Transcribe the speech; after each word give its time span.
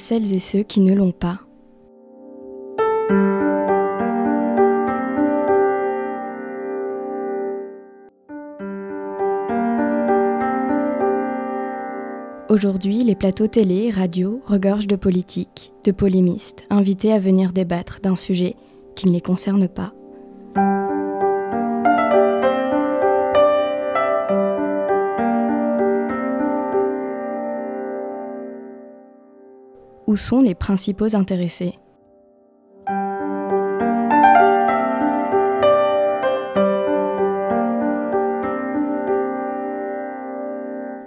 celles 0.00 0.34
et 0.34 0.38
ceux 0.38 0.62
qui 0.62 0.80
ne 0.80 0.94
l'ont 0.94 1.12
pas. 1.12 1.40
Aujourd'hui, 12.48 13.04
les 13.04 13.14
plateaux 13.14 13.46
télé, 13.46 13.90
radio 13.90 14.40
regorgent 14.44 14.88
de 14.88 14.96
politiques, 14.96 15.72
de 15.84 15.92
polémistes, 15.92 16.64
invités 16.68 17.12
à 17.12 17.20
venir 17.20 17.52
débattre 17.52 18.00
d'un 18.02 18.16
sujet 18.16 18.56
qui 18.96 19.06
ne 19.06 19.12
les 19.12 19.20
concerne 19.20 19.68
pas. 19.68 19.92
Sont 30.20 30.40
les 30.40 30.54
principaux 30.54 31.16
intéressés. 31.16 31.78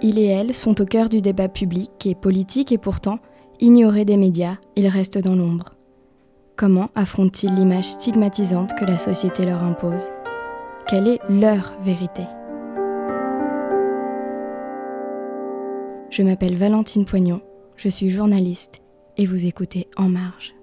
Il 0.02 0.18
et 0.18 0.26
elle 0.26 0.52
sont 0.52 0.78
au 0.82 0.84
cœur 0.84 1.08
du 1.08 1.22
débat 1.22 1.48
public 1.48 1.90
et 2.04 2.14
politique 2.14 2.72
et 2.72 2.78
pourtant, 2.78 3.18
ignorés 3.58 4.04
des 4.04 4.18
médias, 4.18 4.56
ils 4.76 4.88
restent 4.88 5.18
dans 5.18 5.34
l'ombre. 5.34 5.74
Comment 6.56 6.90
affrontent-ils 6.94 7.54
l'image 7.54 7.90
stigmatisante 7.92 8.74
que 8.78 8.84
la 8.84 8.98
société 8.98 9.46
leur 9.46 9.62
impose? 9.62 10.10
Quelle 10.86 11.08
est 11.08 11.20
leur 11.30 11.72
vérité? 11.82 12.22
Je 16.10 16.22
m'appelle 16.22 16.56
Valentine 16.56 17.06
Poignon, 17.06 17.40
je 17.76 17.88
suis 17.88 18.10
journaliste 18.10 18.83
et 19.16 19.26
vous 19.26 19.46
écoutez 19.46 19.88
En 19.96 20.08
Marge. 20.08 20.53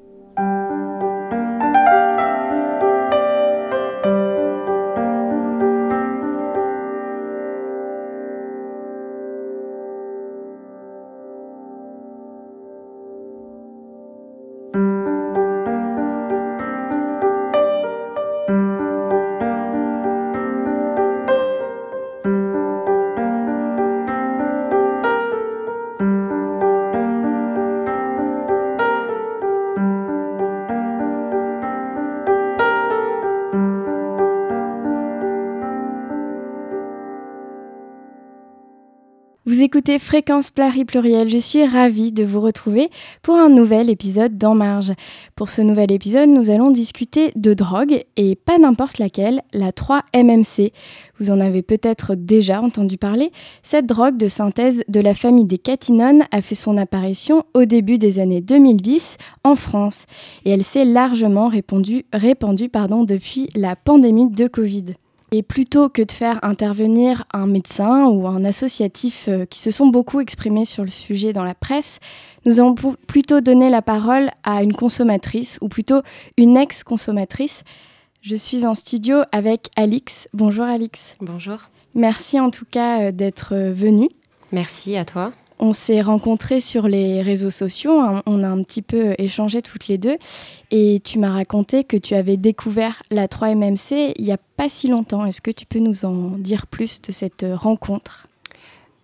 Écoutez 39.74 40.00
Fréquence 40.00 40.50
Pluriel. 40.50 41.30
Je 41.30 41.38
suis 41.38 41.66
ravie 41.66 42.12
de 42.12 42.26
vous 42.26 42.42
retrouver 42.42 42.90
pour 43.22 43.36
un 43.36 43.48
nouvel 43.48 43.90
épisode 43.90 44.38
d'En 44.38 44.54
Marge. 44.54 44.92
Pour 45.38 45.50
ce 45.50 45.62
nouvel 45.62 45.94
épisode, 45.94 46.28
nous 46.28 46.50
allons 46.50 46.72
discuter 46.72 47.32
de 47.38 47.54
drogue 47.54 48.04
et 48.18 48.36
pas 48.36 48.58
n'importe 48.58 48.98
laquelle, 48.98 49.42
la 49.54 49.72
3-MMC. 49.72 50.74
Vous 51.18 51.32
en 51.32 51.40
avez 51.40 51.62
peut-être 51.62 52.16
déjà 52.16 52.62
entendu 52.62 52.98
parler. 52.98 53.32
Cette 53.64 53.86
drogue 53.86 54.18
de 54.18 54.28
synthèse 54.28 54.84
de 54.90 55.00
la 55.00 55.14
famille 55.14 55.46
des 55.46 55.58
catinones 55.58 56.24
a 56.32 56.42
fait 56.42 56.54
son 56.54 56.76
apparition 56.76 57.46
au 57.54 57.64
début 57.64 57.98
des 57.98 58.20
années 58.20 58.42
2010 58.42 59.20
en 59.46 59.56
France 59.56 60.04
et 60.44 60.52
elle 60.52 60.66
s'est 60.66 60.84
largement 60.84 61.48
répandue, 61.48 62.04
depuis 62.12 63.48
la 63.56 63.78
pandémie 63.78 64.30
de 64.30 64.48
Covid. 64.48 64.96
Et 65.34 65.44
plutôt 65.44 65.88
que 65.88 66.02
de 66.02 66.12
faire 66.12 66.44
intervenir 66.44 67.24
un 67.32 67.48
médecin 67.48 68.06
ou 68.08 68.28
un 68.28 68.44
associatif 68.44 69.30
euh, 69.30 69.46
qui 69.46 69.60
se 69.60 69.72
sont 69.72 69.88
beaucoup 69.88 70.20
exprimés 70.20 70.66
sur 70.66 70.84
le 70.84 70.90
sujet 70.90 71.32
dans 71.32 71.46
la 71.46 71.56
presse, 71.56 72.00
nous 72.46 72.60
allons 72.60 72.76
plutôt 72.76 73.40
donner 73.40 73.70
la 73.70 73.82
parole 73.82 74.30
à 74.44 74.62
une 74.62 74.74
consommatrice, 74.74 75.58
ou 75.62 75.70
plutôt 75.70 76.02
une 76.36 76.58
ex-consommatrice. 76.58 77.64
Je 78.22 78.36
suis 78.36 78.66
en 78.66 78.76
studio 78.76 79.20
avec 79.32 79.70
Alix. 79.78 80.28
Bonjour 80.34 80.66
Alix. 80.66 81.16
Bonjour. 81.22 81.70
Merci 81.96 82.38
en 82.40 82.52
tout 82.52 82.66
cas 82.70 83.04
euh, 83.04 83.12
d'être 83.14 83.56
euh, 83.56 83.72
venue. 83.72 84.10
Merci 84.52 84.98
à 84.98 85.06
toi. 85.06 85.32
On 85.64 85.74
s'est 85.74 86.02
rencontrés 86.02 86.60
sur 86.60 86.88
les 86.88 87.22
réseaux 87.22 87.52
sociaux, 87.52 88.00
hein. 88.00 88.24
on 88.26 88.44
a 88.44 88.48
un 88.48 88.64
petit 88.64 88.82
peu 88.82 89.14
échangé 89.20 89.62
toutes 89.62 89.88
les 89.88 90.00
deux 90.00 90.18
et 90.72 91.00
tu 91.04 91.20
m'as 91.20 91.30
raconté 91.30 91.84
que 91.84 91.98
tu 91.98 92.16
avais 92.16 92.36
découvert 92.36 93.04
la 93.12 93.28
3MMC 93.28 94.14
il 94.18 94.26
n'y 94.26 94.32
a 94.32 94.40
pas 94.58 94.70
si 94.70 94.88
longtemps. 94.88 95.24
Est-ce 95.24 95.40
que 95.40 95.52
tu 95.52 95.68
peux 95.68 95.78
nous 95.78 96.04
en 96.04 96.32
dire 96.32 96.66
plus 96.66 97.00
de 97.04 97.12
cette 97.12 97.46
rencontre? 97.54 98.28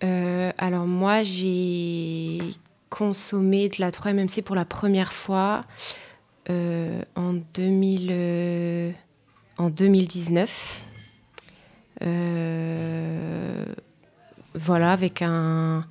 Euh, 0.03 0.51
Alors 0.57 0.88
moi 0.88 1.22
j'ai 1.22 2.40
consommé 2.89 3.69
de 3.69 3.75
la 3.78 3.91
3MMC 3.91 4.41
pour 4.41 4.56
la 4.56 4.66
première 4.66 5.13
fois 5.13 5.63
euh, 6.50 7.03
en, 7.16 7.34
2000, 7.53 8.07
euh, 8.09 8.91
en 9.59 9.69
2019. 9.69 10.81
voilà, 14.56 14.91
avec 14.91 15.22
un, 15.22 15.85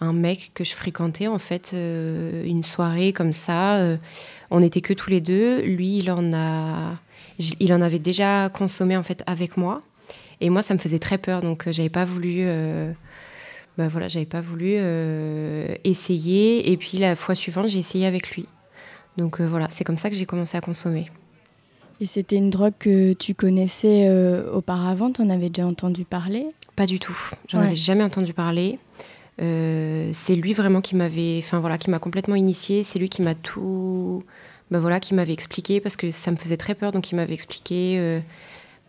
un 0.00 0.12
mec 0.12 0.52
que 0.54 0.64
je 0.64 0.74
fréquentais 0.74 1.26
en 1.26 1.38
fait 1.38 1.72
euh, 1.74 2.44
une 2.44 2.62
soirée 2.62 3.12
comme 3.12 3.32
ça. 3.32 3.76
Euh, 3.76 3.96
on 4.50 4.60
n'était 4.60 4.80
que 4.80 4.92
tous 4.92 5.10
les 5.10 5.20
deux. 5.20 5.60
Lui, 5.60 5.98
il 5.98 6.10
en 6.10 6.32
a, 6.32 6.96
il 7.38 7.72
en 7.72 7.80
avait 7.80 7.98
déjà 7.98 8.48
consommé 8.48 8.96
en 8.96 9.02
fait 9.02 9.22
avec 9.26 9.56
moi. 9.56 9.82
Et 10.40 10.50
moi, 10.50 10.62
ça 10.62 10.74
me 10.74 10.78
faisait 10.78 11.00
très 11.00 11.18
peur, 11.18 11.42
donc 11.42 11.66
euh, 11.66 11.72
j'avais 11.72 11.88
pas 11.88 12.04
voulu. 12.04 12.46
bah 13.76 13.88
voilà, 13.88 14.08
j'avais 14.08 14.26
pas 14.26 14.40
voulu 14.40 14.76
essayer. 15.84 16.70
Et 16.70 16.76
puis 16.76 16.98
la 16.98 17.16
fois 17.16 17.34
suivante, 17.34 17.68
j'ai 17.68 17.78
essayé 17.78 18.06
avec 18.06 18.30
lui. 18.30 18.46
Donc 19.16 19.40
voilà, 19.40 19.66
c'est 19.70 19.82
comme 19.82 19.98
ça 19.98 20.10
que 20.10 20.16
j'ai 20.16 20.26
commencé 20.26 20.56
à 20.56 20.60
consommer. 20.60 21.10
Et 22.00 22.06
c'était 22.06 22.36
une 22.36 22.50
drogue 22.50 22.74
que 22.78 23.12
tu 23.14 23.34
connaissais 23.34 24.08
auparavant? 24.52 25.10
Tu 25.10 25.20
en 25.22 25.30
avais 25.30 25.48
déjà 25.48 25.66
entendu 25.66 26.04
parler? 26.04 26.46
Pas 26.76 26.86
du 26.86 27.00
tout. 27.00 27.18
J'en 27.48 27.58
avais 27.58 27.74
jamais 27.74 28.04
entendu 28.04 28.32
parler. 28.32 28.78
Euh, 29.40 30.10
c'est 30.12 30.34
lui 30.34 30.52
vraiment 30.52 30.80
qui 30.80 30.96
m'avait, 30.96 31.38
enfin 31.38 31.60
voilà, 31.60 31.78
qui 31.78 31.90
m'a 31.90 31.98
complètement 31.98 32.34
initié. 32.34 32.82
C'est 32.82 32.98
lui 32.98 33.08
qui 33.08 33.22
m'a 33.22 33.34
tout, 33.34 34.24
ben 34.70 34.80
voilà, 34.80 35.00
qui 35.00 35.14
m'avait 35.14 35.32
expliqué 35.32 35.80
parce 35.80 35.96
que 35.96 36.10
ça 36.10 36.30
me 36.30 36.36
faisait 36.36 36.56
très 36.56 36.74
peur, 36.74 36.92
donc 36.92 37.10
il 37.10 37.16
m'avait 37.16 37.34
expliqué, 37.34 37.96
euh, 37.98 38.20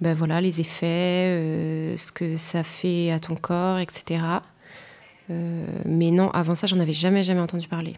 ben 0.02 0.14
voilà, 0.14 0.42
les 0.42 0.60
effets, 0.60 0.86
euh, 0.86 1.98
ce 1.98 2.12
que 2.12 2.38
ça 2.38 2.64
fait 2.64 3.12
à 3.12 3.20
ton 3.20 3.36
corps, 3.36 3.80
etc. 3.80 4.22
mais 5.86 6.10
non, 6.10 6.32
avant 6.32 6.56
ça, 6.56 6.66
j'en 6.66 6.80
avais 6.80 6.94
jamais 6.94 7.22
jamais 7.22 7.42
entendu 7.42 7.68
parler. 7.68 7.96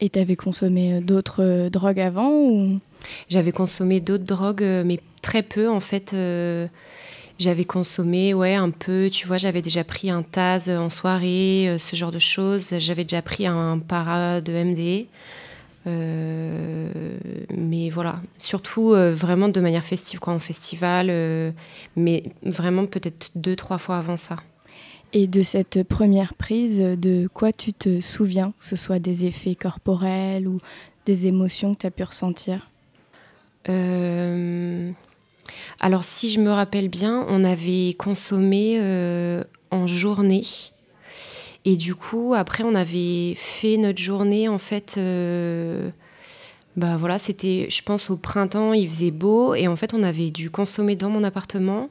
Et 0.00 0.08
tu 0.08 0.18
avais 0.18 0.34
consommé 0.34 1.00
d'autres 1.00 1.68
drogues 1.68 2.00
avant 2.00 2.32
ou? 2.32 2.80
J'avais 3.28 3.52
consommé 3.52 4.00
d'autres 4.00 4.24
drogues, 4.24 4.64
mais 4.84 4.98
très 5.20 5.42
peu 5.42 5.68
en 5.68 5.78
fait. 5.78 6.12
J'avais 7.42 7.64
consommé, 7.64 8.34
ouais, 8.34 8.54
un 8.54 8.70
peu, 8.70 9.10
tu 9.10 9.26
vois, 9.26 9.36
j'avais 9.36 9.62
déjà 9.62 9.82
pris 9.82 10.10
un 10.10 10.22
Taz 10.22 10.70
en 10.70 10.88
soirée, 10.88 11.68
euh, 11.68 11.76
ce 11.76 11.96
genre 11.96 12.12
de 12.12 12.20
choses. 12.20 12.72
J'avais 12.78 13.02
déjà 13.02 13.20
pris 13.20 13.48
un 13.48 13.80
para 13.80 14.40
de 14.40 14.52
MD. 14.52 15.08
Euh, 15.88 16.88
mais 17.52 17.90
voilà, 17.90 18.22
surtout 18.38 18.92
euh, 18.92 19.12
vraiment 19.12 19.48
de 19.48 19.60
manière 19.60 19.82
festive, 19.82 20.20
quoi, 20.20 20.32
en 20.34 20.38
festival, 20.38 21.52
mais 21.96 22.22
vraiment 22.44 22.86
peut-être 22.86 23.32
deux, 23.34 23.56
trois 23.56 23.78
fois 23.78 23.96
avant 23.96 24.16
ça. 24.16 24.36
Et 25.12 25.26
de 25.26 25.42
cette 25.42 25.82
première 25.82 26.34
prise, 26.34 26.78
de 26.78 27.26
quoi 27.26 27.52
tu 27.52 27.72
te 27.72 28.00
souviens, 28.00 28.52
que 28.60 28.64
ce 28.64 28.76
soit 28.76 29.00
des 29.00 29.24
effets 29.24 29.56
corporels 29.56 30.46
ou 30.46 30.58
des 31.06 31.26
émotions 31.26 31.74
que 31.74 31.80
tu 31.80 31.86
as 31.88 31.90
pu 31.90 32.04
ressentir? 32.04 32.70
Alors 35.80 36.04
si 36.04 36.30
je 36.30 36.40
me 36.40 36.50
rappelle 36.50 36.88
bien, 36.88 37.26
on 37.28 37.44
avait 37.44 37.94
consommé 37.98 38.78
euh, 38.80 39.42
en 39.70 39.86
journée. 39.86 40.44
Et 41.64 41.76
du 41.76 41.94
coup, 41.94 42.34
après, 42.34 42.64
on 42.64 42.74
avait 42.74 43.34
fait 43.36 43.76
notre 43.76 44.00
journée, 44.00 44.48
en 44.48 44.58
fait, 44.58 44.96
euh, 44.98 45.90
bah 46.76 46.96
voilà, 46.96 47.18
c'était, 47.18 47.68
je 47.70 47.82
pense, 47.82 48.10
au 48.10 48.16
printemps, 48.16 48.72
il 48.72 48.88
faisait 48.88 49.10
beau, 49.12 49.54
et 49.54 49.68
en 49.68 49.76
fait, 49.76 49.94
on 49.94 50.02
avait 50.02 50.30
dû 50.30 50.50
consommer 50.50 50.96
dans 50.96 51.10
mon 51.10 51.22
appartement. 51.22 51.88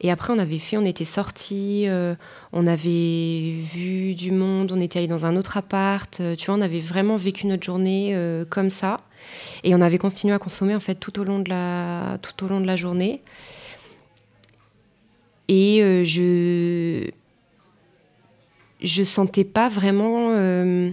Et 0.00 0.10
après, 0.10 0.32
on 0.32 0.38
avait 0.38 0.58
fait, 0.58 0.76
on 0.76 0.84
était 0.84 1.04
sortis, 1.04 1.84
euh, 1.86 2.14
on 2.52 2.66
avait 2.66 3.54
vu 3.72 4.14
du 4.14 4.32
monde, 4.32 4.72
on 4.72 4.80
était 4.80 4.98
allé 4.98 5.08
dans 5.08 5.26
un 5.26 5.36
autre 5.36 5.56
appart, 5.56 6.20
tu 6.36 6.46
vois, 6.46 6.56
on 6.56 6.60
avait 6.60 6.80
vraiment 6.80 7.16
vécu 7.16 7.46
notre 7.46 7.64
journée 7.64 8.16
comme 8.50 8.70
ça. 8.70 9.00
Et 9.62 9.74
on 9.74 9.80
avait 9.80 9.98
continué 9.98 10.34
à 10.34 10.38
consommer 10.38 10.74
en 10.74 10.80
fait 10.80 10.94
tout 10.96 11.18
au 11.20 11.24
long 11.24 11.38
de 11.38 11.48
la, 11.48 12.18
tout 12.22 12.44
au 12.44 12.48
long 12.48 12.60
de 12.60 12.66
la 12.66 12.76
journée. 12.76 13.22
Et 15.48 15.82
euh, 15.82 16.04
je 16.04 17.10
je 18.82 19.02
sentais 19.02 19.44
pas 19.44 19.68
vraiment 19.68 20.30
euh, 20.32 20.90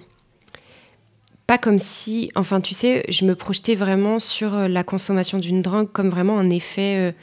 pas 1.48 1.58
comme 1.58 1.80
si, 1.80 2.32
enfin, 2.36 2.62
tu 2.62 2.74
sais, 2.74 3.04
je 3.10 3.26
me 3.26 3.36
projetais 3.36 3.76
vraiment 3.76 4.20
sur 4.20 4.56
euh, 4.56 4.68
la 4.68 4.84
consommation 4.84 5.40
d'une 5.40 5.62
drogue 5.62 5.90
comme 5.92 6.10
vraiment 6.10 6.40
un 6.40 6.50
effet, 6.50 7.14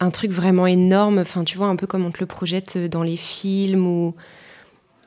un 0.00 0.10
truc 0.10 0.30
vraiment 0.30 0.66
énorme. 0.66 1.18
Enfin, 1.18 1.44
tu 1.44 1.56
vois, 1.56 1.68
un 1.68 1.76
peu 1.76 1.86
comme 1.86 2.04
on 2.04 2.10
te 2.10 2.20
le 2.20 2.26
projette 2.26 2.76
dans 2.78 3.02
les 3.02 3.16
films 3.16 3.86
ou, 3.86 4.14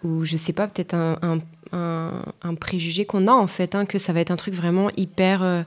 ou 0.04 0.25
je 0.25 0.38
sais 0.38 0.54
pas, 0.54 0.68
peut-être 0.68 0.94
un, 0.94 1.40
un, 1.72 2.56
préjugé 2.56 3.06
qu'on 3.06 3.28
a 3.28 3.31
en 3.31 3.48
fait, 3.48 3.75
hein, 3.75 3.86
que 3.86 3.98
ça 3.98 4.13
va 4.13 4.19
être 4.19 4.31
un 4.31 4.36
truc 4.36 4.54
vraiment 4.54 4.90
hyper. 4.98 5.66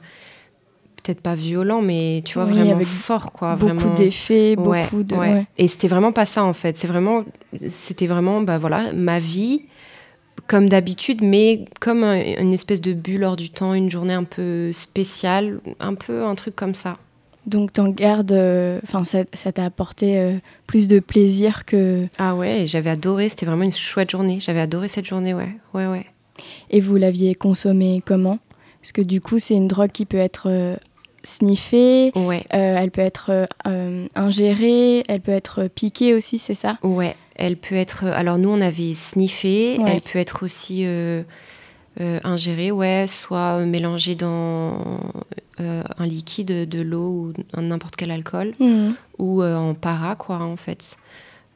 peut-être 1.02 1.20
pas 1.20 1.34
violent, 1.34 1.82
mais 1.82 2.22
tu 2.24 2.34
vois, 2.34 2.44
vraiment 2.44 2.80
fort, 2.80 3.32
quoi. 3.32 3.56
Beaucoup 3.56 3.94
d'effets, 3.94 4.56
beaucoup 4.56 5.02
de. 5.02 5.16
Et 5.58 5.68
c'était 5.68 5.88
vraiment 5.88 6.12
pas 6.12 6.26
ça, 6.26 6.44
en 6.44 6.52
fait. 6.52 6.78
C'est 6.78 6.88
vraiment, 6.88 7.24
c'était 7.68 8.06
vraiment, 8.06 8.40
bah 8.40 8.58
voilà, 8.58 8.92
ma 8.92 9.18
vie, 9.18 9.62
comme 10.46 10.68
d'habitude, 10.68 11.20
mais 11.22 11.64
comme 11.80 12.04
une 12.04 12.52
espèce 12.52 12.80
de 12.80 12.92
bulle 12.92 13.24
hors 13.24 13.36
du 13.36 13.50
temps, 13.50 13.74
une 13.74 13.90
journée 13.90 14.14
un 14.14 14.24
peu 14.24 14.72
spéciale, 14.72 15.60
un 15.80 15.94
peu 15.94 16.24
un 16.24 16.34
truc 16.34 16.56
comme 16.56 16.74
ça. 16.74 16.98
Donc 17.46 17.72
t'en 17.72 17.88
gardes, 17.88 18.32
euh, 18.32 18.80
enfin 18.84 19.04
ça 19.04 19.52
t'a 19.52 19.64
apporté 19.64 20.18
euh, 20.18 20.34
plus 20.66 20.86
de 20.88 21.00
plaisir 21.00 21.64
que. 21.64 22.06
Ah 22.18 22.34
ouais, 22.36 22.66
j'avais 22.66 22.90
adoré, 22.90 23.28
c'était 23.28 23.46
vraiment 23.46 23.64
une 23.64 23.72
chouette 23.72 24.10
journée. 24.10 24.38
J'avais 24.40 24.60
adoré 24.60 24.88
cette 24.88 25.06
journée, 25.06 25.34
ouais, 25.34 25.56
ouais, 25.74 25.86
ouais. 25.86 26.06
Et 26.70 26.80
vous 26.80 26.96
l'aviez 26.96 27.34
consommée 27.34 28.02
comment? 28.04 28.38
Parce 28.80 28.92
que 28.92 29.02
du 29.02 29.20
coup 29.20 29.38
c'est 29.38 29.54
une 29.54 29.68
drogue 29.68 29.90
qui 29.90 30.06
peut 30.06 30.18
être 30.18 30.48
euh, 30.48 30.76
sniffée, 31.24 32.12
ouais. 32.14 32.44
elle 32.50 32.90
peut 32.90 33.00
être 33.00 33.48
ingérée, 34.14 35.04
elle 35.08 35.20
peut 35.20 35.32
être 35.32 35.68
piquée 35.68 36.14
aussi, 36.14 36.38
c'est 36.38 36.54
ça? 36.54 36.78
Ouais, 36.82 37.16
elle 37.36 37.56
peut 37.56 37.76
être. 37.76 38.06
Alors, 38.06 38.38
nous, 38.38 38.48
on 38.48 38.60
avait 38.60 38.94
sniffé. 38.94 39.80
Elle 39.86 40.00
peut 40.00 40.18
être 40.18 40.44
aussi 40.44 40.84
euh, 42.00 42.18
ingérée, 42.24 42.70
ouais, 42.70 43.04
soit 43.06 43.58
mélangée 43.66 44.14
dans 44.14 44.98
euh, 45.62 45.82
un 45.98 46.06
liquide, 46.06 46.68
de 46.68 46.82
l'eau 46.82 47.32
ou 47.56 47.60
n'importe 47.60 47.96
quel 47.96 48.10
alcool, 48.10 48.54
mhm. 48.60 48.94
ou 49.18 49.42
en 49.42 49.74
para, 49.74 50.16
quoi, 50.16 50.38
en 50.38 50.56
fait. 50.56 50.96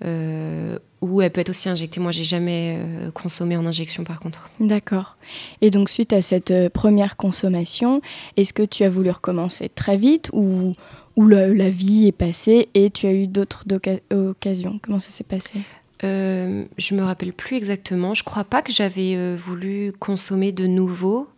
ou 0.02 1.22
elle 1.22 1.30
peut 1.30 1.40
être 1.40 1.50
aussi 1.50 1.68
injectée. 1.68 2.00
Moi, 2.00 2.12
j'ai 2.12 2.24
jamais 2.24 2.80
consommé 3.14 3.56
en 3.56 3.66
injection, 3.66 4.04
par 4.04 4.20
contre. 4.20 4.50
D'accord. 4.60 5.16
Et 5.60 5.70
donc, 5.70 5.88
suite 5.88 6.12
à 6.12 6.20
cette 6.20 6.68
première 6.70 7.16
consommation, 7.16 8.00
est-ce 8.36 8.52
que 8.52 8.62
tu 8.62 8.84
as 8.84 8.90
voulu 8.90 9.10
recommencer 9.10 9.68
très 9.68 9.96
vite 9.96 10.30
ou 10.32 10.72
où 11.16 11.26
la, 11.26 11.70
vie 11.70 12.06
est 12.06 12.12
passée 12.12 12.68
et 12.74 12.90
tu 12.90 13.06
as 13.06 13.12
eu 13.12 13.26
d'autres 13.26 13.64
occasions? 14.12 14.78
Comment 14.82 14.98
ça 14.98 15.10
s'est 15.10 15.24
passé? 15.24 15.60
Euh, 16.04 16.64
Je 16.76 16.94
me 16.94 17.02
rappelle 17.02 17.32
plus 17.32 17.56
exactement. 17.56 18.14
Je 18.14 18.22
crois 18.22 18.44
pas 18.44 18.62
que 18.62 18.72
j'avais 18.72 19.14
euh, 19.16 19.36
voulu 19.36 19.92
consommer 19.98 20.52
de 20.52 20.66
nouveau. 20.66 21.28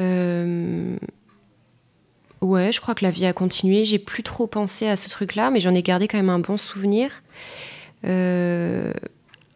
Euh, 0.00 0.96
ouais, 2.44 2.72
je 2.72 2.80
crois 2.80 2.94
que 2.94 3.04
la 3.04 3.10
vie 3.10 3.26
a 3.26 3.32
continué. 3.32 3.84
J'ai 3.84 3.98
plus 3.98 4.22
trop 4.22 4.46
pensé 4.46 4.86
à 4.86 4.96
ce 4.96 5.08
truc-là, 5.08 5.50
mais 5.50 5.60
j'en 5.60 5.74
ai 5.74 5.82
gardé 5.82 6.08
quand 6.08 6.18
même 6.18 6.30
un 6.30 6.38
bon 6.38 6.56
souvenir. 6.56 7.10
Euh, 8.04 8.92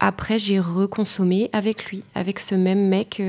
après, 0.01 0.39
j'ai 0.39 0.59
reconsommé 0.59 1.51
avec 1.53 1.87
lui, 1.87 2.03
avec 2.15 2.39
ce 2.41 2.55
même 2.55 2.89
mec 2.89 3.21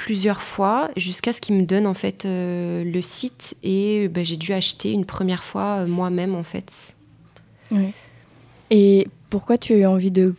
plusieurs 0.00 0.40
fois 0.40 0.90
jusqu'à 0.96 1.34
ce 1.34 1.42
qu'il 1.42 1.56
me 1.56 1.62
donne 1.62 1.86
en 1.86 1.92
fait 1.92 2.24
euh, 2.24 2.82
le 2.84 3.02
site 3.02 3.54
et 3.62 4.08
bah, 4.08 4.24
j'ai 4.24 4.38
dû 4.38 4.54
acheter 4.54 4.92
une 4.92 5.04
première 5.04 5.44
fois 5.44 5.80
euh, 5.80 5.86
moi-même 5.86 6.34
en 6.34 6.42
fait. 6.42 6.96
Et 8.70 9.06
pourquoi 9.28 9.58
tu 9.58 9.74
as 9.74 9.76
eu 9.76 9.86
envie 9.86 10.10
de 10.10 10.34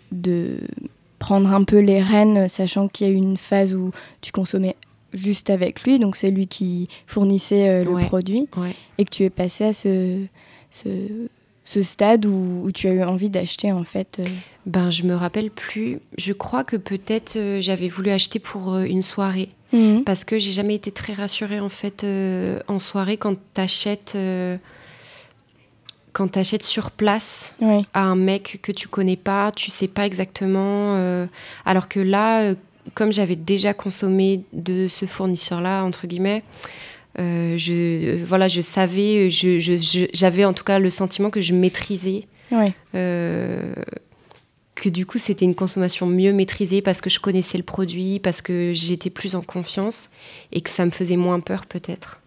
prendre 1.19 1.53
un 1.53 1.63
peu 1.63 1.77
les 1.77 2.01
rênes, 2.01 2.47
sachant 2.47 2.87
qu'il 2.87 3.07
y 3.07 3.09
a 3.11 3.13
eu 3.13 3.15
une 3.15 3.37
phase 3.37 3.75
où 3.75 3.91
tu 4.21 4.31
consommais 4.31 4.75
juste 5.13 5.49
avec 5.49 5.83
lui, 5.83 5.99
donc 5.99 6.15
c'est 6.15 6.31
lui 6.31 6.47
qui 6.47 6.87
fournissait 7.07 7.69
euh, 7.69 7.83
le 7.83 8.05
produit, 8.05 8.47
et 8.97 9.05
que 9.05 9.09
tu 9.09 9.23
es 9.23 9.29
passé 9.29 9.65
à 9.65 9.73
ce, 9.73 10.23
ce, 10.69 10.89
ce 11.63 11.83
stade 11.83 12.25
où, 12.25 12.63
où, 12.63 12.71
tu 12.71 12.87
as 12.87 12.93
eu 12.93 13.03
envie 13.03 13.29
d'acheter 13.29 13.71
en 13.71 13.83
fait 13.83 14.21
ben, 14.65 14.91
je 14.91 15.03
me 15.03 15.15
rappelle 15.15 15.49
plus. 15.49 15.99
Je 16.17 16.33
crois 16.33 16.63
que 16.63 16.75
peut-être 16.75 17.35
euh, 17.35 17.61
j'avais 17.61 17.87
voulu 17.87 18.11
acheter 18.11 18.39
pour 18.39 18.73
euh, 18.73 18.83
une 18.83 19.01
soirée. 19.01 19.49
Mhm. 19.73 20.03
Parce 20.03 20.23
que 20.23 20.37
j'ai 20.37 20.51
jamais 20.51 20.75
été 20.75 20.91
très 20.91 21.13
rassurée 21.13 21.59
en 21.59 21.69
fait 21.69 22.03
euh, 22.03 22.59
en 22.67 22.77
soirée 22.77 23.17
quand 23.17 23.35
tu 23.35 23.61
achètes 23.61 24.17
quand 26.11 26.35
achètes 26.35 26.63
sur 26.63 26.91
place 26.91 27.53
à 27.93 28.03
un 28.03 28.17
mec 28.17 28.59
que 28.61 28.73
tu 28.73 28.89
connais 28.89 29.15
pas, 29.15 29.53
tu 29.53 29.71
sais 29.71 29.87
pas 29.87 30.05
exactement. 30.05 31.25
alors 31.65 31.87
que 31.87 32.01
là, 32.01 32.53
comme 32.93 33.11
j'avais 33.11 33.35
déjà 33.35 33.73
consommé 33.73 34.41
de 34.53 34.87
ce 34.87 35.05
fournisseur-là 35.05 35.83
entre 35.83 36.07
guillemets, 36.07 36.43
je 37.17 38.23
voilà, 38.23 38.47
je 38.47 38.61
savais, 38.61 39.29
j'avais 39.29 40.41
je, 40.41 40.45
en 40.45 40.53
tout 40.53 40.63
cas 40.63 40.79
le 40.79 40.89
sentiment 40.89 41.29
que 41.29 41.41
je 41.41 41.53
maîtrisais. 41.53 42.25
Ouais 42.51 42.73
que 44.81 44.89
du 44.89 45.05
coup 45.05 45.19
c'était 45.19 45.45
une 45.45 45.55
consommation 45.55 46.07
mieux 46.07 46.33
maîtrisée 46.33 46.81
parce 46.81 47.01
que 47.01 47.09
je 47.09 47.19
connaissais 47.19 47.57
le 47.57 47.63
produit, 47.63 48.19
parce 48.19 48.41
que 48.41 48.71
j'étais 48.73 49.11
plus 49.11 49.35
en 49.35 49.41
confiance 49.41 50.09
et 50.51 50.61
que 50.61 50.69
ça 50.69 50.85
me 50.85 50.91
faisait 50.91 51.17
moins 51.17 51.39
peur 51.39 51.67
peut-être. 51.67 52.19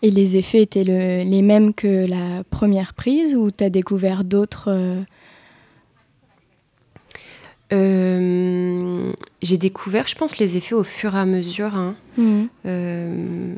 Et 0.00 0.10
les 0.10 0.36
effets 0.36 0.62
étaient 0.62 0.84
les 0.84 1.42
mêmes 1.42 1.74
que 1.74 2.06
la 2.06 2.44
première 2.50 2.94
prise 2.94 3.36
ou 3.36 3.50
tu 3.50 3.62
as 3.62 3.70
découvert 3.70 4.24
d'autres 4.24 4.70
euh 7.72 7.76
euh, 7.76 9.12
J'ai 9.42 9.56
découvert, 9.56 10.06
je 10.06 10.14
pense, 10.14 10.38
les 10.38 10.56
effets 10.56 10.74
au 10.74 10.84
fur 10.84 11.14
et 11.14 11.18
à 11.18 11.24
mesure. 11.24 11.74
Hein. 11.74 11.94
Mmh. 12.16 12.42
Euh, 12.66 13.54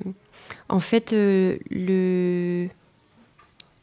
en 0.68 0.80
fait, 0.80 1.12
le, 1.12 2.68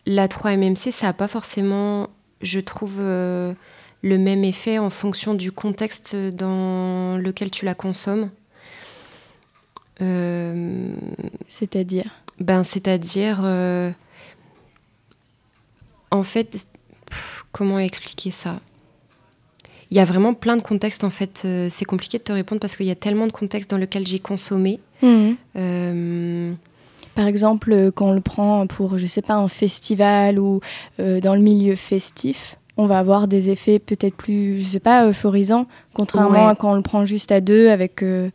la 0.06 0.28
3-MMC, 0.28 0.92
ça 0.92 1.08
n'a 1.08 1.14
pas 1.14 1.28
forcément, 1.28 2.10
je 2.42 2.60
trouve 2.60 3.00
le 3.00 4.18
même 4.18 4.44
effet 4.44 4.80
en 4.80 4.90
fonction 4.90 5.34
du 5.34 5.52
contexte 5.52 6.16
dans 6.16 7.18
lequel 7.18 7.52
tu 7.52 7.66
la 7.66 7.76
consommes. 7.76 8.30
Euh, 10.02 10.94
c'est-à-dire? 11.48 12.10
Ben, 12.40 12.64
c'est-à-dire, 12.64 13.42
euh, 13.44 13.92
en 16.10 16.24
fait, 16.24 16.68
comment 17.52 17.78
expliquer 17.78 18.32
ça? 18.32 18.60
Il 19.92 19.98
y 19.98 20.00
a 20.00 20.06
vraiment 20.06 20.34
plein 20.34 20.56
de 20.56 20.62
contextes. 20.62 21.04
En 21.04 21.10
fait, 21.10 21.44
euh, 21.46 21.68
c'est 21.70 21.86
compliqué 21.86 22.18
de 22.18 22.24
te 22.24 22.32
répondre 22.32 22.60
parce 22.62 22.76
qu'il 22.76 22.86
y 22.86 22.92
a 22.92 22.96
tellement 22.96 23.28
de 23.28 23.32
contextes 23.32 23.70
dans 23.70 23.78
lesquels 23.78 24.08
j'ai 24.08 24.20
consommé. 24.20 24.80
Mmh. 25.02 26.54
Par 27.14 27.28
exemple, 27.28 27.92
quand 27.94 28.08
on 28.08 28.14
le 28.14 28.22
prend 28.22 28.66
pour, 28.68 28.98
je 28.98 29.06
sais 29.06 29.22
pas, 29.22 29.36
un 29.36 29.50
festival 29.50 30.40
ou 30.40 30.62
dans 30.98 31.36
le 31.36 31.42
milieu 31.42 31.76
festif, 31.76 32.56
on 32.78 32.86
va 32.86 33.00
avoir 33.00 33.28
des 33.28 33.50
effets 33.50 33.80
peut-être 33.80 34.16
plus, 34.16 34.60
je 34.60 34.66
sais 34.66 34.80
pas, 34.80 35.08
euphorisants, 35.08 35.68
contrairement 35.94 36.48
à 36.48 36.56
quand 36.56 36.72
on 36.72 36.76
le 36.76 36.82
prend 36.82 37.06
juste 37.06 37.32
à 37.32 37.42
deux 37.42 37.70
avec, 37.70 38.02
euh, 38.02 38.30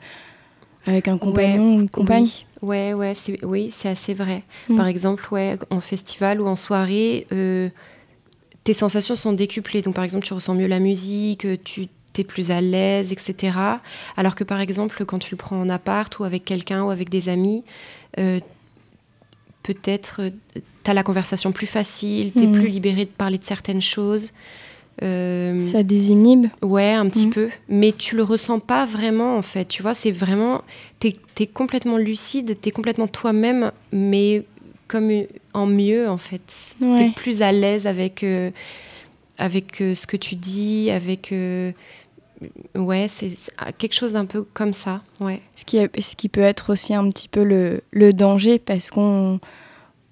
avec 0.86 1.08
un 1.08 1.18
compagnon 1.18 1.76
ou 1.76 1.80
une 1.80 1.90
compagne. 1.90 2.25
Oui. 2.25 2.46
Ouais, 2.62 2.94
ouais, 2.94 3.14
c'est, 3.14 3.44
oui, 3.44 3.68
c'est 3.70 3.88
assez 3.88 4.14
vrai. 4.14 4.42
Mm. 4.68 4.76
Par 4.76 4.86
exemple, 4.86 5.26
ouais, 5.30 5.58
en 5.70 5.80
festival 5.80 6.40
ou 6.40 6.46
en 6.46 6.56
soirée, 6.56 7.26
euh, 7.32 7.68
tes 8.66 8.73
sensations 8.73 9.14
sont 9.14 9.32
décuplées. 9.32 9.80
Donc, 9.80 9.94
par 9.94 10.02
exemple, 10.02 10.26
tu 10.26 10.35
ressens 10.35 10.54
mieux 10.54 10.66
la 10.66 10.80
musique, 10.80 11.46
tu 11.62 11.88
es 12.18 12.25
plus 12.25 12.50
à 12.50 12.61
l'aise, 12.61 13.12
etc. 13.12 13.56
Alors 14.16 14.35
que, 14.35 14.42
par 14.42 14.58
exemple, 14.58 15.04
quand 15.04 15.20
tu 15.20 15.30
le 15.30 15.37
prends 15.37 15.61
en 15.61 15.68
appart 15.68 16.18
ou 16.18 16.25
avec 16.25 16.44
quelqu'un 16.44 16.82
ou 16.82 16.90
avec 16.90 17.08
des 17.08 17.28
amis, 17.28 17.62
euh, 18.18 18.40
peut-être 19.62 20.20
euh, 20.20 20.30
tu 20.82 20.90
as 20.90 20.94
la 20.94 21.04
conversation 21.04 21.52
plus 21.52 21.68
facile, 21.68 22.32
tu 22.32 22.42
es 22.42 22.46
mhm. 22.49 22.61
plus 22.61 22.68
libéré 22.68 23.04
de 23.04 23.11
parler 23.11 23.38
de 23.38 23.44
certaines 23.44 23.82
choses. 23.82 24.32
Euh, 25.00 25.64
ça 25.68 25.85
désinhibe 25.85 26.46
Ouais, 26.61 26.92
un 26.92 27.08
petit 27.08 27.26
mhm. 27.26 27.32
peu. 27.32 27.49
Mais 27.68 27.92
tu 27.92 28.16
le 28.16 28.25
ressens 28.25 28.58
pas 28.58 28.85
vraiment, 28.85 29.37
en 29.37 29.42
fait. 29.42 29.66
Tu 29.66 29.80
vois, 29.80 29.94
c'est 29.94 30.11
vraiment. 30.11 30.62
Tu 30.99 31.12
es, 31.38 31.46
complètement 31.46 31.99
lucide, 31.99 32.56
tu 32.61 32.68
es 32.68 32.73
complètement 32.73 33.06
toi-même, 33.06 33.70
mais 33.92 34.44
comme 34.88 35.11
en 35.55 35.66
mieux, 35.66 36.09
en 36.09 36.19
fait. 36.19 36.40
Tu 36.81 36.87
es 36.87 37.11
plus 37.11 37.43
à 37.43 37.52
l'aise 37.52 37.87
avec, 37.87 38.23
euh, 38.23 38.50
avec 39.38 39.76
ce 39.76 40.07
que 40.07 40.16
tu 40.16 40.35
dis, 40.35 40.90
avec. 40.90 41.35
Ouais, 42.75 43.09
c'est 43.09 43.33
quelque 43.78 43.95
chose 43.95 44.12
d'un 44.12 44.26
peu 44.26 44.43
comme 44.43 44.75
ça, 44.75 45.00
ouais. 45.21 45.40
Ce 45.55 45.64
qui, 45.64 45.78
ce 45.99 46.16
qui 46.16 46.28
peut 46.28 46.43
être 46.43 46.71
aussi 46.71 46.93
un 46.93 47.09
petit 47.09 47.28
peu 47.28 47.43
le, 47.43 47.81
le 47.93 48.12
danger 48.12 48.59
parce 48.59 48.90
qu'on 48.90 49.40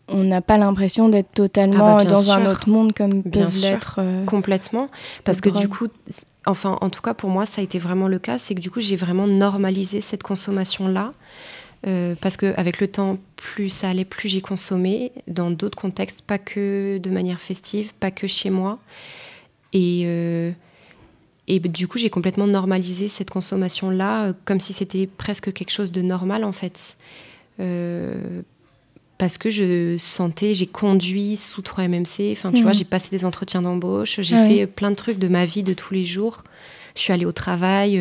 on 0.09 0.23
n'a 0.25 0.40
pas 0.40 0.59
l'impression 0.59 1.09
d'être 1.09 1.33
totalement 1.33 1.97
ah 1.99 2.04
bah, 2.04 2.04
dans 2.04 2.33
un 2.33 2.50
autre 2.50 2.69
monde 2.69 2.93
comme 2.93 3.23
bien 3.23 3.45
peuvent 3.45 3.61
l'être. 3.62 3.97
Euh, 3.99 4.25
complètement. 4.25 4.88
Parce 5.25 5.40
que 5.40 5.49
du 5.49 5.69
coup, 5.69 5.88
enfin, 6.47 6.78
en 6.81 6.90
tout 6.90 7.02
cas 7.02 7.14
pour 7.14 7.31
moi, 7.31 7.47
ça 7.47 7.61
a 7.61 7.64
été 7.64 7.78
vraiment 7.78 8.09
le 8.09 8.19
cas, 8.19 8.38
c'est 8.38 8.54
que 8.54 8.61
du 8.61 8.71
coup, 8.71 8.81
j'ai 8.81 8.97
vraiment 8.97 9.26
normalisé 9.26 10.00
cette 10.00 10.23
consommation-là. 10.23 11.12
Euh, 11.87 12.14
parce 12.21 12.37
qu'avec 12.38 12.81
le 12.81 12.88
temps, 12.88 13.19
plus 13.37 13.69
ça 13.69 13.91
allait, 13.91 14.07
plus 14.07 14.29
j'ai 14.31 14.41
consommé 14.41 15.12
dans 15.29 15.50
d'autres 15.50 15.76
contextes, 15.76 16.23
pas 16.23 16.38
que 16.38 16.97
de 16.99 17.11
manière 17.11 17.41
festive, 17.41 17.93
pas 17.95 18.11
que 18.11 18.26
chez 18.26 18.49
moi. 18.49 18.79
Et, 19.75 20.05
euh, 20.07 20.50
et 21.47 21.61
du 21.61 21.87
coup, 21.87 21.99
j'ai 21.99 22.09
complètement 22.09 22.47
normalisé 22.47 23.09
cette 23.09 23.29
consommation-là, 23.31 24.25
euh, 24.29 24.33
comme 24.47 24.61
si 24.61 24.73
c'était 24.73 25.07
presque 25.07 25.53
quelque 25.53 25.73
chose 25.73 25.93
de 25.93 26.00
normal, 26.00 26.45
en 26.45 26.53
fait. 26.53 26.97
Euh, 27.61 28.41
parce 29.19 29.37
que 29.37 29.50
je 29.50 29.97
sentais, 29.99 30.55
j'ai 30.55 30.67
conduit 30.67 31.37
sous 31.37 31.61
3MMC, 31.62 32.33
enfin, 32.33 32.50
tu 32.50 32.59
Mhm. 32.59 32.62
vois, 32.62 32.73
j'ai 32.73 32.85
passé 32.85 33.11
des 33.11 33.25
entretiens 33.26 33.61
d'embauche, 33.62 34.21
j'ai 34.23 34.37
Ah 34.37 34.47
fait 34.47 34.61
oui. 34.64 34.67
plein 34.67 34.91
de 34.91 34.97
trucs 34.97 35.19
de 35.19 35.29
ma 35.29 35.45
vie 35.45 35.62
de 35.62 35.75
tous 35.75 35.93
les 35.93 36.05
jours. 36.05 36.45
Je 36.97 37.03
suis 37.03 37.12
allée 37.12 37.26
au 37.26 37.33
travail, 37.33 38.00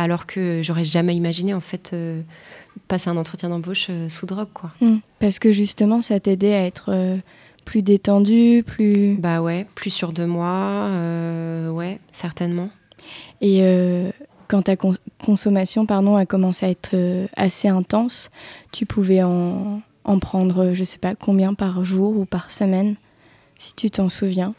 alors 0.00 0.26
que 0.26 0.60
j'aurais 0.62 0.84
jamais 0.84 1.14
imaginé, 1.14 1.54
en 1.54 1.60
fait, 1.60 1.90
euh, 1.92 2.22
passer 2.88 3.10
un 3.10 3.16
entretien 3.16 3.48
d'embauche 3.48 3.86
euh, 3.90 4.08
sous 4.08 4.26
drogue, 4.26 4.48
quoi. 4.52 4.70
Mm. 4.80 4.96
Parce 5.18 5.38
que 5.38 5.52
justement, 5.52 6.00
ça 6.00 6.18
t'aidait 6.20 6.54
à 6.54 6.66
être 6.66 6.90
euh, 6.92 7.16
plus 7.64 7.82
détendu, 7.82 8.62
plus... 8.66 9.16
Bah 9.16 9.42
ouais, 9.42 9.66
plus 9.74 9.90
sûr 9.90 10.12
de 10.12 10.24
moi, 10.24 10.90
ouais, 11.72 12.00
certainement. 12.12 12.70
Et 13.40 13.62
quand 14.48 14.62
ta 14.62 14.76
cons- 14.76 14.96
consommation 15.24 15.86
pardon, 15.86 16.16
a 16.16 16.26
commencé 16.26 16.66
à 16.66 16.70
être 16.70 16.96
assez 17.36 17.68
intense, 17.68 18.30
tu 18.72 18.86
pouvais 18.86 19.22
en, 19.22 19.82
en 20.04 20.18
prendre, 20.18 20.72
je 20.74 20.84
sais 20.84 20.98
pas, 20.98 21.14
combien 21.14 21.54
par 21.54 21.84
jour 21.84 22.16
ou 22.16 22.24
par 22.24 22.50
semaine, 22.50 22.96
si 23.58 23.74
tu 23.74 23.90
t'en 23.90 24.08
souviens? 24.08 24.54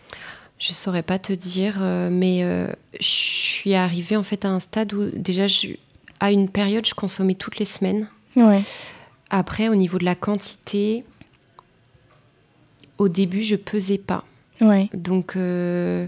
Je 0.61 0.73
saurais 0.73 1.01
pas 1.01 1.17
te 1.17 1.33
dire, 1.33 1.79
euh, 1.81 2.09
mais 2.11 2.43
euh, 2.43 2.67
je 2.99 3.05
suis 3.07 3.73
arrivée 3.73 4.15
en 4.15 4.21
fait 4.21 4.45
à 4.45 4.49
un 4.49 4.59
stade 4.59 4.93
où 4.93 5.09
déjà, 5.11 5.47
je- 5.47 5.69
à 6.19 6.31
une 6.31 6.47
période, 6.49 6.85
je 6.85 6.93
consommais 6.93 7.33
toutes 7.33 7.57
les 7.57 7.65
semaines. 7.65 8.07
Ouais, 8.35 8.61
Après, 9.31 9.69
au 9.69 9.75
niveau 9.75 9.97
de 9.97 10.05
la 10.05 10.13
quantité, 10.13 11.03
au 12.99 13.09
début, 13.09 13.41
je 13.41 13.55
pesais 13.55 13.97
pas. 13.97 14.23
ouais, 14.61 14.87
Donc, 14.93 15.35
euh, 15.35 16.05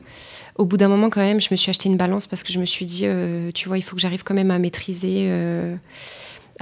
au 0.57 0.65
bout 0.65 0.77
d'un 0.77 0.87
moment, 0.87 1.09
quand 1.09 1.21
même, 1.21 1.41
je 1.41 1.47
me 1.49 1.55
suis 1.55 1.71
acheté 1.71 1.89
une 1.89 1.97
balance 1.97 2.27
parce 2.27 2.43
que 2.43 2.53
je 2.53 2.59
me 2.59 2.65
suis 2.65 2.85
dit, 2.85 3.05
tu 3.55 3.67
vois, 3.67 3.79
il 3.79 3.81
faut 3.81 3.95
que 3.95 4.01
j'arrive 4.03 4.23
quand 4.23 4.35
même 4.35 4.51
à 4.51 4.59
maîtriser, 4.59 5.27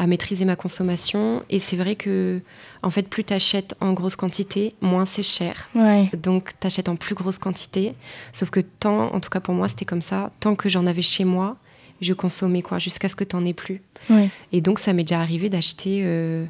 à 0.02 0.08
maîtriser 0.08 0.46
ma 0.46 0.56
consommation. 0.56 1.44
Et 1.52 1.60
c'est 1.60 1.76
vrai 1.76 1.96
que, 1.96 2.42
en 2.82 2.90
fait, 2.90 3.08
plus 3.08 3.24
tu 3.24 3.34
achètes 3.34 3.76
en 3.82 3.94
grosse 3.94 4.16
quantité, 4.16 4.74
moins 4.82 5.06
c'est 5.06 5.22
cher. 5.22 5.70
ouais, 5.76 6.10
Donc, 6.18 6.50
tu 6.60 6.66
achètes 6.66 6.90
en 6.90 6.96
plus 6.96 7.14
grosse 7.14 7.38
quantité. 7.38 7.94
Sauf 8.34 8.50
que 8.50 8.60
tant, 8.62 9.14
en 9.14 9.20
tout 9.20 9.30
cas 9.30 9.40
pour 9.40 9.54
moi, 9.54 9.68
c'était 9.68 9.86
comme 9.86 10.02
ça, 10.02 10.32
tant 10.40 10.56
que 10.56 10.70
j'en 10.70 10.88
avais 10.88 11.04
chez 11.04 11.24
moi, 11.24 11.56
je 12.02 12.14
consommais, 12.14 12.64
quoi, 12.64 12.80
jusqu'à 12.80 13.10
ce 13.10 13.16
que 13.16 13.24
tu 13.24 13.36
n'en 13.36 13.46
aies 13.46 13.54
plus. 13.54 13.84
ouais. 14.10 14.30
Et 14.52 14.60
donc, 14.62 14.80
ça 14.80 14.92
m'est 14.92 15.04
déjà 15.04 15.20
arrivé 15.22 15.50
d'acheter, 15.50 16.02
euh, 16.04 16.46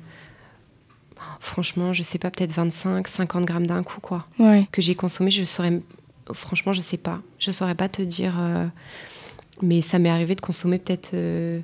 franchement, 1.41 1.91
je 1.91 2.03
sais 2.03 2.20
pas, 2.20 2.31
peut-être 2.31 2.51
25, 2.53 3.05
50 3.08 3.46
grammes 3.46 3.67
d'un 3.67 3.84
coup, 3.84 4.00
quoi. 4.00 4.27
ouais. 4.39 4.65
Que 4.72 4.81
j'ai 4.81 4.96
consommé, 4.96 5.29
je 5.29 5.43
saurais, 5.43 5.81
franchement, 6.34 6.72
je 6.72 6.79
sais 6.81 6.96
pas. 6.98 7.20
Je 7.38 7.51
saurais 7.51 7.75
pas 7.75 7.89
te 7.89 8.01
dire, 8.01 8.36
euh, 8.39 8.65
mais 9.62 9.81
ça 9.81 10.00
m'est 10.00 10.10
arrivé 10.10 10.36
de 10.36 10.41
consommer 10.41 10.79
peut-être 10.79 11.12
euh, 11.13 11.60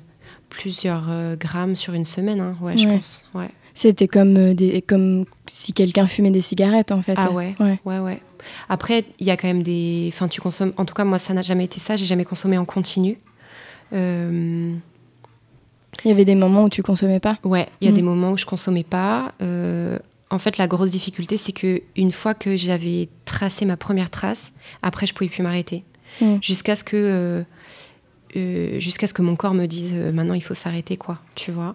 plusieurs 0.50 1.06
euh, 1.08 1.36
grammes 1.36 1.76
sur 1.76 1.94
une 1.94 2.04
semaine, 2.04 2.40
hein. 2.40 2.56
ouais, 2.60 2.76
je 2.78 2.86
pense. 2.88 3.24
Ouais. 3.34 3.50
C'était 3.74 4.08
comme, 4.08 4.36
euh, 4.36 4.54
des, 4.54 4.82
comme 4.82 5.24
si 5.46 5.72
quelqu'un 5.72 6.06
fumait 6.06 6.30
des 6.32 6.40
cigarettes 6.40 6.90
en 6.90 7.00
fait. 7.02 7.14
Ah 7.16 7.30
ouais, 7.30 7.54
Ouais, 7.60 7.78
ouais, 7.84 7.98
ouais. 8.00 8.20
Après, 8.68 9.04
il 9.20 9.26
y 9.26 9.30
a 9.30 9.36
quand 9.36 9.46
même 9.48 9.62
des. 9.62 10.10
Enfin, 10.12 10.26
tu 10.28 10.40
consommes. 10.40 10.72
En 10.76 10.84
tout 10.84 10.94
cas, 10.94 11.04
moi, 11.04 11.18
ça 11.18 11.34
n'a 11.34 11.42
jamais 11.42 11.64
été 11.64 11.78
ça. 11.80 11.96
J'ai 11.96 12.06
jamais 12.06 12.24
consommé 12.24 12.56
en 12.58 12.64
continu. 12.64 13.18
Euh, 13.92 14.74
Il 16.04 16.08
y 16.08 16.12
avait 16.12 16.24
des 16.24 16.34
moments 16.34 16.64
où 16.64 16.68
tu 16.68 16.82
consommais 16.82 17.20
pas? 17.20 17.38
Ouais, 17.44 17.68
il 17.80 17.86
y 17.86 17.88
a 17.88 17.92
Mm. 17.92 17.96
des 17.96 18.02
moments 18.02 18.32
où 18.32 18.36
je 18.38 18.46
consommais 18.46 18.84
pas. 18.84 19.32
Euh, 19.42 19.98
en 20.30 20.38
fait, 20.38 20.56
la 20.58 20.66
grosse 20.68 20.90
difficulté, 20.90 21.36
c'est 21.36 21.52
que 21.52 21.82
une 21.96 22.12
fois 22.12 22.34
que 22.34 22.56
j'avais 22.56 23.08
tracé 23.24 23.64
ma 23.64 23.76
première 23.76 24.10
trace, 24.10 24.52
après, 24.82 25.06
je 25.06 25.14
pouvais 25.14 25.30
plus 25.30 25.42
m'arrêter. 25.42 25.84
Mm. 26.20 26.36
Jusqu'à 26.42 26.74
ce 26.76 26.84
que. 26.84 26.96
euh, 26.96 27.42
euh, 28.36 28.78
jusqu'à 28.80 29.06
ce 29.06 29.14
que 29.14 29.22
mon 29.22 29.36
corps 29.36 29.54
me 29.54 29.66
dise 29.66 29.92
euh, 29.94 30.12
maintenant 30.12 30.34
il 30.34 30.42
faut 30.42 30.54
s'arrêter 30.54 30.96
quoi 30.96 31.18
tu 31.34 31.50
vois 31.52 31.74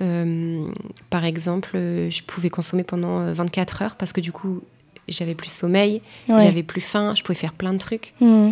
Euh, 0.00 0.64
par 1.10 1.24
exemple 1.24 1.70
je 1.74 2.22
pouvais 2.22 2.50
consommer 2.50 2.84
pendant 2.84 3.18
euh, 3.20 3.32
24 3.32 3.82
heures 3.82 3.96
parce 3.96 4.12
que 4.12 4.20
du 4.20 4.30
coup 4.30 4.62
j'avais 5.08 5.34
plus 5.34 5.50
sommeil 5.50 6.02
Ouais. 6.28 6.40
j'avais 6.40 6.62
plus 6.62 6.80
faim 6.80 7.14
je 7.16 7.22
pouvais 7.24 7.34
faire 7.38 7.52
plein 7.52 7.72
de 7.72 7.78
trucs 7.78 8.14
Mm. 8.20 8.50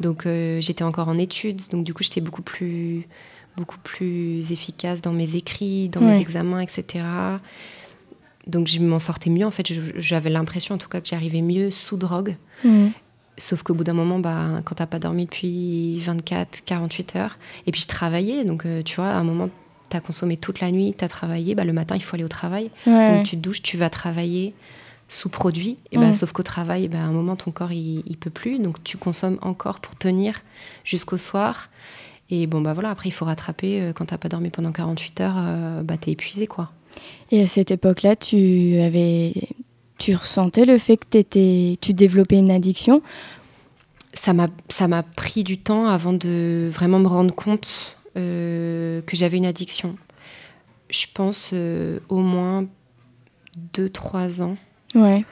donc 0.00 0.26
j'étais 0.60 0.82
encore 0.84 1.08
en 1.08 1.16
études, 1.18 1.62
donc 1.70 1.84
du 1.84 1.94
coup 1.94 2.02
j'étais 2.02 2.20
beaucoup 2.20 2.42
plus, 2.42 3.06
beaucoup 3.56 3.78
plus 3.78 4.50
efficace 4.50 5.00
dans 5.02 5.12
mes 5.12 5.36
écrits, 5.36 5.88
dans 5.88 6.00
Ouais. 6.00 6.12
mes 6.14 6.20
examens, 6.20 6.60
etc. 6.60 7.04
Donc 8.46 8.66
je 8.66 8.80
m'en 8.80 8.98
sortais 8.98 9.30
mieux 9.30 9.44
en 9.46 9.50
fait. 9.50 9.66
J'avais 9.98 10.30
l'impression 10.30 10.74
en 10.74 10.78
tout 10.78 10.88
cas 10.88 11.00
que 11.00 11.08
j'arrivais 11.08 11.42
mieux 11.42 11.70
sous 11.70 11.96
drogue. 11.98 12.36
Mm. 12.64 12.88
Sauf 13.38 13.62
qu'au 13.62 13.72
bout 13.74 13.84
d'un 13.84 13.92
moment, 13.94 14.18
bah, 14.18 14.60
quand 14.64 14.74
t'as 14.74 14.86
pas 14.86 14.98
dormi 14.98 15.24
depuis 15.24 15.98
24, 16.00 16.64
48 16.64 17.16
heures, 17.16 17.38
et 17.66 17.70
puis 17.72 17.80
je 17.80 17.86
travaillais, 17.86 18.44
donc 18.44 18.66
euh, 18.66 18.82
tu 18.82 18.96
vois, 18.96 19.08
à 19.10 19.14
un 19.16 19.24
moment 19.24 19.48
t'as 19.88 20.00
consommé 20.00 20.36
toute 20.36 20.60
la 20.60 20.70
nuit, 20.70 20.92
t'as 20.96 21.08
travaillé, 21.08 21.54
bah, 21.54 21.64
le 21.64 21.72
matin 21.72 21.96
il 21.96 22.02
faut 22.02 22.14
aller 22.16 22.24
au 22.24 22.28
travail. 22.28 22.70
Ouais, 22.86 23.08
Donc 23.16 23.24
tu 23.24 23.36
te 23.36 23.40
douches, 23.42 23.62
tu 23.62 23.76
vas 23.78 23.88
travailler 23.90 24.54
sous 25.08 25.30
produit. 25.30 25.78
Et 25.92 25.96
Mm. 25.96 26.00
bah, 26.00 26.12
sauf 26.12 26.32
qu'au 26.32 26.42
travail, 26.42 26.88
bah, 26.88 26.98
à 26.98 27.04
un 27.04 27.12
moment, 27.12 27.36
ton 27.36 27.50
corps, 27.52 27.72
il, 27.72 28.02
il 28.06 28.16
peut 28.18 28.28
plus. 28.30 28.58
Donc 28.58 28.82
tu 28.84 28.98
consommes 28.98 29.38
encore 29.40 29.80
pour 29.80 29.94
tenir 29.96 30.40
jusqu'au 30.84 31.16
soir. 31.16 31.70
Et 32.30 32.46
bon, 32.46 32.60
bah 32.60 32.74
voilà, 32.74 32.90
après, 32.90 33.08
il 33.08 33.12
faut 33.12 33.24
rattraper. 33.24 33.80
euh, 33.80 33.92
Quand 33.94 34.04
t'as 34.04 34.18
pas 34.18 34.28
dormi 34.28 34.50
pendant 34.50 34.72
48 34.72 35.20
heures, 35.22 35.36
euh, 35.38 35.82
bah, 35.82 35.96
t'es 35.96 36.10
épuisé, 36.10 36.46
quoi. 36.46 36.70
Et 37.30 37.40
à 37.42 37.46
cette 37.46 37.70
époque-là, 37.70 38.16
tu 38.16 38.78
avais, 38.80 39.32
tu 39.98 40.14
ressentais 40.14 40.64
le 40.64 40.78
fait 40.78 40.96
que 40.96 41.06
t'étais, 41.06 41.76
tu 41.80 41.92
développais 41.92 42.36
une 42.36 42.50
addiction? 42.50 43.02
Ça 44.14 44.32
m'a 44.32 45.02
pris 45.02 45.44
du 45.44 45.58
temps 45.58 45.86
avant 45.86 46.12
de 46.12 46.70
vraiment 46.72 46.98
me 46.98 47.08
rendre 47.08 47.34
compte 47.34 47.98
euh, 48.16 49.02
que 49.02 49.16
j'avais 49.16 49.36
une 49.36 49.46
addiction. 49.46 49.96
Je 50.90 51.06
pense 51.12 51.50
euh, 51.52 51.98
au 52.08 52.18
moins 52.18 52.66
2-3 53.74 54.42
ans. 54.42 54.56
Ouais, 54.94 55.24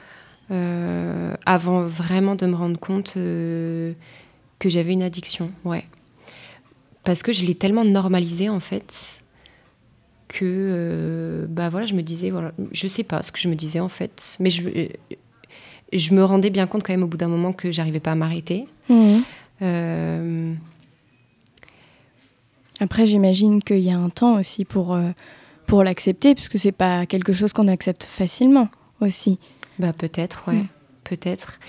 euh, 0.51 1.33
avant 1.45 1.81
vraiment 1.81 2.35
de 2.35 2.45
me 2.45 2.55
rendre 2.55 2.79
compte 2.79 3.13
que 3.15 3.95
j'avais 4.65 4.93
une 4.93 5.03
addiction, 5.03 5.51
ouais. 5.65 5.85
Parce 7.03 7.23
que 7.23 7.33
je 7.33 7.45
l'ai 7.45 7.55
tellement 7.55 7.85
normalisé 7.85 8.49
en 8.49 8.59
fait 8.59 9.21
que 10.27 10.43
euh, 10.45 11.45
bah 11.49 11.69
voilà, 11.69 11.85
je 11.85 11.93
me 11.93 12.01
disais 12.03 12.29
voilà, 12.31 12.51
je 12.71 12.87
sais 12.87 13.03
pas 13.03 13.23
ce 13.23 13.31
que 13.31 13.39
je 13.39 13.47
me 13.47 13.55
disais 13.55 13.79
en 13.79 13.87
fait, 13.89 14.35
mais 14.39 14.49
je 14.49 14.63
euh, 14.67 14.87
je 15.93 16.13
me 16.13 16.23
rendais 16.23 16.49
bien 16.49 16.67
compte 16.67 16.83
quand 16.83 16.91
même 16.93 17.03
au 17.03 17.07
bout 17.07 17.17
d'un 17.17 17.29
moment 17.29 17.53
que 17.53 17.71
j'arrivais 17.71 18.01
pas 18.01 18.11
à 18.11 18.15
m'arrêter. 18.15 18.67
Mhm. 18.89 19.23
Euh, 19.61 20.53
Après, 22.79 23.07
j'imagine 23.07 23.63
qu'il 23.63 23.79
y 23.79 23.89
a 23.91 23.97
un 23.97 24.09
temps 24.09 24.37
aussi 24.39 24.63
pour, 24.65 24.97
pour 25.65 25.83
l'accepter, 25.83 26.35
puisque 26.35 26.59
c'est 26.59 26.71
pas 26.71 27.05
quelque 27.05 27.33
chose 27.33 27.51
qu'on 27.53 27.67
accepte 27.67 28.03
facilement 28.03 28.69
aussi. 29.01 29.39
Bah 29.79 29.93
peut-être, 29.93 30.43
ouais, 30.47 30.55
Mm. 30.55 30.67
peut-être. 31.03 31.59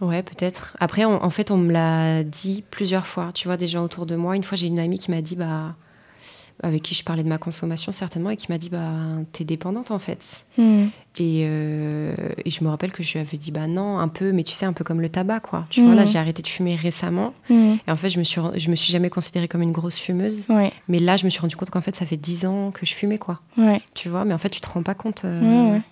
Ouais, 0.00 0.22
peut-être. 0.22 0.76
Après, 0.80 1.04
on- 1.04 1.22
en 1.22 1.30
fait, 1.30 1.50
on 1.50 1.56
me 1.56 1.72
l'a 1.72 2.24
dit 2.24 2.64
plusieurs 2.70 3.06
fois. 3.06 3.30
Tu 3.32 3.46
vois, 3.46 3.56
des 3.56 3.68
gens 3.68 3.84
autour 3.84 4.04
de 4.06 4.16
moi. 4.16 4.34
Une 4.36 4.42
fois, 4.42 4.56
j'ai 4.56 4.66
une 4.66 4.80
amie 4.80 4.98
qui 4.98 5.10
m'a 5.10 5.20
dit, 5.22 5.36
bah, 5.36 5.76
avec 6.62 6.82
qui 6.82 6.94
je 6.94 7.04
parlais 7.04 7.22
de 7.22 7.28
ma 7.28 7.38
consommation 7.38 7.92
certainement, 7.92 8.30
et 8.30 8.36
qui 8.36 8.50
m'a 8.50 8.58
dit, 8.58 8.68
bah, 8.70 8.92
t'es 9.32 9.44
dépendante 9.44 9.90
en 9.90 9.98
fait. 9.98 10.44
Et, 11.18 11.44
euh, 11.46 12.14
et 12.44 12.50
je 12.50 12.64
me 12.64 12.70
rappelle 12.70 12.90
que 12.92 13.02
je 13.02 13.12
lui 13.12 13.20
avais 13.20 13.36
dit, 13.36 13.50
bah 13.50 13.66
non, 13.66 13.98
un 13.98 14.08
peu, 14.08 14.32
mais 14.32 14.44
tu 14.44 14.54
sais, 14.54 14.64
un 14.64 14.72
peu 14.72 14.82
comme 14.84 15.00
le 15.02 15.08
tabac, 15.10 15.40
quoi. 15.40 15.66
Tu 15.68 15.82
vois, 15.82 15.94
là, 15.94 16.02
Mhm. 16.02 16.06
j'ai 16.08 16.18
arrêté 16.18 16.40
de 16.42 16.46
fumer 16.48 16.74
récemment, 16.74 17.34
Mhm. 17.50 17.78
et 17.86 17.90
en 17.90 17.96
fait, 17.96 18.08
je 18.10 18.18
me 18.18 18.24
suis, 18.24 18.40
je 18.56 18.70
me 18.70 18.76
suis 18.76 18.90
jamais 18.92 19.10
considérée 19.10 19.46
comme 19.48 19.60
une 19.62 19.72
grosse 19.72 19.98
fumeuse. 19.98 20.46
Ouais, 20.48 20.72
Mais 20.88 20.98
là, 21.00 21.16
je 21.18 21.24
me 21.24 21.30
suis 21.30 21.40
rendu 21.40 21.54
compte 21.56 21.68
qu'en 21.70 21.80
fait, 21.82 21.94
ça 21.96 22.06
fait 22.06 22.16
10 22.16 22.46
ans 22.46 22.70
que 22.70 22.86
je 22.86 22.94
fumais, 22.94 23.18
quoi. 23.18 23.40
ouais, 23.58 23.82
Tu 23.94 24.08
vois, 24.08 24.24
mais 24.24 24.32
en 24.32 24.38
fait, 24.38 24.48
tu 24.50 24.60
te 24.62 24.68
rends 24.70 24.82
pas 24.82 24.94
compte. 24.94 25.24
euh, 25.26 25.72
ouais. 25.74 25.82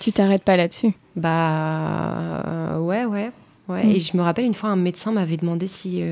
Tu 0.00 0.12
t'arrêtes 0.12 0.44
pas 0.44 0.56
là-dessus. 0.56 0.92
bah 1.16 2.42
euh, 2.46 2.78
ouais, 2.78 3.04
ouais, 3.04 3.30
ouais. 3.68 3.86
Et 3.86 4.00
je 4.00 4.16
me 4.16 4.22
rappelle 4.22 4.44
une 4.46 4.54
fois, 4.54 4.70
un 4.70 4.76
médecin 4.76 5.12
m'avait 5.12 5.36
demandé 5.36 5.66
si. 5.66 6.02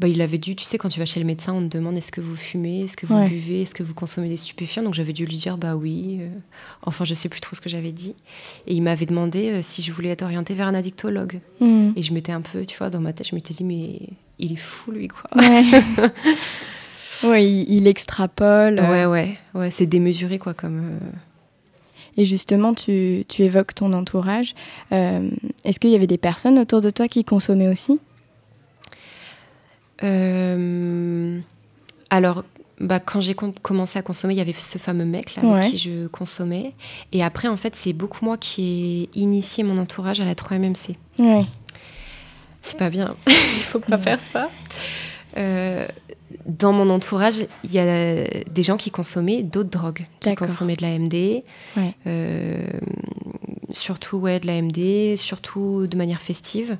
Bah, 0.00 0.08
il 0.08 0.20
avait 0.22 0.38
dû, 0.38 0.56
tu 0.56 0.64
sais, 0.64 0.76
quand 0.76 0.88
tu 0.88 0.98
vas 0.98 1.06
chez 1.06 1.20
le 1.20 1.26
médecin, 1.26 1.52
on 1.52 1.68
te 1.68 1.76
demande 1.78 1.96
est-ce 1.96 2.10
que 2.10 2.20
vous 2.20 2.34
fumez, 2.34 2.82
est-ce 2.82 2.96
que 2.96 3.06
vous 3.06 3.14
Ouais. 3.14 3.28
buvez, 3.28 3.62
est-ce 3.62 3.74
que 3.74 3.82
vous 3.84 3.94
consommez 3.94 4.28
des 4.28 4.36
stupéfiants? 4.36 4.82
Donc 4.82 4.94
j'avais 4.94 5.12
dû 5.12 5.24
lui 5.24 5.36
dire 5.36 5.56
bah 5.56 5.76
oui. 5.76 6.18
euh, 6.20 6.28
enfin, 6.82 7.04
je 7.04 7.14
sais 7.14 7.28
plus 7.28 7.40
trop 7.40 7.54
ce 7.54 7.60
que 7.60 7.68
j'avais 7.68 7.92
dit. 7.92 8.14
Et 8.66 8.74
il 8.74 8.82
m'avait 8.82 9.06
demandé 9.06 9.50
euh, 9.50 9.60
si 9.62 9.82
je 9.82 9.92
voulais 9.92 10.08
être 10.10 10.22
orientée 10.22 10.54
vers 10.54 10.66
un 10.66 10.74
addictologue. 10.74 11.40
Mhm. 11.60 11.92
Et 11.96 12.02
je 12.02 12.12
m'étais 12.12 12.32
un 12.32 12.40
peu, 12.40 12.64
tu 12.66 12.76
vois, 12.78 12.90
dans 12.90 13.00
ma 13.00 13.12
tête, 13.12 13.28
je 13.28 13.34
m'étais 13.36 13.54
dit 13.54 13.62
mais 13.64 14.00
il 14.40 14.52
est 14.52 14.56
fou 14.56 14.90
lui 14.90 15.06
quoi. 15.08 15.22
Ouais. 15.40 15.64
ouais, 17.28 17.46
il, 17.48 17.72
il 17.72 17.86
extrapole. 17.86 18.78
euh, 18.80 18.90
Ouais, 18.90 19.06
ouais, 19.06 19.38
ouais, 19.54 19.70
c'est 19.70 19.86
démesuré 19.86 20.38
quoi 20.38 20.54
comme. 20.54 20.98
Et 22.16 22.24
justement, 22.24 22.74
tu, 22.74 23.24
tu 23.28 23.42
évoques 23.42 23.74
ton 23.74 23.92
entourage. 23.92 24.54
Est-ce 24.92 25.80
qu'il 25.80 25.90
y 25.90 25.96
avait 25.96 26.06
des 26.06 26.18
personnes 26.18 26.58
autour 26.60 26.80
de 26.80 26.90
toi 26.90 27.08
qui 27.08 27.24
consommaient 27.24 27.68
aussi? 27.68 27.98
Euh, 30.02 31.38
alors, 32.10 32.44
bah, 32.80 33.00
quand 33.00 33.20
j'ai 33.20 33.34
com- 33.34 33.52
commencé 33.62 33.98
à 33.98 34.02
consommer, 34.02 34.34
il 34.34 34.38
y 34.38 34.40
avait 34.40 34.52
ce 34.56 34.78
fameux 34.78 35.04
mec 35.04 35.36
là, 35.36 35.44
Ouais. 35.44 35.58
avec 35.58 35.70
qui 35.70 35.78
je 35.78 36.06
consommais. 36.08 36.72
Et 37.12 37.22
après, 37.22 37.48
en 37.48 37.56
fait, 37.56 37.76
c'est 37.76 37.92
beaucoup 37.92 38.24
moi 38.24 38.36
qui 38.36 39.08
ai 39.14 39.18
initié 39.18 39.62
mon 39.64 39.78
entourage 39.78 40.20
à 40.20 40.24
la 40.24 40.34
3MMC. 40.34 40.96
Ouais. 41.18 41.44
c'est 42.62 42.78
pas 42.78 42.90
bien. 42.90 43.14
Il 43.26 43.62
faut 43.62 43.78
pas 43.80 43.98
faire 43.98 44.18
ça. 44.32 44.50
Euh, 45.36 45.86
dans 46.46 46.72
mon 46.72 46.88
entourage, 46.90 47.46
il 47.64 47.72
y 47.72 47.78
a 47.78 48.24
des 48.50 48.62
gens 48.62 48.76
qui 48.76 48.90
consommaient 48.90 49.42
d'autres 49.42 49.70
drogues, 49.70 50.06
qui 50.20 50.34
consommaient 50.34 50.76
de 50.76 50.82
la 50.82 50.98
MD, 50.98 51.42
euh, 52.06 52.66
surtout 53.72 54.16
ouais, 54.18 54.40
de 54.40 54.46
la 54.46 54.60
MD, 54.62 55.16
surtout 55.16 55.86
de 55.86 55.96
manière 55.96 56.20
festive, 56.22 56.76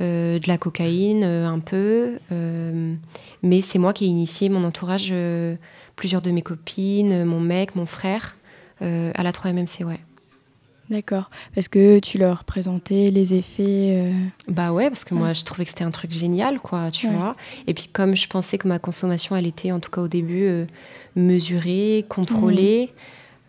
euh, 0.00 0.38
de 0.38 0.48
la 0.48 0.58
cocaïne 0.58 1.24
un 1.24 1.58
peu. 1.58 2.18
mais 3.42 3.60
c'est 3.60 3.78
moi 3.78 3.92
qui 3.92 4.04
ai 4.04 4.08
initié 4.08 4.48
mon 4.48 4.64
entourage, 4.64 5.12
plusieurs 5.96 6.22
de 6.22 6.30
mes 6.30 6.42
copines, 6.42 7.24
mon 7.24 7.40
mec, 7.40 7.76
mon 7.76 7.86
frère, 7.86 8.36
à 8.80 9.22
la 9.22 9.32
3MMC, 9.32 9.84
ouais. 9.84 10.00
D'accord. 10.90 11.30
Parce 11.54 11.68
que 11.68 11.98
tu 11.98 12.18
leur 12.18 12.44
présentais 12.44 13.10
les 13.10 13.34
effets. 13.34 13.96
Euh, 13.96 14.12
bah 14.48 14.72
ouais, 14.72 14.88
parce 14.90 15.04
que 15.04 15.14
moi 15.14 15.32
je 15.32 15.42
trouvais 15.42 15.64
que 15.64 15.70
c'était 15.70 15.84
un 15.84 15.90
truc 15.90 16.12
génial, 16.12 16.60
quoi, 16.60 16.90
tu 16.90 17.08
vois. 17.08 17.34
Et 17.66 17.74
puis 17.74 17.88
comme 17.88 18.16
je 18.16 18.28
pensais 18.28 18.58
que 18.58 18.68
ma 18.68 18.78
consommation, 18.78 19.34
elle 19.34 19.46
était 19.46 19.72
en 19.72 19.80
tout 19.80 19.90
cas 19.90 20.02
au 20.02 20.08
début 20.08 20.44
euh, 20.44 20.66
mesurée, 21.16 22.04
contrôlée, 22.08 22.92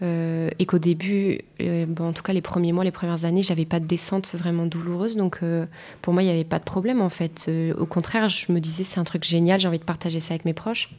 euh, 0.02 0.50
et 0.60 0.66
qu'au 0.66 0.80
début, 0.80 1.40
bon, 1.60 2.10
en 2.10 2.14
tout 2.14 2.24
cas 2.24 2.34
les 2.34 2.42
premiers 2.42 2.74
mois, 2.74 2.84
les 2.84 2.92
premières 2.92 3.26
années, 3.26 3.44
j'avais 3.44 3.66
pas 3.66 3.80
de 3.80 3.86
descente 3.86 4.34
vraiment 4.36 4.66
douloureuse, 4.66 5.16
donc 5.16 5.40
pour 6.02 6.14
moi 6.14 6.22
il 6.22 6.26
n'y 6.26 6.32
avait 6.32 6.44
pas 6.44 6.60
de 6.60 6.66
problème 6.66 7.02
en 7.02 7.10
fait. 7.10 7.50
au 7.78 7.86
contraire, 7.86 8.30
je 8.30 8.52
me 8.52 8.60
disais 8.60 8.84
c'est 8.84 9.00
un 9.00 9.06
truc 9.06 9.24
génial, 9.24 9.60
j'ai 9.60 9.68
envie 9.68 9.80
de 9.80 9.84
partager 9.84 10.20
ça 10.20 10.34
avec 10.34 10.46
mes 10.46 10.54
proches. 10.54 10.90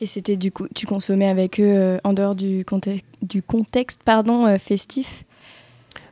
Et 0.00 0.06
c'était 0.06 0.36
du 0.36 0.50
coup, 0.50 0.66
tu 0.74 0.86
consommais 0.86 1.28
avec 1.28 1.60
eux 1.60 1.64
euh, 1.64 1.98
en 2.04 2.12
dehors 2.12 2.34
du, 2.34 2.64
du 3.22 3.42
contexte 3.42 4.02
pardon, 4.04 4.46
euh, 4.46 4.58
festif? 4.58 5.24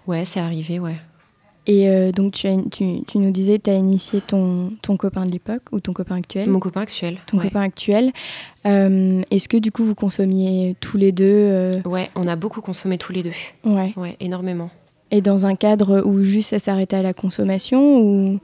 Ouais, 0.07 0.25
c'est 0.25 0.41
arrivé, 0.41 0.79
ouais. 0.79 0.97
Et 1.67 1.89
euh, 1.89 2.13
donc, 2.13 2.33
tu, 2.33 2.49
as, 2.49 2.57
tu, 2.71 3.03
tu, 3.07 3.19
nous 3.19 3.31
disais, 3.31 3.59
tu 3.59 3.71
as 3.71 3.75
initié 3.75 4.21
ton, 4.21 4.73
ton 4.83 4.97
copain 4.97 5.27
de 5.27 5.31
l'époque 5.31 5.63
ou 5.71 5.81
ton 5.81 5.93
copain 5.93 6.17
actuel? 6.17 6.51
Mon 6.51 6.61
copain 6.61 6.81
actuel. 6.81 7.19
Ton 7.27 7.39
copain 7.39 7.61
actuel. 7.63 8.13
Est-ce 8.65 9.49
que 9.49 9.57
du 9.57 9.71
coup, 9.71 9.85
vous 9.85 9.95
consommiez 9.95 10.77
tous 10.81 10.97
les 10.97 11.13
deux 11.13 11.81
Ouais, 11.85 12.11
on 12.15 12.27
a 12.27 12.37
beaucoup 12.37 12.61
consommé 12.61 12.99
tous 12.99 13.13
les 13.13 13.23
deux. 13.23 13.33
Ouais. 13.65 13.93
Ouais, 13.97 14.17
énormément. 14.21 14.71
Et 15.11 15.21
dans 15.21 15.47
un 15.47 15.55
cadre 15.55 16.03
où 16.05 16.23
juste 16.23 16.51
ça 16.51 16.59
s'arrêtait 16.59 16.97
à 16.97 17.03
la 17.03 17.13
consommation 17.13 17.99
ou 17.99 18.41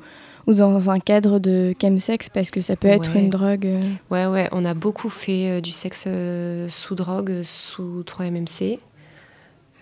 ou 0.48 0.54
dans 0.54 0.90
un 0.90 0.98
cadre 0.98 1.38
de 1.38 1.74
chemsex? 1.80 2.28
Parce 2.30 2.50
que 2.50 2.60
ça 2.60 2.74
peut 2.74 2.88
être 2.88 3.14
une 3.14 3.28
drogue. 3.28 3.66
Euh. 3.66 3.82
Ouais, 4.10 4.26
ouais, 4.26 4.48
on 4.50 4.64
a 4.64 4.74
beaucoup 4.74 5.10
fait 5.10 5.50
euh, 5.50 5.60
du 5.60 5.70
sexe 5.70 6.04
euh, 6.08 6.68
sous 6.70 6.94
drogue, 6.96 7.42
sous 7.44 8.02
3-MMC. 8.02 8.78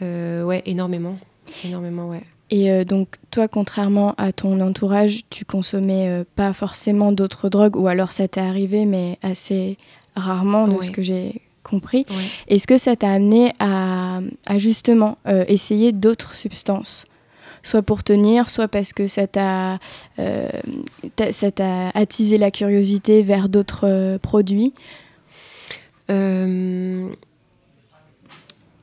ouais, 0.03 0.63
énormément. 0.67 1.17
Énormément, 1.65 2.11
ouais. 2.11 2.23
Et 2.51 2.85
donc, 2.85 3.17
toi, 3.31 3.49
contrairement 3.49 4.15
à 4.19 4.33
ton 4.33 4.61
entourage, 4.61 5.23
tu 5.31 5.45
consommais 5.45 6.25
pas 6.37 6.53
forcément 6.53 7.11
d'autres 7.11 7.49
drogues, 7.49 7.77
ou 7.77 7.89
alors 7.89 8.13
ça 8.13 8.29
t'est 8.29 8.41
arrivé, 8.41 8.87
mais 8.87 9.19
assez 9.23 9.77
rarement 10.15 10.69
de 10.69 10.81
ce 10.83 10.91
que 10.93 11.03
j'ai 11.03 11.41
compris. 11.65 12.07
Est-ce 12.47 12.69
que 12.69 12.79
ça 12.79 12.95
t'a 12.95 13.11
amené 13.11 13.53
à, 13.59 14.21
à 14.47 14.59
justement 14.59 15.19
essayer 15.49 15.91
d'autres 15.91 16.35
substances? 16.35 17.05
Soit 17.65 17.83
pour 17.83 18.05
tenir, 18.05 18.49
soit 18.49 18.69
parce 18.69 18.93
que 18.93 19.09
ça 19.09 19.27
t'a 19.27 19.81
euh, 20.21 20.49
attisé 21.95 22.39
la 22.39 22.53
curiosité 22.53 23.25
vers 23.25 23.49
d'autres 23.49 23.89
euh, 23.89 24.19
produits? 24.19 24.73
Euh, 26.09 27.09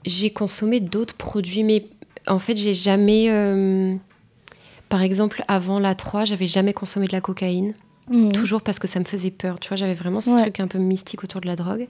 J'ai 0.05 0.31
consommé 0.31 0.81
d'autres 0.81 1.15
produits, 1.15 1.63
mais 1.63 1.85
en 2.27 2.39
fait, 2.39 2.55
j'ai 2.55 2.73
jamais. 2.73 3.29
par 4.89 5.01
exemple, 5.01 5.43
avant 5.47 5.79
la 5.79 5.95
3, 5.95 6.25
j'avais 6.25 6.47
jamais 6.47 6.73
consommé 6.73 7.07
de 7.07 7.13
la 7.13 7.21
cocaïne. 7.21 7.73
Mmh. 8.09 8.31
Toujours 8.33 8.61
parce 8.61 8.79
que 8.79 8.87
ça 8.87 8.99
me 8.99 9.05
faisait 9.05 9.31
peur. 9.31 9.59
Tu 9.59 9.69
vois, 9.69 9.77
j'avais 9.77 9.93
vraiment 9.93 10.19
ce 10.21 10.37
truc 10.37 10.59
un 10.59 10.67
peu 10.67 10.77
mystique 10.77 11.23
autour 11.23 11.41
de 11.41 11.47
la 11.47 11.55
drogue. 11.55 11.87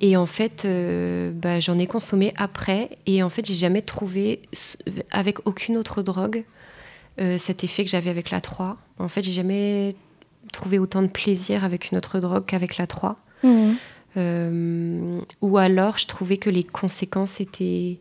Et 0.00 0.16
en 0.16 0.26
fait, 0.26 0.64
euh, 0.64 1.30
bah, 1.32 1.60
j'en 1.60 1.78
ai 1.78 1.86
consommé 1.86 2.32
après. 2.36 2.90
Et 3.06 3.22
en 3.22 3.30
fait, 3.30 3.46
j'ai 3.46 3.54
jamais 3.54 3.82
trouvé, 3.82 4.42
avec 5.10 5.46
aucune 5.46 5.76
autre 5.76 6.02
drogue, 6.02 6.44
euh, 7.20 7.38
cet 7.38 7.64
effet 7.64 7.84
que 7.84 7.90
j'avais 7.90 8.10
avec 8.10 8.30
la 8.30 8.40
3. 8.40 8.76
En 8.98 9.08
fait, 9.08 9.22
j'ai 9.22 9.32
jamais 9.32 9.94
trouvé 10.52 10.78
autant 10.78 11.02
de 11.02 11.08
plaisir 11.08 11.64
avec 11.64 11.90
une 11.90 11.98
autre 11.98 12.18
drogue 12.18 12.44
qu'avec 12.46 12.76
la 12.76 12.86
3. 12.86 13.16
Mmh. 13.42 13.72
Euh, 14.16 15.20
ou 15.40 15.58
alors, 15.58 15.98
je 15.98 16.06
trouvais 16.06 16.36
que 16.36 16.50
les 16.50 16.64
conséquences 16.64 17.40
étaient 17.40 17.98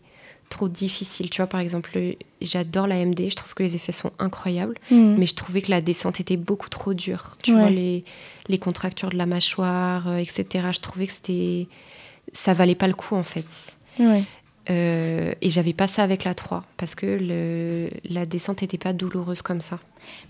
trop 0.49 0.67
difficiles. 0.67 1.29
Tu 1.29 1.38
vois, 1.38 1.47
par 1.47 1.59
exemple, 1.59 1.97
j'adore 2.41 2.88
la 2.88 3.03
MD, 3.05 3.29
je 3.29 3.35
trouve 3.35 3.53
que 3.53 3.63
les 3.63 3.75
effets 3.75 3.91
sont 3.91 4.12
incroyables, 4.19 4.75
mmh. 4.91 5.15
mais 5.17 5.25
je 5.25 5.35
trouvais 5.35 5.62
que 5.62 5.71
la 5.71 5.81
descente 5.81 6.19
était 6.19 6.38
beaucoup 6.38 6.69
trop 6.69 6.93
dure. 6.93 7.38
Tu 7.43 7.53
vois, 7.53 7.69
les, 7.69 8.03
les 8.47 8.57
contractures 8.57 9.09
de 9.09 9.17
la 9.17 9.25
mâchoire, 9.25 10.17
etc. 10.17 10.67
Je 10.73 10.79
trouvais 10.79 11.07
que 11.07 11.13
c'était 11.13 11.67
ça 12.33 12.53
valait 12.53 12.75
pas 12.75 12.88
le 12.88 12.93
coup 12.93 13.15
en 13.15 13.23
fait. 13.23 13.77
Euh, 14.69 15.33
et 15.41 15.49
j'avais 15.49 15.73
pas 15.73 15.88
ça 15.88 16.03
avec 16.03 16.23
la 16.23 16.33
3 16.33 16.63
parce 16.77 16.93
que 16.93 17.05
le, 17.05 17.89
la 18.07 18.25
descente 18.25 18.62
n'était 18.62 18.77
pas 18.77 18.93
douloureuse 18.93 19.41
comme 19.41 19.62
ça. 19.62 19.79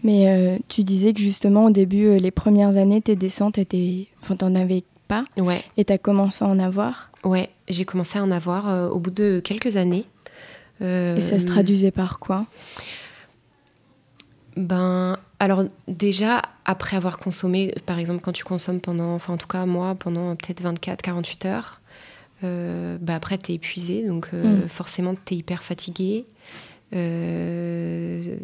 Mais 0.04 0.30
euh, 0.30 0.58
tu 0.70 0.84
disais 0.84 1.14
que 1.14 1.20
justement 1.20 1.66
au 1.66 1.70
début, 1.72 2.06
euh, 2.06 2.20
les 2.20 2.32
premières 2.32 2.78
années, 2.78 3.02
tes 3.02 3.16
descentes 3.16 3.58
étaient. 3.58 4.08
Enfin, 4.22 4.36
t'en 4.36 4.56
avais 4.56 4.84
pas. 5.10 5.26
Ouais. 5.36 5.62
Et 5.76 5.84
t'as 5.84 5.98
commencé 5.98 6.46
à 6.46 6.48
en 6.48 6.60
avoir. 6.60 7.12
Ouais, 7.26 7.50
j'ai 7.68 7.84
commencé 7.84 8.18
à 8.18 8.24
en 8.24 8.32
avoir 8.32 8.94
au 8.94 9.00
bout 9.00 9.12
de 9.12 9.42
quelques 9.44 9.76
années. 9.76 10.06
Et 10.82 11.20
ça 11.20 11.38
se 11.40 11.46
traduisait 11.46 11.92
par 11.92 12.20
quoi? 12.20 12.46
Ben, 14.56 15.18
alors 15.40 15.66
déjà, 15.88 16.42
après 16.66 16.98
avoir 16.98 17.18
consommé, 17.18 17.74
par 17.86 17.98
exemple, 17.98 18.22
quand 18.22 18.34
tu 18.34 18.44
consommes 18.44 18.82
pendant, 18.82 19.14
enfin 19.14 19.34
en 19.34 19.38
tout 19.38 19.48
cas 19.48 19.66
moi, 19.66 19.96
pendant 19.96 20.36
peut-être 20.36 20.62
24-48 20.62 21.48
heures, 21.48 21.82
euh, 22.44 22.98
bah 23.00 23.16
après, 23.16 23.38
tu 23.38 23.52
es 23.52 23.56
épuisé, 23.56 24.06
donc 24.06 24.30
euh, 24.34 24.66
mm. 24.66 24.70
forcément, 24.70 25.16
tu 25.26 25.34
es 25.34 25.38
hyper 25.38 25.64
fatigué. 25.64 26.26
Euh, 26.94 28.38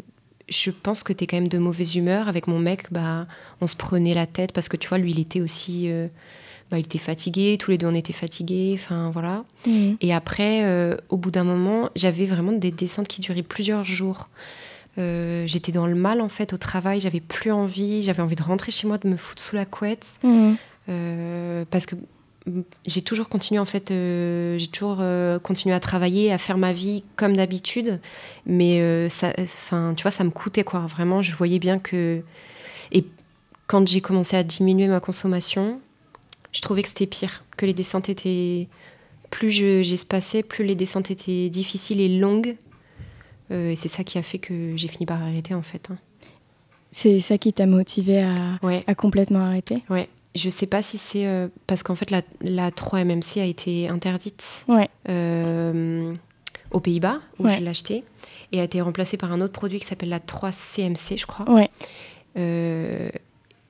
je 0.48 0.72
pense 0.72 1.04
que 1.04 1.12
tu 1.12 1.24
es 1.24 1.28
quand 1.28 1.38
même 1.38 1.48
de 1.48 1.58
mauvaise 1.58 1.96
humeur. 1.96 2.28
Avec 2.28 2.48
mon 2.48 2.60
mec, 2.60 2.92
bah, 2.92 3.28
on 3.62 3.68
se 3.68 3.76
prenait 3.76 4.14
la 4.14 4.28
tête 4.28 4.54
parce 4.54 4.70
que 4.70 4.78
tu 4.78 4.88
vois, 4.88 4.98
lui, 4.98 5.12
il 5.12 5.20
était 5.20 5.42
aussi. 5.42 5.90
Bah, 6.72 6.80
il 6.80 6.86
était 6.86 6.98
fatigué, 6.98 7.58
tous 7.60 7.72
les 7.72 7.78
deux 7.78 7.88
on 7.88 7.94
était 7.94 8.14
fatigués, 8.14 8.72
enfin 8.74 9.12
voilà. 9.12 9.44
Mm. 9.68 9.94
Et 10.02 10.14
après, 10.14 10.98
au 11.10 11.18
bout 11.18 11.32
d'un 11.32 11.44
moment, 11.44 11.90
j'avais 11.96 12.26
vraiment 12.26 12.54
des 12.54 12.72
descentes 12.72 13.08
qui 13.08 13.22
duraient 13.22 13.44
plusieurs 13.44 13.84
jours. 13.84 14.30
j'étais 14.98 15.72
dans 15.72 15.86
le 15.86 15.96
mal 15.96 16.22
en 16.22 16.30
fait 16.30 16.54
au 16.54 16.58
travail, 16.58 17.00
j'avais 17.00 17.20
plus 17.20 17.52
envie, 17.52 18.02
j'avais 18.02 18.24
envie 18.24 18.36
de 18.36 18.44
rentrer 18.44 18.72
chez 18.72 18.88
moi, 18.88 18.98
de 18.98 19.08
me 19.08 19.18
foutre 19.18 19.42
sous 19.42 19.56
la 19.56 19.66
couette. 19.66 20.16
Mm. 20.24 20.56
parce 21.70 21.86
que 21.86 21.96
j'ai 22.86 23.02
toujours 23.02 23.30
continué 23.30 23.60
en 23.60 23.66
fait, 23.66 23.92
euh, 23.92 24.58
j'ai 24.58 24.68
toujours 24.68 24.98
euh, 25.00 25.40
continué 25.40 25.74
à 25.74 25.80
travailler, 25.80 26.32
à 26.32 26.38
faire 26.38 26.58
ma 26.58 26.74
vie 26.74 27.04
comme 27.16 27.36
d'habitude, 27.36 28.00
mais 28.46 28.80
euh, 28.82 29.10
ça, 29.10 29.34
enfin, 29.40 29.94
tu 29.96 30.04
vois, 30.04 30.12
ça 30.12 30.24
me 30.24 30.30
coûtait 30.30 30.64
quoi. 30.64 30.82
Vraiment, 30.82 31.22
je 31.22 31.36
voyais 31.36 31.60
bien 31.60 31.80
que 31.80 32.22
et 32.92 33.06
quand 33.68 33.88
j'ai 33.88 34.02
commencé 34.02 34.38
à 34.38 34.44
diminuer 34.44 34.88
ma 34.88 35.00
consommation, 35.00 35.80
je 36.56 36.62
trouvais 36.62 36.84
que 36.84 36.90
c'était 36.90 37.06
pire, 37.06 37.44
que 37.58 37.66
les 37.66 37.74
descentes 37.74 38.10
étaient 38.10 38.68
plus 39.30 39.52
j'espacais, 39.52 40.44
plus 40.44 40.64
les 40.64 40.76
descentes 40.76 41.12
étaient 41.12 41.50
difficiles 41.50 42.00
et 42.00 42.08
longues. 42.08 42.56
et 43.50 43.76
c'est 43.76 43.90
ça 43.90 44.04
qui 44.04 44.18
a 44.18 44.22
fait 44.22 44.38
que 44.40 44.78
j'ai 44.78 44.88
fini 44.88 45.06
par 45.06 45.22
arrêter 45.22 45.54
en 45.54 45.62
fait. 45.62 45.90
Hein. 45.92 45.98
C'est 46.92 47.20
ça 47.20 47.38
qui 47.38 47.52
t'a 47.52 47.66
motivé 47.66 48.24
à, 48.24 48.60
à 48.88 48.96
complètement 48.96 49.40
arrêter? 49.40 49.84
Ouais, 49.90 50.08
je 50.36 50.50
sais 50.50 50.66
pas 50.66 50.82
si 50.82 50.98
c'est 50.98 51.26
euh, 51.26 51.48
parce 51.66 51.82
qu'en 51.82 51.96
fait 51.96 52.12
la, 52.12 52.22
la 52.42 52.70
3MMC 52.70 53.42
a 53.42 53.46
été 53.46 53.88
interdite 53.88 54.66
euh, 55.10 56.14
aux 56.72 56.80
Pays-Bas 56.80 57.22
où 57.40 57.48
je 57.48 57.58
l'ai 57.58 57.70
acheté 57.70 58.04
et 58.52 58.60
a 58.60 58.64
été 58.64 58.82
remplacée 58.82 59.18
par 59.18 59.32
un 59.32 59.42
autre 59.42 59.54
produit 59.54 59.80
qui 59.80 59.86
s'appelle 59.86 60.10
la 60.10 60.20
3CMC, 60.20 61.18
je 61.18 61.26
crois. 61.26 61.46
Euh, 62.38 63.10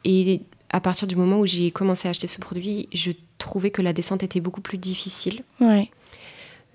et 0.03 0.41
à 0.69 0.81
partir 0.81 1.07
du 1.07 1.15
moment 1.15 1.39
où 1.39 1.45
j'ai 1.45 1.71
commencé 1.71 2.07
à 2.07 2.11
acheter 2.11 2.27
ce 2.27 2.39
produit, 2.39 2.89
je 2.93 3.11
trouvais 3.37 3.71
que 3.71 3.81
la 3.81 3.93
descente 3.93 4.23
était 4.23 4.41
beaucoup 4.41 4.61
plus 4.61 4.77
difficile. 4.77 5.43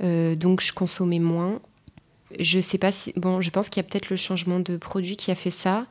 donc 0.00 0.62
je 0.62 0.72
consommais 0.72 1.18
moins. 1.18 1.60
Je 2.38 2.60
sais 2.60 2.78
pas 2.78 2.92
si 2.92 3.12
bon, 3.16 3.40
je 3.40 3.50
pense 3.50 3.68
qu'il 3.68 3.82
y 3.82 3.86
a 3.86 3.88
peut-être 3.88 4.08
le 4.08 4.16
changement 4.16 4.60
de 4.60 4.76
produit 4.76 5.16
qui 5.16 5.30
a 5.30 5.34
fait 5.34 5.50
ça. 5.50 5.86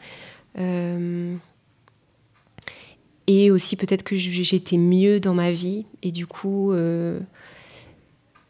Et 3.29 3.51
aussi 3.51 3.75
peut-être 3.75 4.01
que 4.01 4.15
j'étais 4.15 4.77
mieux 4.77 5.19
dans 5.19 5.35
ma 5.35 5.51
vie. 5.51 5.85
Et 6.01 6.11
du 6.11 6.25
coup, 6.25 6.71
euh, 6.71 7.19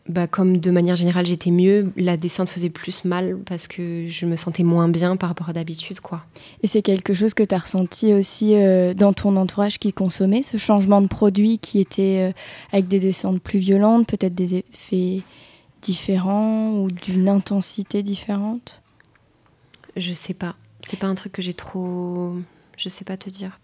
bah, 0.10 0.26
comme 0.26 0.58
de 0.58 0.72
manière 0.72 0.96
générale 0.96 1.28
j'étais 1.28 1.52
mieux, 1.52 1.94
la 1.96 2.18
descente 2.18 2.50
faisait 2.50 2.72
plus 2.72 3.06
mal 3.06 3.38
parce 3.46 3.68
que 3.68 4.08
je 4.08 4.26
me 4.26 4.36
sentais 4.36 4.64
moins 4.64 4.90
bien 4.90 5.16
par 5.16 5.30
rapport 5.30 5.50
à 5.50 5.54
d'habitude. 5.54 6.00
quoi. 6.00 6.26
Et 6.64 6.68
c'est 6.68 6.82
quelque 6.82 7.14
chose 7.14 7.36
que 7.36 7.44
tu 7.44 7.54
as 7.54 7.60
ressenti 7.60 8.14
aussi 8.14 8.56
euh, 8.56 8.96
dans 8.96 9.14
ton 9.14 9.38
entourage 9.38 9.78
qui 9.78 9.94
consommait, 9.94 10.42
ce 10.42 10.58
changement 10.58 11.02
de 11.02 11.08
produit 11.08 11.60
qui 11.60 11.80
était 11.80 12.30
euh, 12.30 12.32
avec 12.74 12.88
des 12.88 13.00
descentes 13.00 13.40
plus 13.40 13.60
violentes, 13.60 14.08
peut-être 14.08 14.34
des 14.34 14.56
effets 14.74 15.22
différents 15.84 16.72
ou 16.72 16.90
d'une 16.90 17.30
intensité 17.30 18.02
différente? 18.02 18.82
Je 19.96 20.12
sais 20.14 20.34
pas. 20.34 20.56
C'est 20.82 20.98
pas 20.98 21.08
un 21.08 21.16
truc 21.16 21.34
que 21.34 21.42
j'ai 21.42 21.54
trop. 21.54 22.34
Je 22.78 22.90
sais 22.90 23.06
pas 23.06 23.16
te 23.16 23.30
dire. 23.30 23.60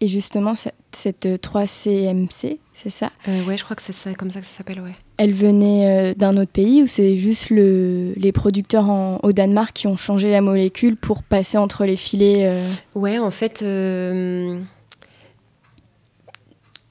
Et 0.00 0.08
justement, 0.08 0.54
cette 0.92 1.26
3CMC, 1.26 2.58
c'est 2.72 2.90
ça? 2.90 3.10
Euh, 3.26 3.44
Ouais, 3.44 3.56
je 3.56 3.64
crois 3.64 3.76
que 3.76 3.82
c'est 3.82 3.92
ça, 3.92 4.14
comme 4.14 4.30
ça 4.30 4.40
que 4.40 4.46
ça 4.46 4.52
s'appelle, 4.58 4.80
ouais. 4.80 4.96
Elle 5.18 5.34
venait 5.34 6.12
euh, 6.12 6.14
d'un 6.14 6.36
autre 6.36 6.50
pays 6.50 6.82
ou 6.82 6.86
c'est 6.86 7.16
juste 7.16 7.50
le, 7.50 8.14
les 8.16 8.32
producteurs 8.32 8.88
en, 8.88 9.18
au 9.22 9.32
Danemark 9.32 9.72
qui 9.74 9.86
ont 9.86 9.96
changé 9.96 10.30
la 10.30 10.40
molécule 10.40 10.96
pour 10.96 11.22
passer 11.22 11.58
entre 11.58 11.84
les 11.84 11.96
filets 11.96 12.46
euh 12.48 12.68
Ouais, 12.94 13.18
en 13.18 13.30
fait, 13.30 13.62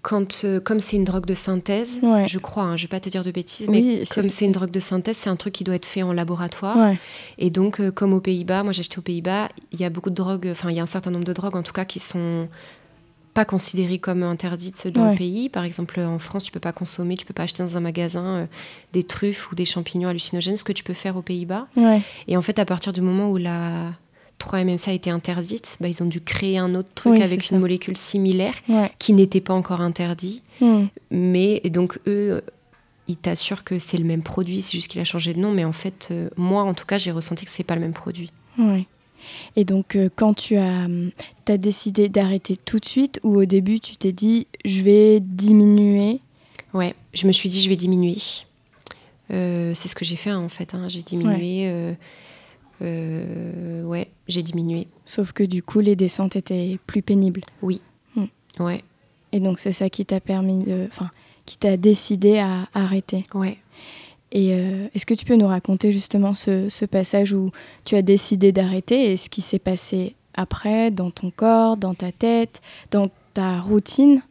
quand, 0.01 0.45
comme 0.63 0.79
c'est 0.79 0.95
une 0.95 1.03
drogue 1.03 1.25
de 1.25 1.33
synthèse, 1.33 1.99
je 2.27 2.37
crois, 2.37 2.63
hein, 2.63 2.77
je 2.77 2.83
vais 2.83 2.87
pas 2.87 2.99
te 2.99 3.09
dire 3.09 3.23
de 3.23 3.31
bêtises, 3.31 3.67
mais 3.67 4.03
comme 4.13 4.29
c'est 4.29 4.45
une 4.45 4.51
drogue 4.51 4.71
de 4.71 4.79
synthèse, 4.79 5.17
c'est 5.17 5.29
un 5.29 5.35
truc 5.35 5.53
qui 5.53 5.63
doit 5.63 5.75
être 5.75 5.85
fait 5.85 6.03
en 6.03 6.13
laboratoire. 6.13 6.93
Et 7.37 7.49
donc, 7.49 7.81
comme 7.91 8.13
aux 8.13 8.21
Pays-Bas, 8.21 8.63
moi 8.63 8.71
j'ai 8.71 8.81
acheté 8.81 8.99
aux 8.99 9.01
Pays-Bas, 9.01 9.49
il 9.71 9.79
y 9.81 9.85
a 9.85 9.89
beaucoup 9.89 10.09
de 10.09 10.15
drogues, 10.15 10.47
enfin 10.51 10.69
il 10.69 10.77
y 10.77 10.79
a 10.79 10.83
un 10.83 10.85
certain 10.85 11.11
nombre 11.11 11.25
de 11.25 11.33
drogues 11.33 11.55
en 11.55 11.63
tout 11.63 11.73
cas 11.73 11.85
qui 11.85 11.99
sont 11.99 12.47
pas 13.37 13.45
considérées 13.45 13.99
comme 13.99 14.23
interdites 14.23 14.87
dans 14.87 15.11
le 15.11 15.15
pays. 15.15 15.47
Par 15.47 15.63
exemple, 15.63 15.99
en 15.99 16.17
France, 16.17 16.43
tu 16.43 16.51
peux 16.51 16.59
pas 16.59 16.71
consommer, 16.71 17.15
tu 17.17 17.25
peux 17.27 17.35
pas 17.35 17.43
acheter 17.43 17.61
dans 17.61 17.77
un 17.77 17.79
magasin 17.79 18.25
euh, 18.25 18.45
des 18.93 19.03
truffes 19.03 19.51
ou 19.51 19.55
des 19.55 19.63
champignons 19.63 20.09
hallucinogènes, 20.09 20.57
ce 20.57 20.63
que 20.63 20.71
tu 20.71 20.83
peux 20.83 20.95
faire 20.95 21.17
aux 21.17 21.21
Pays-Bas. 21.21 21.67
Et 22.27 22.35
en 22.35 22.41
fait, 22.41 22.57
à 22.57 22.65
partir 22.65 22.93
du 22.93 23.01
moment 23.01 23.29
où 23.29 23.37
la 23.37 23.91
3-MMC 24.39 24.89
a 24.89 24.93
été 24.93 25.11
interdite, 25.11 25.77
bah, 25.79 25.87
ils 25.87 26.01
ont 26.01 26.07
dû 26.07 26.19
créer 26.19 26.57
un 26.57 26.73
autre 26.73 26.89
truc 26.95 27.21
avec 27.21 27.51
une 27.51 27.59
molécule 27.59 27.95
similaire 27.95 28.55
qui 28.97 29.13
n'était 29.13 29.41
pas 29.41 29.53
encore 29.53 29.81
interdit. 29.81 30.41
Hmm. 30.59 30.85
Mais 31.11 31.61
donc, 31.65 31.99
eux, 32.07 32.41
ils 33.07 33.17
t'assurent 33.17 33.63
que 33.63 33.77
c'est 33.77 33.99
le 33.99 34.05
même 34.05 34.23
produit, 34.23 34.63
c'est 34.63 34.71
juste 34.71 34.89
qu'il 34.89 34.99
a 34.99 35.05
changé 35.05 35.35
de 35.35 35.39
nom. 35.39 35.51
Mais 35.51 35.63
en 35.63 35.73
fait, 35.73 36.07
euh, 36.09 36.29
moi, 36.37 36.63
en 36.63 36.73
tout 36.73 36.87
cas, 36.87 36.97
j'ai 36.97 37.11
ressenti 37.11 37.45
que 37.45 37.51
c'est 37.51 37.63
pas 37.63 37.75
le 37.75 37.81
même 37.81 37.93
produit. 37.93 38.31
Ouais. 38.57 38.87
Et 39.55 39.65
donc, 39.65 39.95
euh, 39.95 40.09
quand 40.15 40.33
tu 40.33 40.57
as, 40.57 40.87
as 41.47 41.57
décidé 41.57 42.09
d'arrêter 42.09 42.55
tout 42.55 42.79
de 42.79 42.85
suite, 42.85 43.19
ou 43.23 43.35
au 43.37 43.45
début, 43.45 43.79
tu 43.79 43.97
t'es 43.97 44.11
dit, 44.11 44.47
je 44.65 44.81
vais 44.81 45.19
diminuer? 45.19 46.21
Ouais, 46.73 46.95
je 47.13 47.27
me 47.27 47.31
suis 47.31 47.49
dit, 47.49 47.61
je 47.61 47.69
vais 47.69 47.75
diminuer. 47.75 48.17
Euh, 49.31 49.73
c'est 49.75 49.87
ce 49.87 49.95
que 49.95 50.05
j'ai 50.05 50.15
fait, 50.15 50.29
hein, 50.29 50.39
en 50.39 50.49
fait. 50.49 50.73
Hein. 50.73 50.87
J'ai 50.87 51.01
diminué. 51.01 51.95
Euh, 52.81 53.83
ouais, 53.83 54.09
j'ai 54.27 54.43
diminué. 54.43 54.87
Sauf 55.03 55.31
que 55.31 55.43
du 55.43 55.63
coup, 55.63 55.79
les 55.79 55.95
descentes 55.95 56.35
étaient 56.35 56.77
plus 56.85 57.01
pénibles. 57.01 57.41
Oui. 57.61 57.81
Hmm. 58.15 58.25
Ouais. 58.59 58.83
Et 59.31 59.39
donc, 59.39 59.59
c'est 59.59 59.71
ça 59.71 59.89
qui 59.89 60.05
t'a 60.05 60.19
permis 60.19 60.63
de. 60.63 60.87
Enfin, 60.91 61.09
qui 61.45 61.57
t'a 61.57 61.77
décidé 61.77 62.37
à 62.37 62.67
arrêter. 62.73 63.25
Ouais. 63.33 63.57
Et 64.31 64.53
euh, 64.53 64.87
est-ce 64.93 65.05
que 65.05 65.13
tu 65.13 65.25
peux 65.25 65.35
nous 65.35 65.47
raconter 65.47 65.91
justement 65.91 66.33
ce, 66.33 66.85
passage 66.85 67.33
où 67.33 67.51
tu 67.85 67.95
as 67.95 68.01
décidé 68.01 68.51
d'arrêter 68.51 69.11
et 69.11 69.17
ce 69.17 69.29
qui 69.29 69.41
s'est 69.41 69.59
passé 69.59 70.15
après 70.35 70.91
dans 70.91 71.11
ton 71.11 71.31
corps, 71.31 71.77
dans 71.77 71.93
ta 71.93 72.11
tête, 72.11 72.61
dans 72.91 73.09
ta 73.33 73.59
routine? 73.59 74.21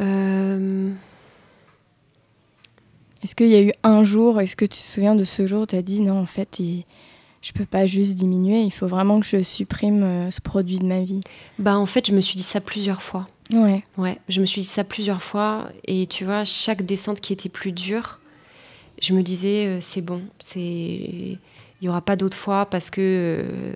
Euh... 0.00 0.92
Est-ce 3.22 3.36
qu'il 3.36 3.48
y 3.48 3.54
a 3.54 3.62
eu 3.62 3.72
un 3.84 4.02
jour, 4.02 4.40
est-ce 4.40 4.56
que 4.56 4.64
tu 4.64 4.78
te 4.78 4.84
souviens 4.84 5.14
de 5.14 5.22
ce 5.22 5.46
jour 5.46 5.62
où 5.62 5.66
tu 5.66 5.76
as 5.76 5.82
dit 5.82 6.00
non, 6.00 6.18
en 6.18 6.26
fait, 6.26 6.56
je 6.58 6.80
je 7.40 7.52
peux 7.52 7.64
pas 7.64 7.86
juste 7.86 8.14
diminuer, 8.14 8.62
il 8.62 8.72
faut 8.72 8.86
vraiment 8.86 9.20
que 9.20 9.26
je 9.26 9.42
supprime 9.42 10.02
euh, 10.02 10.30
ce 10.30 10.40
produit 10.40 10.78
de 10.78 10.86
ma 10.86 11.02
vie? 11.02 11.20
Bah 11.58 11.76
en 11.76 11.86
fait, 11.86 12.06
je 12.06 12.12
me 12.12 12.20
suis 12.20 12.36
dit 12.36 12.42
ça 12.42 12.60
plusieurs 12.60 13.02
fois. 13.02 13.26
Ouais. 13.52 13.84
Ouais, 13.96 14.18
je 14.28 14.40
me 14.40 14.46
suis 14.46 14.62
dit 14.62 14.66
ça 14.66 14.84
plusieurs 14.84 15.22
fois 15.22 15.68
et 15.86 16.06
tu 16.06 16.24
vois, 16.24 16.44
chaque 16.44 16.82
descente 16.82 17.20
qui 17.20 17.32
était 17.32 17.48
plus 17.48 17.72
dure, 17.72 18.20
je 19.00 19.12
me 19.14 19.22
disais 19.22 19.66
euh, 19.66 19.78
c'est 19.80 20.00
bon, 20.00 20.22
c'est 20.38 20.58
il 20.60 21.38
y 21.80 21.88
aura 21.88 22.00
pas 22.00 22.16
d'autres 22.16 22.36
fois 22.36 22.66
parce 22.66 22.90
que 22.90 23.00
euh, 23.00 23.72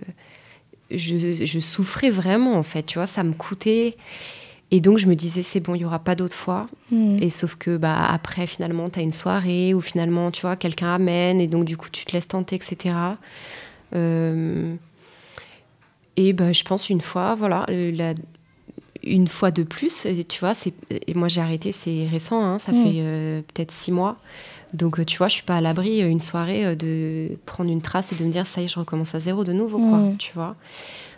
je, 0.90 1.44
je, 1.44 1.58
souffrais 1.58 2.10
vraiment 2.10 2.54
en 2.54 2.62
fait, 2.62 2.84
tu 2.84 2.98
vois, 2.98 3.06
ça 3.06 3.24
me 3.24 3.32
coûtait 3.32 3.96
et 4.70 4.80
donc 4.80 4.98
je 4.98 5.06
me 5.06 5.14
disais 5.14 5.42
c'est 5.42 5.60
bon, 5.60 5.74
il 5.74 5.82
y 5.82 5.84
aura 5.84 5.98
pas 5.98 6.14
d'autres 6.14 6.36
fois. 6.36 6.68
Hmm. 6.90 7.18
Et 7.20 7.30
sauf 7.30 7.56
que 7.56 7.76
bah 7.76 8.06
après 8.06 8.46
finalement 8.46 8.88
tu 8.88 9.00
as 9.00 9.02
une 9.02 9.12
soirée 9.12 9.74
où 9.74 9.80
finalement 9.80 10.30
tu 10.30 10.42
vois 10.42 10.56
quelqu'un 10.56 10.94
amène 10.94 11.40
et 11.40 11.48
donc 11.48 11.64
du 11.64 11.76
coup 11.76 11.88
tu 11.90 12.04
te 12.04 12.12
laisses 12.12 12.28
tenter 12.28 12.56
etc. 12.56 12.94
Euh, 13.94 14.74
et 16.16 16.32
bah, 16.32 16.52
je 16.52 16.64
pense 16.64 16.88
une 16.88 17.00
fois, 17.00 17.34
voilà, 17.34 17.66
la, 17.68 18.14
une 19.06 19.28
fois 19.28 19.50
de 19.50 19.62
plus, 19.62 20.06
tu 20.28 20.40
vois, 20.40 20.54
c'est, 20.54 20.74
moi 21.14 21.28
j'ai 21.28 21.40
arrêté, 21.40 21.72
c'est 21.72 22.06
récent, 22.06 22.42
hein, 22.42 22.58
ça 22.58 22.72
hmm. 22.72 22.82
fait 22.82 22.94
euh, 22.96 23.40
peut-être 23.54 23.70
six 23.70 23.92
mois. 23.92 24.16
Donc, 24.74 25.04
tu 25.06 25.16
vois, 25.16 25.28
je 25.28 25.34
suis 25.34 25.44
pas 25.44 25.56
à 25.56 25.60
l'abri 25.60 26.02
euh, 26.02 26.08
une 26.08 26.20
soirée 26.20 26.76
de 26.76 27.38
prendre 27.46 27.70
une 27.70 27.80
trace 27.80 28.12
et 28.12 28.16
de 28.16 28.24
me 28.24 28.30
dire, 28.30 28.46
ça 28.46 28.60
y 28.60 28.64
est, 28.64 28.68
je 28.68 28.78
recommence 28.78 29.14
à 29.14 29.20
zéro 29.20 29.44
de 29.44 29.52
nouveau, 29.52 29.78
quoi, 29.78 29.98
hmm. 29.98 30.16
tu 30.18 30.32
vois. 30.34 30.56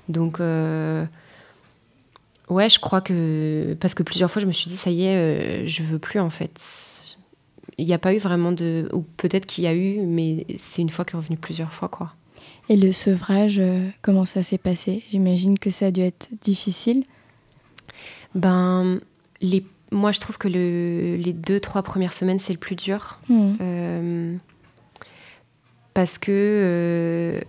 Donc, 0.09 0.41
Ouais, 2.51 2.71
je 2.71 2.79
crois 2.79 3.01
que. 3.01 3.77
Parce 3.81 3.95
que 3.95 4.03
plusieurs 4.03 4.31
fois, 4.31 4.41
je 4.41 4.47
me 4.47 4.53
suis 4.53 4.69
dit, 4.69 4.77
ça 4.77 4.91
y 4.91 5.05
est, 5.05 5.17
euh, 5.17 5.67
je 5.67 5.83
veux 5.83 5.99
plus 5.99 6.21
en 6.21 6.31
fait. 6.31 6.61
Il 7.77 7.87
n'y 7.87 7.93
a 7.93 7.99
pas 7.99 8.15
eu 8.15 8.19
vraiment 8.19 8.53
de. 8.53 8.89
Ou 8.93 9.03
peut-être 9.17 9.47
qu'il 9.47 9.65
y 9.65 9.67
a 9.67 9.75
eu, 9.75 10.01
mais 10.01 10.47
c'est 10.59 10.83
une 10.83 10.89
fois 10.89 11.05
qui 11.05 11.15
est 11.15 11.19
revenu 11.19 11.37
plusieurs 11.37 11.73
fois, 11.73 11.89
quoi. 11.89 12.15
Et 12.71 12.77
le 12.77 12.93
sevrage, 12.93 13.59
euh, 13.59 13.87
comment 14.03 14.25
ça 14.25 14.43
s'est 14.43 14.59
passé? 14.59 15.03
J'imagine 15.11 15.59
que 15.59 15.71
ça 15.71 15.87
a 15.87 15.91
dû 15.91 16.01
être 16.01 16.29
difficile. 16.43 17.05
Ben, 18.35 19.01
les... 19.41 19.65
moi, 19.91 20.13
je 20.13 20.21
trouve 20.21 20.39
que 20.39 20.49
le... 20.49 21.17
les 21.17 21.33
deux, 21.33 21.61
trois 21.61 21.83
premières 21.83 22.13
semaines, 22.13 22.39
c'est 22.39 22.53
le 22.53 22.59
plus 22.59 22.77
dur. 22.77 23.19
Mmh. 23.29 23.53
Euh, 23.61 24.37
parce 25.95 26.19
que 26.19 27.43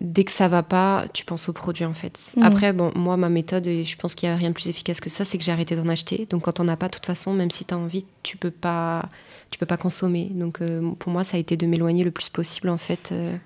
dès 0.00 0.24
que 0.24 0.30
ça 0.30 0.48
va 0.48 0.62
pas, 0.62 1.06
tu 1.12 1.24
penses 1.24 1.48
au 1.48 1.52
produit 1.52 1.84
en 1.84 1.94
fait. 1.94 2.34
Mm. 2.36 2.42
Après, 2.42 2.72
bon, 2.72 2.92
moi, 2.94 3.16
ma 3.16 3.28
méthode, 3.28 3.66
et 3.66 3.84
je 3.84 3.96
pense 3.96 4.14
qu'il 4.14 4.28
n'y 4.28 4.34
a 4.34 4.36
rien 4.36 4.50
de 4.50 4.54
plus 4.54 4.68
efficace 4.68 5.00
que 5.00 5.10
ça, 5.10 5.24
c'est 5.24 5.38
que 5.38 5.44
j'ai 5.44 5.52
arrêté 5.52 5.76
d'en 5.76 5.88
acheter. 5.88 6.26
Donc 6.30 6.42
quand 6.42 6.60
on 6.60 6.64
n'a 6.64 6.76
pas, 6.76 6.86
de 6.86 6.92
toute 6.92 7.06
façon, 7.06 7.32
même 7.34 7.50
si 7.50 7.64
tu 7.64 7.74
as 7.74 7.78
envie, 7.78 8.04
tu 8.22 8.36
peux 8.36 8.50
pas, 8.50 9.08
tu 9.50 9.58
peux 9.58 9.66
pas 9.66 9.76
consommer. 9.76 10.30
Donc 10.32 10.60
euh, 10.60 10.92
pour 10.98 11.12
moi, 11.12 11.24
ça 11.24 11.36
a 11.36 11.40
été 11.40 11.56
de 11.56 11.66
m'éloigner 11.66 12.04
le 12.04 12.10
plus 12.10 12.28
possible 12.28 12.68
en 12.68 12.78
fait 12.78 13.10
euh, 13.12 13.36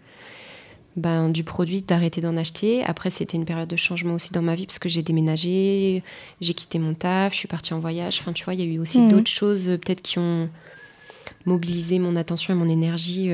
ben, 0.97 1.31
du 1.31 1.45
produit, 1.45 1.83
d'arrêter 1.83 2.21
d'en 2.21 2.37
acheter. 2.37 2.85
Après, 2.85 3.11
c'était 3.11 3.37
une 3.37 3.45
période 3.45 3.69
de 3.69 3.77
changement 3.77 4.15
aussi 4.15 4.33
dans 4.33 4.43
ma 4.43 4.55
vie 4.55 4.67
parce 4.67 4.79
que 4.79 4.89
j'ai 4.89 5.03
déménagé, 5.03 6.03
j'ai 6.41 6.55
quitté 6.55 6.79
mon 6.79 6.95
taf, 6.95 7.33
je 7.33 7.39
suis 7.39 7.49
partie 7.49 7.75
en 7.75 7.81
voyage. 7.81 8.19
Enfin, 8.21 8.33
tu 8.33 8.45
vois, 8.45 8.55
il 8.55 8.61
y 8.61 8.63
a 8.63 8.67
eu 8.67 8.79
aussi 8.79 9.01
mm. 9.01 9.09
d'autres 9.09 9.31
choses 9.31 9.69
euh, 9.69 9.79
peut-être 9.79 10.03
qui 10.03 10.19
ont 10.19 10.49
mobilisé 11.47 11.99
mon 11.99 12.17
attention 12.17 12.55
et 12.55 12.57
mon 12.57 12.69
énergie 12.69 13.31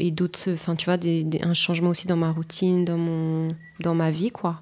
et 0.00 0.10
d'autres, 0.10 0.50
enfin, 0.52 0.74
tu 0.76 0.86
vois, 0.86 0.96
des, 0.96 1.26
un 1.42 1.54
changement 1.54 1.90
aussi 1.90 2.06
dans 2.06 2.16
ma 2.16 2.32
routine, 2.32 2.84
dans, 2.84 2.98
mon, 2.98 3.54
dans 3.80 3.94
ma 3.94 4.10
vie, 4.10 4.30
quoi. 4.30 4.60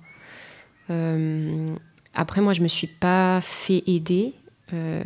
Euh, 0.90 1.74
après, 2.14 2.40
moi, 2.40 2.52
je 2.52 2.62
me 2.62 2.68
suis 2.68 2.86
pas 2.86 3.40
fait 3.42 3.82
aider 3.86 4.34
euh, 4.72 5.02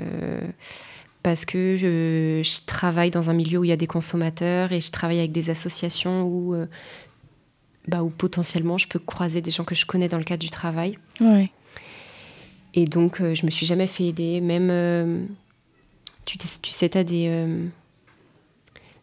parce 1.22 1.44
que 1.44 1.76
je, 1.76 2.42
je, 2.42 2.66
travaille 2.66 3.11
dans 3.11 3.30
un 3.30 3.35
milieu 3.35 3.58
où 3.58 3.64
il 3.64 3.68
y 3.68 3.72
a 3.72 3.76
des 3.76 3.87
consommateurs 3.87 4.72
et 4.72 4.80
je 4.80 4.90
travaille 4.90 5.18
avec 5.18 5.32
des 5.32 5.50
associations 5.50 6.22
où, 6.24 6.54
euh, 6.54 6.66
bah, 7.88 8.02
où 8.02 8.11
potentiellement 8.11 8.78
je 8.78 8.88
peux 8.88 8.98
croiser 8.98 9.40
des 9.40 9.50
gens 9.50 9.64
que 9.64 9.74
je 9.74 9.87
connais 9.87 10.08
dans 10.08 10.18
le 10.18 10.24
cadre 10.24 10.42
du 10.42 10.50
travail. 10.50 10.98
Ouais. 11.20 11.50
Et 12.74 12.85
donc, 12.85 13.18
je 13.18 13.44
me 13.44 13.50
suis 13.50 13.66
jamais 13.66 13.87
fait 13.87 14.04
aider. 14.04 14.40
Même, 14.40 15.28
tu, 16.24 16.38
tu 16.38 16.70
sais, 16.70 16.88
tu 16.88 16.96
as 16.96 17.04
des 17.04 17.28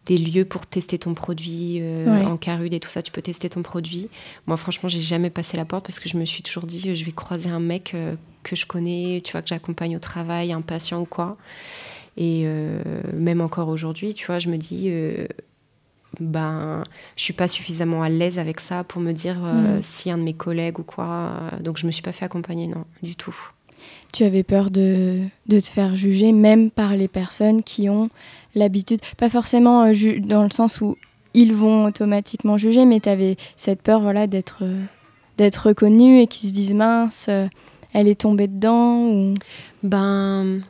des 0.09 0.17
lieux 0.17 0.45
pour 0.45 0.65
tester 0.65 0.97
ton 0.97 1.13
produit 1.13 1.77
euh, 1.81 2.25
en 2.25 2.35
carude 2.35 2.73
et 2.73 2.79
tout 2.79 2.89
ça, 2.89 3.03
tu 3.03 3.11
peux 3.11 3.21
tester 3.21 3.47
ton 3.47 3.61
produit. 3.61 4.09
Moi, 4.47 4.57
franchement, 4.57 4.89
j'ai 4.89 5.01
jamais 5.01 5.29
passé 5.29 5.55
la 5.55 5.65
porte 5.65 5.85
parce 5.85 5.99
que 5.99 6.09
je 6.09 6.17
me 6.17 6.25
suis 6.25 6.41
toujours 6.41 6.63
dit, 6.63 6.95
je 6.95 7.05
vais 7.05 7.11
croiser 7.11 7.49
un 7.49 7.59
mec 7.59 7.93
euh, 7.93 8.15
que 8.41 8.55
je 8.55 8.65
connais, 8.65 9.21
tu 9.23 9.33
vois, 9.33 9.43
que 9.43 9.49
j'accompagne 9.49 9.95
au 9.95 9.99
travail, 9.99 10.51
un 10.51 10.61
patient 10.61 11.01
ou 11.01 11.05
quoi. 11.05 11.37
Et 12.19 12.43
euh, 12.45 12.81
même 13.13 13.41
encore 13.41 13.69
aujourd'hui, 13.69 14.13
tu 14.13 14.27
vois, 14.27 14.37
je 14.37 14.49
me 14.49 14.57
dis, 14.57 14.91
ben, 16.19 16.83
je 17.15 17.23
suis 17.23 17.33
pas 17.33 17.47
suffisamment 17.47 18.03
à 18.03 18.09
l'aise 18.09 18.37
avec 18.37 18.59
ça 18.59 18.83
pour 18.83 19.01
me 19.01 19.13
dire 19.13 19.37
mm. 19.37 19.81
si 19.81 20.11
un 20.11 20.17
de 20.17 20.23
mes 20.23 20.33
collègues 20.33 20.79
ou 20.79 20.83
quoi. 20.83 21.31
Donc, 21.61 21.77
je 21.77 21.87
me 21.87 21.91
suis 21.91 22.03
pas 22.03 22.11
fait 22.11 22.25
accompagner, 22.25 22.67
non, 22.67 22.83
du 23.01 23.15
tout. 23.15 23.35
Tu 24.13 24.23
avais 24.23 24.43
peur 24.43 24.69
de, 24.69 25.21
de 25.47 25.59
te 25.59 25.67
faire 25.67 25.95
juger, 25.95 26.31
même 26.31 26.71
par 26.71 26.95
les 26.95 27.07
personnes 27.07 27.63
qui 27.63 27.89
ont 27.89 28.09
l'habitude, 28.55 29.01
pas 29.17 29.29
forcément 29.29 29.85
euh, 29.85 30.19
dans 30.19 30.43
le 30.43 30.49
sens 30.49 30.81
où 30.81 30.95
ils 31.33 31.53
vont 31.53 31.85
automatiquement 31.85 32.57
juger, 32.57 32.85
mais 32.85 32.99
tu 32.99 33.09
avais 33.09 33.37
cette 33.55 33.81
peur 33.81 34.01
voilà, 34.01 34.27
d'être 34.27 34.63
euh, 34.63 34.83
d'être 35.37 35.67
reconnue 35.67 36.19
et 36.19 36.27
qu'ils 36.27 36.49
se 36.49 36.53
disent 36.53 36.73
mince, 36.73 37.27
euh, 37.29 37.47
elle 37.93 38.07
est 38.07 38.21
tombée 38.21 38.47
dedans 38.47 39.05
ou... 39.05 39.33
Ben, 39.83 40.61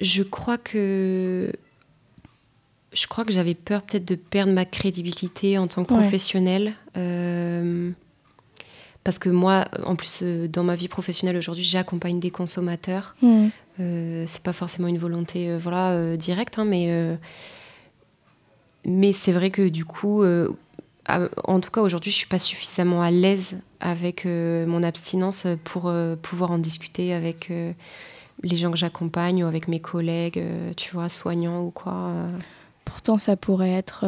je 0.00 0.22
crois 0.22 0.58
que 0.58 1.52
je 2.92 3.06
crois 3.06 3.24
que 3.24 3.32
j'avais 3.32 3.54
peur 3.54 3.82
peut-être 3.82 4.04
de 4.04 4.16
perdre 4.16 4.52
ma 4.52 4.64
crédibilité 4.64 5.58
en 5.58 5.68
tant 5.68 5.84
que 5.84 5.94
professionnelle. 5.94 6.74
parce 9.04 9.18
que 9.18 9.28
moi, 9.28 9.66
en 9.84 9.96
plus, 9.96 10.22
dans 10.22 10.64
ma 10.64 10.74
vie 10.74 10.88
professionnelle 10.88 11.36
aujourd'hui, 11.36 11.64
j'accompagne 11.64 12.18
des 12.18 12.30
consommateurs. 12.30 13.14
Mmh. 13.22 13.48
Euh, 13.80 14.24
c'est 14.26 14.42
pas 14.42 14.52
forcément 14.52 14.88
une 14.88 14.98
volonté 14.98 15.48
euh, 15.48 15.58
voilà, 15.60 15.92
euh, 15.92 16.16
directe, 16.16 16.58
hein, 16.58 16.64
mais, 16.64 17.18
mais 18.84 19.12
c'est 19.12 19.32
vrai 19.32 19.50
que 19.50 19.68
du 19.68 19.84
coup, 19.84 20.22
en 20.24 21.60
tout 21.60 21.70
cas 21.70 21.80
aujourd'hui, 21.80 22.10
je 22.10 22.16
suis 22.16 22.26
pas 22.26 22.38
suffisamment 22.38 23.02
à 23.02 23.10
l'aise 23.10 23.58
avec 23.80 24.24
mon 24.24 24.82
abstinence 24.82 25.46
pour 25.64 25.92
pouvoir 26.22 26.50
en 26.50 26.58
discuter 26.58 27.12
avec 27.12 27.52
les 28.42 28.56
gens 28.56 28.70
que 28.70 28.76
j'accompagne 28.76 29.44
ou 29.44 29.46
avec 29.46 29.68
mes 29.68 29.80
collègues, 29.80 30.42
tu 30.76 30.92
vois, 30.92 31.08
soignants 31.08 31.62
ou 31.64 31.70
quoi. 31.70 32.12
Pourtant, 32.84 33.18
ça 33.18 33.36
pourrait 33.36 33.72
être 33.72 34.04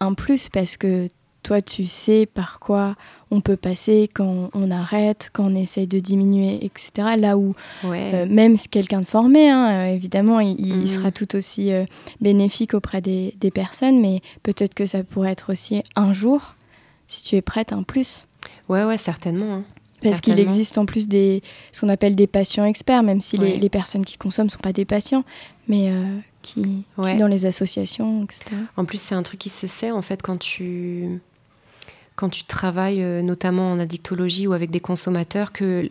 un 0.00 0.14
plus 0.14 0.48
parce 0.48 0.76
que 0.76 1.08
toi, 1.46 1.62
tu 1.62 1.86
sais 1.86 2.26
par 2.26 2.58
quoi 2.58 2.96
on 3.30 3.40
peut 3.40 3.56
passer 3.56 4.10
quand 4.12 4.50
on 4.52 4.70
arrête, 4.72 5.30
quand 5.32 5.44
on 5.44 5.54
essaye 5.54 5.86
de 5.86 6.00
diminuer, 6.00 6.64
etc. 6.64 7.10
Là 7.16 7.38
où 7.38 7.54
euh, 7.84 8.26
même 8.26 8.56
quelqu'un 8.56 9.00
de 9.00 9.06
formé, 9.06 9.48
hein, 9.48 9.70
euh, 9.70 9.94
évidemment, 9.94 10.40
il, 10.40 10.78
mhm. 10.78 10.86
sera 10.88 11.12
tout 11.12 11.36
aussi 11.36 11.72
euh, 11.72 11.84
bénéfique 12.20 12.74
auprès 12.74 13.00
des, 13.00 13.32
personnes, 13.54 14.00
mais 14.00 14.22
peut-être 14.42 14.74
que 14.74 14.86
ça 14.86 15.04
pourrait 15.04 15.30
être 15.30 15.52
aussi 15.52 15.84
un 15.94 16.12
jour, 16.12 16.56
si 17.06 17.22
tu 17.22 17.36
es 17.36 17.42
prête, 17.42 17.72
un 17.72 17.84
plus. 17.84 18.26
Ouais, 18.68 18.84
ouais, 18.84 18.98
certainement. 18.98 19.54
Hein. 19.54 19.64
Parce 20.10 20.20
qu'il 20.20 20.38
existe 20.38 20.78
en 20.78 20.86
plus 20.86 21.08
des, 21.08 21.42
ce 21.72 21.80
qu'on 21.80 21.88
appelle 21.88 22.14
des 22.16 22.26
patients 22.26 22.64
experts, 22.64 23.02
même 23.02 23.20
si 23.20 23.36
les, 23.36 23.68
personnes 23.68 24.04
qui 24.04 24.18
consomment 24.18 24.46
ne 24.46 24.50
sont 24.50 24.58
pas 24.58 24.72
des 24.72 24.84
patients, 24.84 25.24
mais 25.68 25.92
qui, 26.42 26.84
dans 26.96 27.26
les 27.26 27.46
associations, 27.46 28.24
etc. 28.24 28.56
En 28.76 28.84
plus, 28.84 29.00
c'est 29.00 29.14
un 29.14 29.22
truc 29.22 29.40
qui 29.40 29.50
se 29.50 29.66
sait, 29.66 29.90
en 29.90 30.02
fait, 30.02 30.22
quand 30.22 30.38
tu 30.38 31.20
quand 32.16 32.30
tu 32.30 32.44
travailles 32.44 33.02
euh, 33.02 33.22
notamment 33.22 33.70
en 33.70 33.78
addictologie 33.78 34.46
ou 34.46 34.54
avec 34.54 34.70
des 34.70 34.80
consommateurs 34.80 35.52
que 35.52 35.88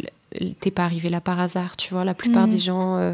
t'es 0.59 0.71
pas 0.71 0.83
arrivé 0.83 1.07
là 1.07 1.21
par 1.21 1.39
hasard, 1.39 1.77
tu 1.77 1.93
vois. 1.93 2.03
La 2.03 2.15
plupart 2.15 2.47
des 2.47 2.57
mm. 2.57 2.59
gens 2.59 2.97
euh, 2.97 3.13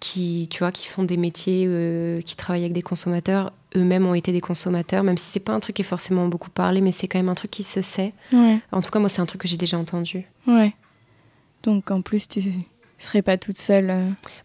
qui, 0.00 0.48
tu 0.50 0.60
vois, 0.60 0.72
qui 0.72 0.86
font 0.86 1.04
des 1.04 1.18
métiers, 1.18 1.64
euh, 1.66 2.20
qui 2.22 2.34
travaillent 2.34 2.62
avec 2.62 2.72
des 2.72 2.82
consommateurs, 2.82 3.52
eux-mêmes 3.76 4.06
ont 4.06 4.14
été 4.14 4.32
des 4.32 4.40
consommateurs, 4.40 5.02
même 5.02 5.18
si 5.18 5.30
c'est 5.30 5.40
pas 5.40 5.52
un 5.52 5.60
truc 5.60 5.76
qui 5.76 5.82
est 5.82 5.84
forcément 5.84 6.28
beaucoup 6.28 6.50
parlé, 6.50 6.80
mais 6.80 6.92
c'est 6.92 7.08
quand 7.08 7.18
même 7.18 7.28
un 7.28 7.34
truc 7.34 7.50
qui 7.50 7.62
se 7.62 7.82
sait. 7.82 8.12
En 8.72 8.82
tout 8.82 8.90
cas, 8.90 8.98
moi, 8.98 9.08
c'est 9.08 9.20
un 9.20 9.26
truc 9.26 9.42
que 9.42 9.48
j'ai 9.48 9.56
déjà 9.56 9.78
entendu. 9.78 10.26
Ouais. 10.46 10.74
Donc, 11.62 11.90
en 11.90 12.02
plus, 12.02 12.28
tu 12.28 12.40
serais 12.98 13.22
pas 13.22 13.36
toute 13.36 13.58
seule. 13.58 13.94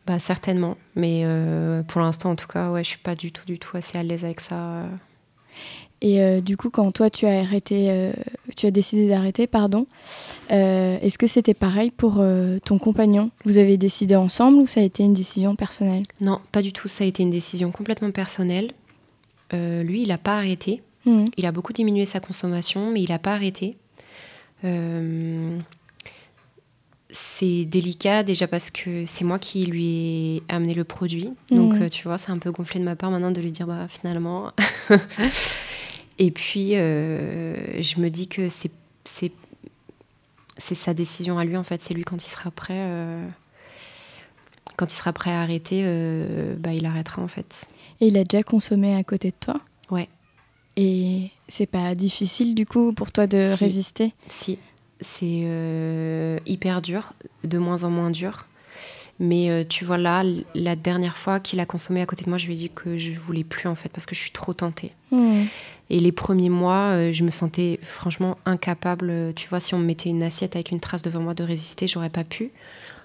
Bah, 0.06 0.20
certainement. 0.20 0.78
Mais 0.96 1.26
pour 1.88 2.02
l'instant, 2.02 2.32
en 2.32 2.36
tout 2.36 2.48
cas, 2.48 2.72
ouais, 2.72 2.84
je 2.84 2.90
suis 2.90 3.00
pas 3.00 3.16
du 3.16 3.32
tout, 3.32 3.46
du 3.46 3.60
tout 3.60 3.78
assez 3.78 3.98
à 3.98 4.04
l'aise 4.04 4.26
avec 4.26 4.40
ça. 4.40 4.86
Et 6.04 6.22
euh, 6.22 6.42
du 6.42 6.58
coup, 6.58 6.70
quand 6.70 6.92
toi 6.92 7.10
tu 7.10 7.26
as 7.26 7.40
arrêté, 7.40 7.86
euh, 7.90 8.12
tu 8.58 8.66
as 8.66 8.72
décidé 8.72 9.08
d'arrêter, 9.08 9.48
pardon, 9.48 9.88
euh, 10.52 11.00
est-ce 11.02 11.18
que 11.18 11.28
c'était 11.28 11.54
pareil 11.54 11.92
pour 11.92 12.22
ton 12.66 12.78
compagnon? 12.78 13.32
Vous 13.46 13.58
avez 13.58 13.78
décidé 13.78 14.16
ensemble 14.18 14.58
ou 14.58 14.68
ça 14.68 14.82
a 14.82 14.84
été 14.84 15.02
une 15.04 15.14
décision 15.14 15.56
personnelle? 15.56 16.04
Non, 16.20 16.42
pas 16.52 16.62
du 16.62 16.74
tout. 16.74 16.90
Ça 16.90 17.06
a 17.06 17.08
été 17.08 17.24
une 17.24 17.30
décision 17.30 17.72
complètement 17.72 18.12
personnelle. 18.12 18.74
Lui, 19.54 20.02
il 20.04 20.08
n'a 20.08 20.18
pas 20.18 20.38
arrêté. 20.38 20.82
Mmh. 21.06 21.26
Il 21.38 21.46
a 21.46 21.52
beaucoup 21.52 21.74
diminué 21.74 22.06
sa 22.06 22.20
consommation, 22.20 22.92
mais 22.92 23.02
il 23.02 23.10
n'a 23.10 23.20
pas 23.20 23.34
arrêté. 23.34 23.78
c'est 27.10 27.66
délicat 27.66 28.24
déjà 28.24 28.48
parce 28.48 28.72
que 28.72 29.06
c'est 29.06 29.24
moi 29.24 29.38
qui 29.38 29.66
lui 29.66 29.86
ai 29.86 30.44
amené 30.50 30.74
le 30.74 30.84
produit. 30.84 31.30
Donc, 31.52 31.74
mmh. 31.76 31.90
tu 31.90 32.04
vois, 32.04 32.18
c'est 32.18 32.32
un 32.32 32.40
peu 32.40 32.52
gonflé 32.52 32.80
de 32.80 32.86
ma 32.86 32.96
part 32.96 33.12
maintenant 33.12 33.32
de 33.32 33.42
lui 33.42 33.52
dire, 33.52 33.68
bah, 33.68 33.88
finalement. 33.88 34.52
Et 36.20 36.32
puis, 36.32 36.76
euh, 36.76 37.82
je 37.82 38.00
me 38.00 38.10
dis 38.10 38.28
que 38.28 38.50
c'est, 38.50 38.72
c'est, 39.04 39.32
c'est 40.58 40.76
sa 40.76 40.94
décision 40.94 41.38
à 41.38 41.46
lui, 41.46 41.58
en 41.58 41.64
fait. 41.64 41.82
C'est 41.82 41.94
lui, 41.94 42.04
quand 42.04 42.24
il 42.24 42.30
sera 42.30 42.52
prêt, 42.52 42.78
euh, 42.78 43.28
quand 44.78 44.92
il 44.92 44.96
sera 44.96 45.12
prêt 45.12 45.32
à 45.32 45.42
arrêter, 45.42 45.82
euh, 45.84 46.56
bah, 46.58 46.74
il 46.74 46.86
arrêtera, 46.86 47.22
en 47.22 47.28
fait. 47.28 47.68
Et 48.04 48.08
il 48.08 48.18
a 48.18 48.26
déjà 48.26 48.44
consommé 48.44 48.94
à 48.94 49.04
côté 49.06 49.30
de 49.30 49.36
toi 49.40 49.62
Ouais. 49.90 50.10
Et 50.76 51.30
c'est 51.48 51.66
pas 51.66 51.96
difficile, 51.96 52.54
du 52.54 52.66
coup, 52.66 52.92
pour 52.92 53.14
toi 53.14 53.28
de 53.28 53.38
résister? 53.58 54.12
Si. 54.28 54.60
C'est 55.00 56.40
hyper 56.46 56.82
dur, 56.82 57.14
de 57.46 57.58
moins 57.58 57.86
en 57.86 57.90
moins 57.90 58.12
dur. 58.12 58.46
Mais 59.20 59.50
euh, 59.50 59.64
tu 59.64 59.86
vois, 59.86 59.98
là, 59.98 60.26
la 60.54 60.76
dernière 60.76 61.16
fois 61.16 61.40
qu'il 61.40 61.62
a 61.62 61.66
consommé 61.66 62.02
à 62.02 62.06
côté 62.06 62.26
de 62.26 62.30
moi, 62.30 62.38
je 62.38 62.48
lui 62.48 62.56
ai 62.56 62.58
dit 62.58 62.70
que 62.70 62.98
je 62.98 63.12
voulais 63.12 63.46
plus, 63.46 63.70
en 63.70 63.76
fait, 63.76 63.88
parce 63.88 64.06
que 64.06 64.16
je 64.16 64.20
suis 64.20 64.32
trop 64.32 64.54
tentée. 64.54 64.92
Hmm. 65.12 65.44
Et 65.90 66.02
les 66.02 66.12
premiers 66.12 66.50
mois, 66.50 66.96
euh, 66.96 67.14
je 67.14 67.24
me 67.24 67.32
sentais 67.32 67.80
franchement 67.82 68.38
incapable. 68.46 69.10
Euh, 69.12 69.32
tu 69.34 69.48
vois, 69.48 69.62
si 69.62 69.76
on 69.76 69.80
me 69.80 69.86
mettait 69.86 70.10
une 70.10 70.24
assiette 70.24 70.58
avec 70.58 70.72
une 70.72 70.82
trace 70.82 71.04
devant 71.04 71.22
moi 71.22 71.36
de 71.36 71.44
résister, 71.46 71.88
j'aurais 71.88 72.10
pas 72.10 72.26
pu. 72.26 72.52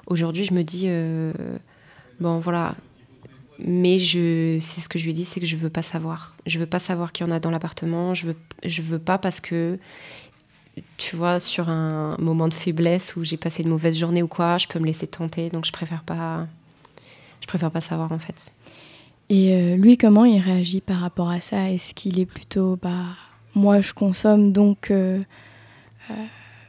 Aujourd'hui, 0.09 0.43
je 0.43 0.55
me 0.55 0.65
dis, 0.65 0.89
bon, 2.19 2.41
voilà. 2.41 2.75
Mais 3.59 3.99
je, 3.99 4.59
c'est 4.61 4.81
ce 4.81 4.89
que 4.89 4.99
je 4.99 5.05
lui 5.05 5.15
dit, 5.15 5.25
c'est 5.25 5.41
que 5.41 5.47
je 5.47 5.57
veux 5.57 5.71
pas 5.71 5.83
savoir. 5.83 6.37
Je 6.47 6.59
veux 6.59 6.67
pas 6.67 6.79
savoir 6.79 7.13
qu'il 7.13 7.27
y 7.27 7.29
en 7.29 7.33
a 7.33 7.41
dans 7.41 7.51
l'appartement. 7.51 8.15
Je 8.15 8.29
veux, 8.29 8.37
je 8.65 8.83
veux 8.83 9.01
pas 9.01 9.19
parce 9.19 9.41
que 9.41 9.79
tu 10.97 11.17
vois, 11.17 11.41
sur 11.41 11.69
un 11.69 12.17
moment 12.19 12.49
de 12.49 12.55
faiblesse 12.55 13.17
où 13.17 13.25
j'ai 13.25 13.37
passé 13.37 13.63
une 13.63 13.69
mauvaise 13.71 13.99
journée 13.99 14.23
ou 14.23 14.29
quoi, 14.29 14.59
je 14.59 14.67
peux 14.67 14.79
me 14.79 14.87
laisser 14.87 15.07
tenter. 15.07 15.51
Donc 15.51 15.65
je 15.65 15.73
préfère 15.73 16.03
pas, 16.03 16.47
je 17.41 17.47
préfère 17.47 17.71
pas 17.71 17.81
savoir 17.81 18.13
en 18.13 18.19
fait. 18.19 18.53
Et 19.29 19.55
euh, 19.55 19.77
lui, 19.77 19.99
comment 19.99 20.25
il 20.25 20.41
réagit 20.41 20.81
par 20.81 21.01
rapport 21.01 21.29
à 21.29 21.41
ça? 21.41 21.71
Est-ce 21.71 21.95
qu'il 21.95 22.19
est 22.19 22.27
plutôt, 22.27 22.79
bah, 22.81 23.17
moi 23.55 23.81
je 23.81 23.93
consomme, 23.93 24.53
donc 24.53 24.91
euh, 24.91 25.21
euh, 26.11 26.15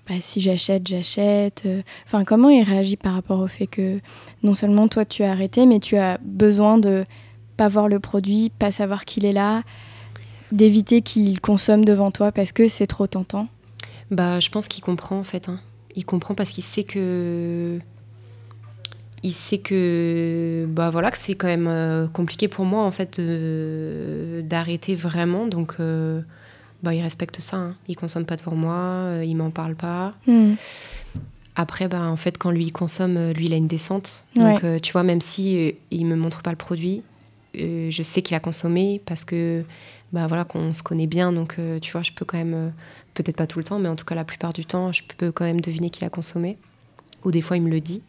bah, 0.10 0.16
si 0.20 0.42
j'achète, 0.42 0.88
j'achète. 0.88 1.68
Enfin, 2.06 2.24
comment 2.26 2.50
il 2.50 2.64
réagit 2.64 2.98
par 2.98 3.14
rapport 3.14 3.40
au 3.40 3.48
fait 3.48 3.68
que 3.68 3.98
non 4.44 4.56
seulement 4.56 4.88
toi 4.88 5.06
tu 5.06 5.24
as 5.24 5.32
arrêté, 5.32 5.68
mais 5.68 5.80
tu 5.80 5.98
as 5.98 6.18
besoin 6.24 6.80
de 6.80 7.04
pas 7.58 7.68
voir 7.68 7.88
le 7.88 8.00
produit, 8.00 8.52
pas 8.58 8.72
savoir 8.72 9.06
qu'il 9.06 9.26
est 9.26 9.34
là, 9.34 9.62
d'éviter 10.52 11.02
qu'il 11.02 11.40
consomme 11.42 11.86
devant 11.86 12.10
toi 12.10 12.32
parce 12.32 12.52
que 12.52 12.68
c'est 12.68 12.88
trop 12.88 13.06
tentant? 13.06 13.48
Bah, 14.12 14.40
je 14.40 14.50
pense 14.50 14.68
qu'il 14.68 14.84
comprend 14.84 15.20
en 15.20 15.24
fait. 15.24 15.50
Hein. 15.50 15.60
Il 15.96 16.06
comprend 16.06 16.34
parce 16.34 16.50
qu'il 16.50 16.64
sait 16.64 16.84
que 16.84 17.80
il 19.22 19.34
sait 19.34 19.58
que 19.58 20.66
bah 20.70 20.90
voilà 20.90 21.12
que 21.12 21.18
c'est 21.18 21.36
quand 21.36 21.48
même 21.48 21.68
euh, 21.68 22.08
compliqué 22.08 22.48
pour 22.48 22.64
moi 22.64 22.84
en 22.84 22.92
fait 22.92 23.20
d'arrêter 24.48 24.96
vraiment 24.96 25.46
donc 25.46 25.76
euh, 25.82 26.22
bah 26.84 26.94
il 26.94 27.02
respecte 27.02 27.42
ça 27.42 27.58
hein. 27.58 27.76
il 27.88 27.96
consomme 27.96 28.26
pas 28.26 28.36
devant 28.36 28.56
moi 28.56 28.76
euh, 28.76 29.24
il 29.26 29.36
m'en 29.36 29.52
parle 29.52 29.76
pas 29.76 30.14
hmm. 30.28 30.54
après 31.56 31.88
bah 31.88 32.04
en 32.04 32.16
fait 32.16 32.38
quand 32.38 32.52
lui 32.52 32.66
il 32.66 32.72
consomme 32.72 33.32
lui 33.32 33.48
il 33.48 33.54
a 33.54 33.58
une 33.58 33.68
descente 33.68 34.24
donc 34.36 34.64
tu 34.82 34.92
vois 34.92 35.04
même 35.04 35.22
si 35.22 35.76
il 35.92 36.06
me 36.06 36.16
montre 36.16 36.42
pas 36.42 36.52
le 36.52 36.58
produit 36.58 37.04
je 37.56 38.02
sais 38.04 38.22
qu'il 38.22 38.36
a 38.36 38.40
consommé 38.40 39.02
parce 39.06 39.26
que 39.26 39.64
bah 40.14 40.28
voilà 40.28 40.44
qu'on 40.46 40.74
se 40.74 40.82
connaît 40.82 41.08
bien 41.08 41.34
donc 41.34 41.58
tu 41.82 41.92
vois 41.92 42.02
je 42.02 42.12
peux 42.12 42.26
quand 42.26 42.38
même 42.38 42.72
peut-être 43.14 43.36
pas 43.36 43.48
tout 43.48 43.60
le 43.60 43.66
temps, 43.66 43.80
mais 43.80 43.90
en 43.90 43.96
tout 43.96 44.06
cas 44.06 44.16
la 44.16 44.24
plupart 44.24 44.54
du 44.54 44.66
temps, 44.66 44.92
je 44.92 45.04
peux 45.18 45.32
quand 45.32 45.46
même 45.46 45.62
deviner 45.62 45.90
qu'il 45.90 46.06
a 46.06 46.10
consommé. 46.10 46.58
Ou 47.26 47.32
des 47.32 47.42
fois, 47.42 47.58
il 47.58 47.64
me 47.64 47.70
le 47.70 47.82
dit. 47.82 48.02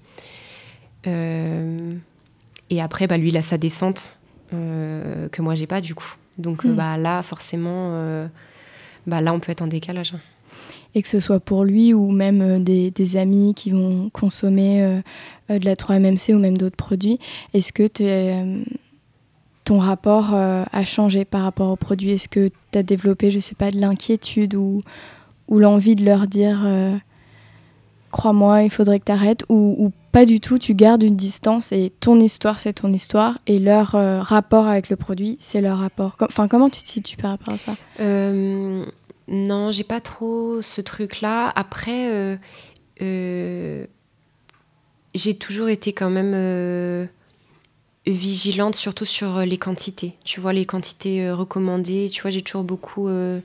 Euh, 1.07 1.95
et 2.71 2.81
après, 2.81 3.07
bah, 3.07 3.19
lui, 3.19 3.31
il 3.31 3.37
a 3.37 3.43
sa 3.43 3.59
descente 3.59 4.17
euh, 4.55 5.29
que 5.29 5.43
moi, 5.43 5.55
j'ai 5.55 5.67
pas 5.67 5.81
du 5.81 5.95
coup. 5.95 6.15
Donc 6.39 6.65
hmm. 6.65 6.75
bah, 6.75 6.97
là, 6.97 7.23
forcément, 7.23 7.91
euh, 7.93 8.29
bah, 9.07 9.21
là, 9.21 9.33
on 9.33 9.41
peut 9.41 9.53
être 9.53 9.63
en 9.63 9.67
décalage. 9.67 10.15
Et 10.95 11.03
que 11.03 11.09
ce 11.09 11.21
soit 11.21 11.41
pour 11.41 11.65
lui 11.65 11.95
ou 11.95 12.11
même 12.11 12.65
des, 12.65 12.91
des 12.91 13.17
amis 13.17 13.55
qui 13.55 13.71
vont 13.71 14.11
consommer 14.11 15.01
de 15.49 15.65
la 15.65 15.77
3MMC 15.77 16.35
ou 16.35 16.41
même 16.41 16.59
d'autres 16.59 16.77
produits, 16.77 17.21
est-ce 17.55 17.73
que 17.73 17.87
ton 19.71 19.79
rapport 19.79 20.35
euh, 20.35 20.65
a 20.73 20.85
changé 20.85 21.25
par 21.25 21.43
rapport 21.43 21.71
au 21.71 21.77
produit 21.77 22.11
Est-ce 22.11 22.29
que 22.29 22.51
tu 22.73 22.79
as 22.79 22.83
développé, 22.83 23.31
je 23.31 23.39
sais 23.39 23.55
pas, 23.55 23.71
de 23.71 23.79
l'inquiétude 23.79 24.57
ou, 24.57 24.83
l'envie 25.49 25.95
de 25.95 26.05
leur 26.05 26.27
dire 26.27 26.61
euh, 26.65 26.97
crois-moi, 28.11 28.63
il 28.63 28.71
faudrait 28.71 28.99
que 28.99 29.05
tu 29.07 29.13
arrêtes 29.13 29.45
ou, 29.49 29.93
pas 30.13 30.27
du 30.27 30.41
tout, 30.41 30.59
tu 30.59 30.75
gardes 30.75 31.03
une 31.03 31.15
distance 31.15 31.71
et 31.71 31.93
ton 32.01 32.19
histoire, 32.19 32.59
c'est 32.59 32.73
ton 32.73 32.93
histoire 32.93 33.39
et 33.47 33.61
leur 33.61 33.95
euh, 33.95 34.21
rapport 34.21 34.67
avec 34.67 34.91
le 34.91 34.97
produit, 34.97 35.37
c'est 35.39 35.61
leur 35.61 35.79
rapport. 35.79 36.17
Enfin, 36.21 36.49
comment 36.49 36.69
tu 36.69 36.83
te 36.83 36.89
situes 36.89 37.17
par 37.17 37.31
rapport 37.31 37.55
à 37.55 37.59
ça? 37.59 37.75
Non, 39.29 39.71
j'ai 39.71 39.85
pas 39.85 40.01
trop 40.01 40.61
ce 40.61 40.81
truc-là. 40.81 41.53
Après, 41.55 42.39
j'ai 42.99 43.87
toujours 45.39 45.69
été 45.69 45.93
quand 45.93 46.11
même 46.11 47.09
vigilante 48.07 48.77
surtout 48.77 49.05
sur 49.05 49.39
euh, 49.39 49.45
les 49.45 49.59
quantités. 49.59 50.15
Tu 50.25 50.41
vois, 50.41 50.53
les 50.53 50.67
quantités 50.67 51.27
euh, 51.27 51.35
recommandées. 51.35 52.09
Tu 52.11 52.23
vois, 52.23 52.31
j'ai 52.31 52.43
toujours 52.43 52.65
beaucoup. 52.65 53.09
Euh, 53.09 53.41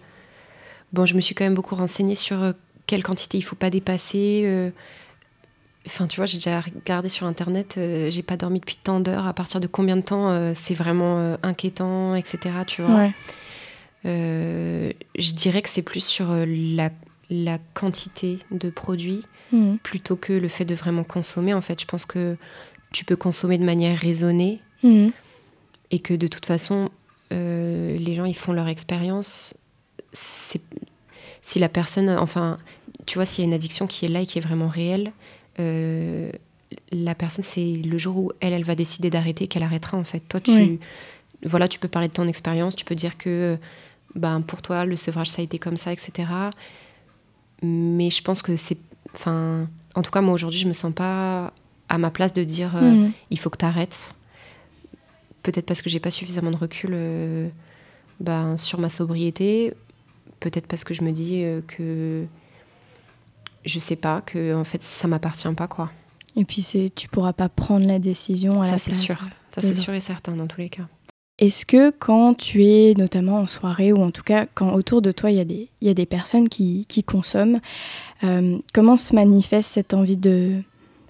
bon, 0.93 1.06
je 1.06 1.15
me 1.15 1.21
suis 1.21 1.36
quand 1.36 1.43
même 1.43 1.56
beaucoup 1.56 1.75
renseignée 1.75 2.15
sur 2.15 2.54
quelle 2.87 3.03
quantité 3.03 3.37
il 3.37 3.41
faut 3.41 3.55
pas 3.55 3.69
dépasser. 3.69 4.71
Enfin, 5.87 6.07
tu 6.07 6.17
vois, 6.17 6.25
j'ai 6.25 6.37
déjà 6.37 6.61
regardé 6.61 7.09
sur 7.09 7.27
internet. 7.27 7.73
j'ai 7.75 8.23
pas 8.23 8.37
dormi 8.37 8.59
depuis 8.59 8.77
tant 8.81 8.99
d'heures. 8.99 9.27
À 9.27 9.33
partir 9.33 9.59
de 9.59 9.67
combien 9.67 9.97
de 9.97 10.01
temps 10.01 10.53
c'est 10.53 10.73
vraiment 10.73 11.37
inquiétant, 11.43 12.15
etc. 12.15 12.37
Tu 12.67 12.81
vois. 12.81 13.09
je 14.03 15.33
dirais 15.33 15.61
que 15.61 15.69
c'est 15.69 15.81
plus 15.81 16.03
sur 16.03 16.27
la, 16.45 16.89
la, 17.29 17.59
quantité 17.73 18.39
de 18.51 18.69
produits 18.69 19.23
mmh. 19.51 19.75
plutôt 19.77 20.15
que 20.15 20.33
le 20.33 20.47
fait 20.47 20.65
de 20.65 20.75
vraiment 20.75 21.03
consommer. 21.03 21.53
En 21.53 21.61
fait, 21.61 21.79
je 21.81 21.85
pense 21.85 22.05
que 22.05 22.37
tu 22.95 23.03
peux 23.03 23.17
consommer 23.17 23.57
de 23.57 23.65
manière 23.65 23.99
raisonnée 23.99 24.61
mhm. 24.81 25.11
et 25.91 25.99
que 25.99 26.13
de 26.13 26.27
toute 26.27 26.45
façon, 26.45 26.89
euh, 27.33 27.97
les 27.97 28.15
gens 28.15 28.23
ils 28.23 28.35
font 28.35 28.53
leur 28.53 28.69
expérience. 28.69 29.55
Si 31.45 31.60
la 31.60 31.69
personne, 31.69 32.10
enfin, 32.10 32.58
tu 33.05 33.19
vois, 33.19 33.25
s'il 33.25 33.43
y 33.43 33.45
a 33.45 33.47
une 33.47 33.53
addiction 33.53 33.86
qui 33.86 34.05
est 34.05 34.08
là 34.08 34.21
et 34.21 34.25
qui 34.25 34.39
est 34.39 34.41
vraiment 34.41 34.67
réelle, 34.67 35.12
euh, 35.60 36.31
la 36.91 37.13
personne, 37.13 37.43
c'est 37.43 37.75
le 37.75 37.99
jour 37.99 38.17
où 38.17 38.31
elle, 38.39 38.51
elle 38.51 38.63
va 38.63 38.73
décider 38.73 39.12
d'arrêter 39.12 39.45
qu'elle 39.45 39.62
arrêtera 39.62 39.95
en 39.95 40.03
fait. 40.03 40.21
Toi, 40.27 40.39
tu, 40.39 40.79
voilà, 41.43 41.67
tu 41.67 41.77
peux 41.77 41.88
parler 41.88 42.08
de 42.08 42.13
ton 42.13 42.27
expérience, 42.27 42.75
tu 42.75 42.84
peux 42.84 42.95
dire 42.95 43.15
que 43.15 43.60
ben, 44.15 44.41
pour 44.41 44.63
toi, 44.63 44.86
le 44.86 44.95
sevrage, 44.95 45.29
ça 45.29 45.43
a 45.43 45.45
été 45.45 45.60
comme 45.60 45.77
ça, 45.77 45.93
etc. 45.93 46.27
Mais 47.62 48.10
je 48.10 48.23
pense 48.23 48.41
que 48.41 48.58
c'est. 48.58 48.79
Enfin, 49.13 49.67
en 49.93 50.01
tout 50.01 50.10
cas, 50.10 50.21
moi 50.21 50.34
aujourd'hui, 50.34 50.60
je 50.60 50.67
me 50.67 50.73
sens 50.73 50.93
pas 50.95 51.53
à 51.89 51.99
ma 51.99 52.10
place 52.10 52.34
de 52.34 52.43
dire 52.43 52.75
euh, 52.75 52.81
mhm. 52.81 53.12
il 53.29 53.38
faut 53.38 53.51
que 53.51 53.60
tu 53.60 53.65
arrêtes. 53.65 54.15
Peut-être 55.43 55.67
parce 55.67 55.84
que 55.84 55.91
j'ai 55.91 55.99
pas 55.99 56.10
suffisamment 56.10 56.49
de 56.49 56.55
recul 56.55 56.89
euh, 56.93 57.49
ben, 58.19 58.58
sur 58.58 58.79
ma 58.79 58.89
sobriété. 58.89 59.75
Peut-être 60.45 60.67
parce 60.67 60.84
que 60.84 60.93
je 60.93 61.01
me 61.01 61.12
dis 61.12 61.41
euh, 61.43 61.62
que 61.67 62.23
je 63.65 63.79
sais 63.79 63.95
pas, 63.95 64.21
que 64.21 64.53
en 64.53 64.63
fait 64.63 64.84
ça 64.84 65.08
m'appartient 65.08 65.51
pas 65.58 65.67
quoi. 65.67 65.89
Et 66.36 66.45
puis 66.45 66.62
c'est 66.62 66.91
tu 66.93 67.08
pourras 67.08 67.34
pas 67.34 67.49
prendre 67.49 67.88
la 67.88 67.97
décision 67.97 68.62
à 68.62 68.65
ça, 68.65 68.71
la 68.73 68.77
c'est 68.77 68.93
sûr. 68.93 69.15
Ça 69.49 69.62
c'est 69.62 69.73
sûr 69.73 69.95
et 69.95 69.99
certain 69.99 70.36
dans 70.36 70.45
tous 70.45 70.62
les 70.62 70.69
cas. 70.69 70.84
Est-ce 71.39 71.65
que 71.65 71.89
quand 71.89 72.36
tu 72.36 72.63
es 72.63 72.93
notamment 72.95 73.39
en 73.39 73.47
soirée 73.47 73.91
ou 73.91 74.03
en 74.03 74.12
tout 74.12 74.21
cas 74.21 74.45
quand 74.53 74.71
autour 74.75 75.01
de 75.01 75.12
toi 75.12 75.31
il 75.31 75.38
y 75.38 75.39
a 75.39 75.45
des, 75.45 75.67
y 75.81 75.89
a 75.89 75.95
des 75.95 76.05
personnes 76.05 76.47
qui, 76.47 76.86
qui 76.88 77.03
consomment, 77.03 77.60
euh, 78.23 78.60
comment 78.71 78.97
se 78.97 79.15
manifeste 79.15 79.71
cette 79.71 79.95
envie 79.95 80.15
de... 80.15 80.62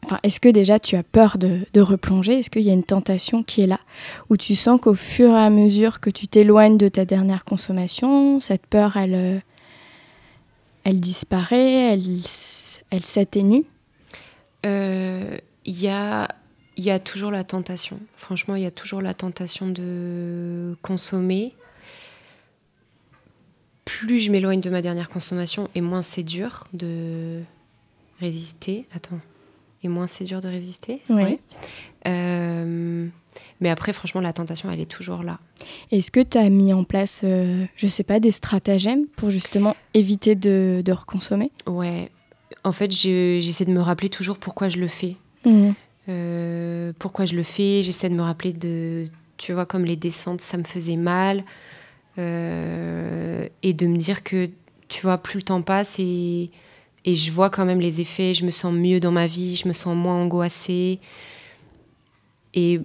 Enfin, 0.06 0.20
est-ce 0.22 0.40
que 0.40 0.50
déjà 0.50 0.78
tu 0.78 0.96
as 0.98 1.02
peur 1.02 1.40
de, 1.40 1.66
replonger? 1.82 2.34
Est-ce 2.34 2.52
qu'il 2.52 2.62
y 2.62 2.70
a 2.70 2.74
une 2.74 2.84
tentation 2.84 3.42
qui 3.42 3.62
est 3.62 3.66
là? 3.66 3.80
Ou 4.30 4.38
tu 4.38 4.54
sens 4.54 4.80
qu'au 4.80 4.94
fur 4.94 5.32
et 5.32 5.44
à 5.44 5.50
mesure 5.50 6.00
que 6.00 6.12
tu 6.12 6.28
t'éloignes 6.28 6.78
de 6.78 6.90
ta 6.90 7.06
dernière 7.06 7.44
consommation, 7.44 8.40
cette 8.40 8.68
peur, 8.68 8.98
elle, 8.98 9.16
euh, 9.16 9.40
elle 10.84 11.00
disparaît, 11.00 11.94
elle, 11.94 12.04
elle 12.92 13.02
s'atténue? 13.02 13.64
Euh, 14.68 15.38
Il 15.66 15.82
y 15.82 15.88
a 15.88 16.28
y 16.78 16.92
a 16.92 17.00
toujours 17.00 17.32
la 17.32 17.44
tentation. 17.44 18.00
Franchement, 18.16 18.56
il 18.56 18.62
y 18.62 18.68
a 18.68 18.72
toujours 18.72 19.02
la 19.02 19.16
tentation 19.16 19.68
de 19.68 20.78
consommer. 20.84 21.56
Plus 23.86 24.20
je 24.20 24.30
m'éloigne 24.30 24.62
de 24.62 24.70
ma 24.70 24.84
dernière 24.84 25.10
consommation, 25.10 25.68
et 25.74 25.82
moins 25.82 26.04
c'est 26.04 26.22
dur 26.22 26.68
de 26.74 27.42
résister. 28.20 28.86
Attends. 28.94 29.20
Et 29.86 29.88
moins 29.88 30.08
c'est 30.08 30.24
dur 30.24 30.42
de 30.42 30.48
résister. 30.48 31.02
Oui. 31.10 31.38
Euh, 32.08 33.08
mais 33.62 33.70
après, 33.70 33.94
franchement, 33.94 34.20
la 34.20 34.34
tentation, 34.34 34.72
elle 34.72 34.80
est 34.80 34.90
toujours 34.90 35.22
là. 35.22 35.40
Est-ce 35.92 36.10
que 36.10 36.22
tu 36.22 36.40
as 36.40 36.50
mis 36.50 36.74
en 36.74 36.84
place, 36.84 37.20
je 37.22 37.28
euh, 37.28 37.66
je 37.76 37.86
sais 37.86 38.04
pas, 38.04 38.20
des 38.20 38.32
stratagèmes 38.32 39.06
pour 39.16 39.30
justement 39.30 39.76
éviter 39.94 40.34
de, 40.34 40.82
de 40.84 40.92
reconsommer? 40.92 41.52
Ouais. 41.68 42.10
En 42.64 42.72
fait, 42.72 42.92
j'essaie 42.92 43.66
de 43.66 43.72
me 43.72 43.80
rappeler 43.80 44.10
toujours 44.10 44.40
pourquoi 44.40 44.70
je 44.70 44.78
le 44.78 44.88
fais. 44.88 45.18
Mmh. 45.46 45.74
Euh, 46.10 46.92
pourquoi 46.98 47.26
je 47.26 47.36
le 47.36 47.44
fais. 47.44 47.84
J'essaie 47.84 48.10
de 48.10 48.16
me 48.16 48.24
rappeler 48.24 48.54
de, 48.54 49.06
tu 49.38 49.54
vois, 49.54 49.68
comme 49.68 49.86
les 49.86 49.98
descentes, 49.98 50.42
ça 50.42 50.58
me 50.58 50.64
faisait 50.64 50.98
mal. 50.98 51.44
Euh, 52.18 53.48
et 53.62 53.74
de 53.74 53.86
me 53.86 53.98
dire 53.98 54.24
que, 54.24 54.50
tu 54.88 55.04
vois, 55.04 55.20
plus 55.20 55.38
le 55.38 55.44
temps 55.44 55.62
passe 55.62 56.00
et, 56.00 56.50
et 57.06 57.16
je 57.16 57.32
vois 57.32 57.52
quand 57.52 57.66
même 57.66 57.80
les 57.80 58.02
effets, 58.02 58.34
je 58.34 58.44
me 58.44 58.52
sens 58.52 58.74
mieux 58.74 59.00
dans 59.00 59.12
ma 59.12 59.28
vie, 59.28 59.56
je 59.56 59.68
me 59.68 59.74
sens 59.74 59.96
moins 59.96 60.16
angoissée. 60.16 61.00
Et 62.56 62.80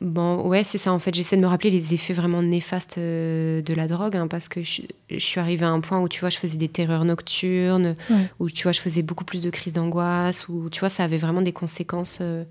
bon, 0.00 0.42
ouais, 0.42 0.62
c'est 0.62 0.78
ça 0.78 0.92
en 0.92 0.98
fait. 0.98 1.14
J'essaie 1.14 1.36
de 1.36 1.40
me 1.40 1.46
rappeler 1.46 1.70
les 1.70 1.94
effets 1.94 2.12
vraiment 2.12 2.42
néfastes 2.42 2.98
euh, 2.98 3.62
de 3.62 3.72
la 3.72 3.86
drogue, 3.86 4.16
hein, 4.16 4.26
parce 4.26 4.48
que 4.48 4.62
je, 4.62 4.82
suis 5.18 5.40
arrivée 5.40 5.64
à 5.64 5.70
un 5.70 5.80
point 5.80 6.00
où 6.00 6.08
tu 6.08 6.20
vois, 6.20 6.28
je 6.28 6.36
faisais 6.36 6.58
des 6.58 6.68
terreurs 6.68 7.04
nocturnes, 7.04 7.94
où 8.40 8.50
tu 8.50 8.64
vois, 8.64 8.72
je 8.72 8.80
faisais 8.80 9.02
beaucoup 9.02 9.24
plus 9.24 9.42
de 9.42 9.48
crises 9.48 9.72
d'angoisse, 9.72 10.48
où 10.48 10.68
tu 10.70 10.80
vois, 10.80 10.88
ça 10.88 11.04
avait 11.04 11.18
vraiment 11.18 11.40
des 11.40 11.52
conséquences 11.52 12.18
euh, 12.20 12.42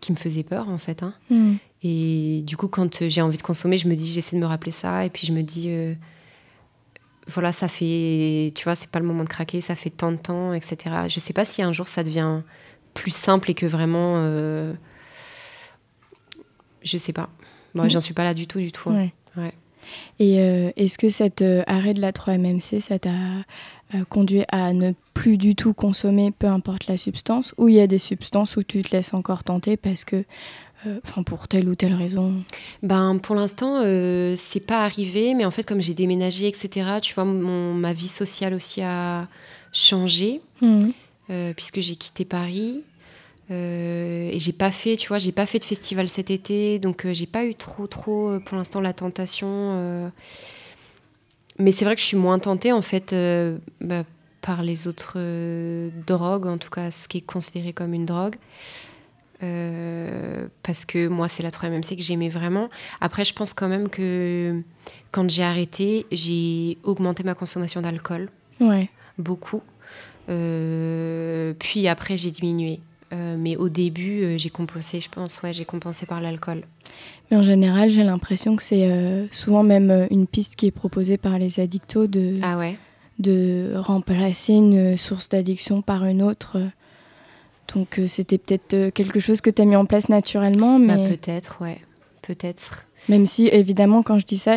qui 0.00 0.12
me 0.12 0.16
faisaient 0.16 0.42
peur 0.42 0.70
en 0.70 0.78
fait. 0.78 1.02
Hein. 1.02 1.12
Mm. 1.30 1.54
Et 1.84 2.42
du 2.44 2.56
coup, 2.56 2.66
quand 2.66 3.06
j'ai 3.08 3.20
envie 3.20 3.36
de 3.36 3.42
consommer, 3.42 3.78
je 3.78 3.86
me 3.86 3.94
dis, 3.94 4.08
j'essaie 4.08 4.34
de 4.36 4.40
me 4.40 4.46
rappeler 4.46 4.72
ça, 4.72 5.04
et 5.04 5.10
puis 5.10 5.26
je 5.26 5.32
me 5.32 5.42
dis, 5.42 5.66
euh, 5.68 5.94
voilà, 7.26 7.52
ça 7.52 7.68
fait, 7.68 8.52
tu 8.54 8.64
vois, 8.64 8.74
c'est 8.74 8.90
pas 8.90 8.98
le 8.98 9.06
moment 9.06 9.24
de 9.24 9.28
craquer, 9.28 9.60
ça 9.60 9.74
fait 9.74 9.90
tant 9.90 10.12
de 10.12 10.16
temps, 10.16 10.52
etc. 10.52 10.76
Je 11.08 11.20
sais 11.20 11.32
pas 11.32 11.44
si 11.44 11.62
un 11.62 11.72
jour 11.72 11.88
ça 11.88 12.04
devient 12.04 12.40
plus 12.92 13.14
simple 13.14 13.50
et 13.50 13.54
que 13.54 13.66
vraiment 13.66 14.16
je 16.84 16.98
sais 16.98 17.12
pas. 17.12 17.30
Moi, 17.74 17.88
j'en 17.88 18.00
suis 18.00 18.14
pas 18.14 18.24
là 18.24 18.34
du 18.34 18.46
tout, 18.46 18.60
du 18.60 18.70
tout. 18.70 18.90
Hein. 18.90 19.08
Ouais. 19.36 19.52
Et 20.18 20.40
euh, 20.40 20.70
est-ce 20.76 20.96
que 20.96 21.10
cet 21.10 21.42
euh, 21.42 21.62
arrêt 21.66 21.94
de 21.94 22.00
la 22.00 22.12
3-MMC, 22.12 22.80
ça 22.80 22.98
t'a 22.98 23.10
euh, 23.10 24.04
conduit 24.08 24.44
à 24.48 24.72
ne 24.72 24.92
plus 25.12 25.36
du 25.36 25.54
tout 25.54 25.74
consommer, 25.74 26.30
peu 26.30 26.46
importe 26.46 26.86
la 26.86 26.96
substance, 26.96 27.54
ou 27.58 27.68
il 27.68 27.74
y 27.74 27.80
a 27.80 27.86
des 27.86 27.98
substances 27.98 28.56
où 28.56 28.62
tu 28.62 28.82
te 28.82 28.94
laisses 28.96 29.12
encore 29.12 29.44
tenter 29.44 29.76
parce 29.76 30.04
que, 30.04 30.24
enfin, 31.04 31.22
pour 31.22 31.48
telle 31.48 31.68
ou 31.68 31.74
telle 31.74 31.94
raison 31.94 32.42
Ben, 32.82 33.18
pour 33.18 33.34
l'instant, 33.34 33.82
c'est 34.36 34.64
pas 34.66 34.84
arrivé, 34.84 35.34
mais 35.34 35.44
en 35.44 35.50
fait, 35.50 35.64
comme 35.64 35.80
j'ai 35.80 35.94
déménagé, 35.94 36.46
etc., 36.46 36.98
tu 37.00 37.14
vois, 37.14 37.24
mon, 37.24 37.74
ma 37.74 37.92
vie 37.92 38.08
sociale 38.08 38.54
aussi 38.54 38.82
a 38.82 39.28
changé, 39.72 40.40
mmh. 40.60 40.90
puisque 41.56 41.80
j'ai 41.80 41.96
quitté 41.96 42.24
Paris. 42.24 42.82
Euh, 43.50 44.30
et 44.32 44.40
j'ai 44.40 44.52
pas 44.52 44.70
fait, 44.70 44.96
tu 44.96 45.08
vois, 45.08 45.18
j'ai 45.18 45.32
pas 45.32 45.46
fait 45.46 45.58
de 45.58 45.64
festival 45.64 46.08
cet 46.08 46.30
été, 46.30 46.78
donc 46.78 47.04
euh, 47.04 47.12
j'ai 47.12 47.26
pas 47.26 47.44
eu 47.44 47.54
trop, 47.54 47.86
trop, 47.86 48.30
euh, 48.30 48.40
pour 48.40 48.56
l'instant, 48.56 48.80
la 48.80 48.92
tentation. 48.92 50.10
Mais 51.58 51.70
c'est 51.70 51.84
vrai 51.84 51.94
que 51.94 52.00
je 52.00 52.06
suis 52.06 52.16
moins 52.16 52.38
tentée, 52.38 52.72
en 52.72 52.82
fait, 52.82 53.14
bah, 53.80 54.02
par 54.40 54.62
les 54.62 54.88
autres 54.88 55.18
drogues, 56.06 56.46
en 56.46 56.58
tout 56.58 56.70
cas, 56.70 56.90
ce 56.90 57.06
qui 57.06 57.18
est 57.18 57.26
considéré 57.26 57.72
comme 57.72 57.94
une 57.94 58.06
drogue. 58.06 58.36
Parce 59.40 60.84
que 60.84 61.08
moi, 61.08 61.28
c'est 61.28 61.42
la 61.42 61.50
3 61.50 61.68
MC 61.70 61.96
que 61.96 62.02
j'aimais 62.02 62.28
vraiment. 62.28 62.70
Après, 63.00 63.24
je 63.24 63.34
pense 63.34 63.52
quand 63.52 63.68
même 63.68 63.88
que 63.88 64.62
quand 65.10 65.28
j'ai 65.30 65.42
arrêté, 65.42 66.06
j'ai 66.10 66.78
augmenté 66.82 67.22
ma 67.22 67.34
consommation 67.34 67.80
d'alcool. 67.82 68.30
Ouais. 68.60 68.88
Beaucoup. 69.18 69.62
puis 70.26 71.88
après, 71.88 72.16
j'ai 72.16 72.30
diminué. 72.30 72.80
Euh, 73.14 73.36
mais 73.38 73.56
au 73.56 73.68
début, 73.68 74.22
euh, 74.22 74.38
j'ai 74.38 74.50
compensé, 74.50 75.00
je 75.00 75.08
pense, 75.08 75.40
ouais, 75.42 75.52
j'ai 75.52 75.64
compensé 75.64 76.06
par 76.06 76.20
l'alcool. 76.20 76.62
Mais 77.30 77.36
en 77.36 77.42
général, 77.42 77.90
j'ai 77.90 78.02
l'impression 78.02 78.56
que 78.56 78.62
c'est 78.62 78.90
euh, 78.90 79.26
souvent 79.30 79.62
même 79.62 80.08
une 80.10 80.26
piste 80.26 80.56
qui 80.56 80.66
est 80.66 80.72
proposée 80.72 81.16
par 81.16 81.38
les 81.38 81.60
addictos 81.60 82.06
de, 82.06 82.38
ah 82.42 82.58
ouais. 82.58 82.76
de 83.18 83.74
remplacer 83.76 84.54
une 84.54 84.96
source 84.96 85.28
d'addiction 85.28 85.82
par 85.82 86.04
une 86.04 86.22
autre. 86.22 86.58
Donc 87.74 88.00
c'était 88.06 88.38
peut-être 88.38 88.90
quelque 88.90 89.20
chose 89.20 89.40
que 89.40 89.50
tu 89.50 89.62
as 89.62 89.64
mis 89.64 89.76
en 89.76 89.86
place 89.86 90.08
naturellement. 90.08 90.78
Bah, 90.78 90.96
mais... 90.96 91.08
peut-être, 91.16 91.60
ouais, 91.60 91.78
peut-être. 92.22 92.86
Même 93.08 93.26
si, 93.26 93.48
évidemment, 93.48 94.02
quand 94.02 94.18
je 94.18 94.24
dis 94.24 94.38
ça, 94.38 94.56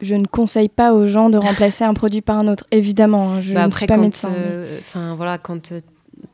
je 0.00 0.14
ne 0.14 0.26
conseille 0.26 0.68
pas 0.68 0.92
aux 0.92 1.06
gens 1.06 1.30
de 1.30 1.38
remplacer 1.38 1.82
un 1.82 1.94
produit 1.94 2.20
par 2.20 2.38
un 2.38 2.46
autre. 2.46 2.64
Évidemment, 2.70 3.32
hein, 3.32 3.40
je 3.40 3.54
bah, 3.54 3.66
ne 3.66 3.72
suis 3.72 3.86
pas 3.86 3.96
médecin. 3.96 4.30
Enfin, 4.80 5.16
voilà, 5.16 5.38
quand 5.38 5.72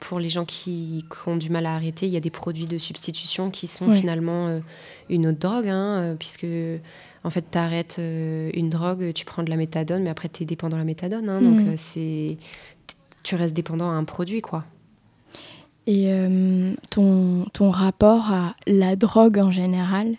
pour 0.00 0.18
les 0.18 0.30
gens 0.30 0.44
qui, 0.44 1.04
ont 1.26 1.36
du 1.36 1.50
mal 1.50 1.66
à 1.66 1.74
arrêter, 1.74 2.06
il 2.06 2.12
y 2.12 2.16
a 2.16 2.20
des 2.20 2.30
produits 2.30 2.66
de 2.66 2.78
substitution 2.78 3.50
qui 3.50 3.66
sont 3.66 3.92
finalement 3.92 4.48
euh, 4.48 4.60
une 5.08 5.26
autre 5.26 5.38
drogue, 5.38 5.68
hein, 5.68 6.00
euh, 6.00 6.14
puisque 6.14 6.46
en 7.24 7.30
fait, 7.30 7.44
tu 7.50 7.58
arrêtes 7.58 7.96
euh, 7.98 8.50
une 8.54 8.68
drogue, 8.68 9.12
tu 9.14 9.24
prends 9.24 9.42
de 9.42 9.50
la 9.50 9.56
méthadone, 9.56 10.02
mais 10.02 10.10
après, 10.10 10.28
tu 10.28 10.42
es 10.42 10.46
dépendant 10.46 10.76
de 10.76 10.82
la 10.82 10.86
méthadone. 10.86 11.28
Hein, 11.28 11.40
Donc, 11.40 11.60
mm. 11.60 11.76
c'est 11.76 12.36
tu 13.22 13.36
restes 13.36 13.54
dépendant 13.54 13.90
à 13.90 13.94
un 13.94 14.04
produit, 14.04 14.42
quoi. 14.42 14.64
Et 15.86 16.10
ton, 16.90 17.44
ton 17.52 17.70
rapport 17.70 18.32
à 18.32 18.54
la 18.66 18.96
drogue 18.96 19.38
en 19.38 19.50
général, 19.50 20.16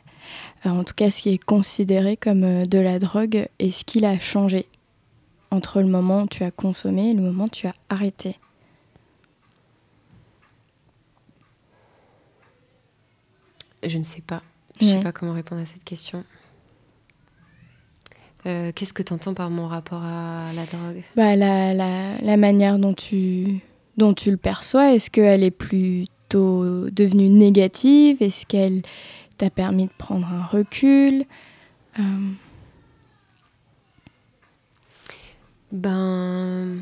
en 0.63 0.83
tout 0.83 0.93
cas 0.93 1.09
ce 1.09 1.23
qui 1.23 1.29
est 1.33 1.43
considéré 1.43 2.17
comme 2.17 2.67
de 2.67 2.77
la 2.77 2.99
drogue, 2.99 3.47
est-ce 3.57 3.83
qu'il 3.83 4.05
a 4.05 4.19
changé 4.19 4.67
entre 5.49 5.81
le 5.81 5.87
moment 5.87 6.23
où 6.23 6.27
tu 6.27 6.43
as 6.43 6.51
consommé 6.51 7.09
et 7.09 7.13
le 7.15 7.23
moment 7.23 7.45
où 7.45 7.49
tu 7.49 7.65
as 7.65 7.73
arrêté? 7.89 8.37
Je 13.83 13.97
ne 13.97 14.03
sais 14.03 14.21
pas. 14.21 14.41
Je 14.79 14.85
ne 14.85 14.89
sais 14.91 14.99
pas 14.99 15.11
comment 15.11 15.33
répondre 15.33 15.61
à 15.61 15.65
cette 15.65 15.83
question. 15.83 16.23
Euh, 18.45 18.71
qu'est-ce 18.73 18.93
que 18.93 19.01
tu 19.01 19.13
entends 19.13 19.33
par 19.33 19.49
mon 19.49 19.67
rapport 19.67 20.03
à 20.03 20.53
la 20.53 20.65
drogue? 20.65 21.03
Bah, 21.15 21.35
la, 21.35 21.73
la, 21.73 22.17
la, 22.17 22.37
manière 22.37 22.77
dont 22.77 22.93
tu, 22.93 23.61
dont 23.97 24.13
tu 24.13 24.31
le 24.31 24.37
perçois, 24.37 24.93
est-ce 24.93 25.09
qu'elle 25.09 25.43
est 25.43 25.51
plutôt 25.51 26.89
devenue 26.89 27.29
négative? 27.29 28.17
Est-ce 28.21 28.45
qu'elle 28.45 28.81
t'a 29.37 29.49
permis 29.49 29.85
de 29.85 29.91
prendre 29.97 30.27
un 30.27 30.43
recul? 30.43 31.25
Euh... 31.99 32.03
Ben. 35.71 36.77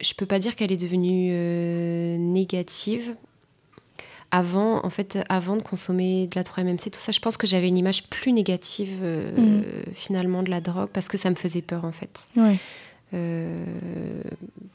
Je 0.00 0.12
peux 0.14 0.26
pas 0.26 0.38
dire 0.38 0.54
qu'elle 0.56 0.72
est 0.72 0.76
devenue 0.76 1.30
euh, 1.32 2.18
négative. 2.18 3.14
avant, 4.30 4.84
en 4.84 4.90
fait, 4.90 5.18
avant 5.28 5.56
de 5.56 5.62
consommer 5.62 6.26
de 6.26 6.32
la 6.36 6.42
3-MMC, 6.42 6.90
tout 6.90 7.00
ça, 7.00 7.12
je 7.12 7.20
pense 7.20 7.36
que 7.36 7.46
j'avais 7.46 7.68
une 7.68 7.78
image 7.78 8.04
plus 8.04 8.32
négative 8.32 9.02
mm. 9.02 9.92
finalement 9.94 10.42
de 10.42 10.50
la 10.50 10.60
drogue 10.60 10.90
parce 10.92 11.08
que 11.08 11.16
ça 11.16 11.30
me 11.30 11.34
faisait 11.34 11.62
peur 11.62 11.84
en 11.84 11.92
fait. 11.92 12.28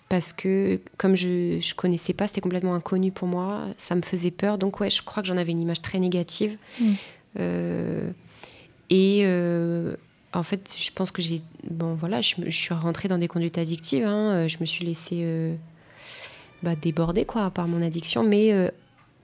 Parce 0.10 0.34
que 0.34 0.80
comme 0.98 1.16
je 1.16 1.58
ne 1.58 1.76
connaissais 1.76 2.14
pas, 2.14 2.28
c'était 2.28 2.42
complètement 2.42 2.76
inconnu 2.76 3.12
pour 3.12 3.28
moi, 3.28 3.68
ça 3.78 3.96
me 3.96 4.02
faisait 4.02 4.32
peur. 4.32 4.58
Donc 4.58 4.80
ouais, 4.80 4.90
je 4.90 5.02
crois 5.02 5.22
que 5.22 5.28
j'en 5.28 5.38
avais 5.38 5.52
une 5.52 5.62
image 5.62 5.82
très 5.82 6.00
négative. 6.00 6.58
Mm. 6.80 6.94
et 8.90 9.26
en 10.34 10.44
fait, 10.44 10.74
je 10.78 10.92
pense 10.92 11.12
que 11.12 11.22
j'ai. 11.22 11.42
Bon, 11.70 11.94
voilà, 11.96 12.22
je, 12.22 12.50
suis 12.50 12.74
rentrée 12.74 13.08
dans 13.08 13.18
des 13.18 13.28
conduites 13.28 13.58
addictives. 13.58 14.06
Hein. 14.06 14.32
Euh, 14.32 14.48
je 14.48 14.58
me 14.62 14.66
suis 14.66 14.86
laissée 14.86 15.22
euh, 15.24 15.56
bah, 16.64 16.76
déborder 16.76 17.26
quoi, 17.26 17.52
par 17.52 17.68
mon 17.68 17.82
addiction. 17.82 18.24
Mais 18.24 18.54
euh, 18.54 18.70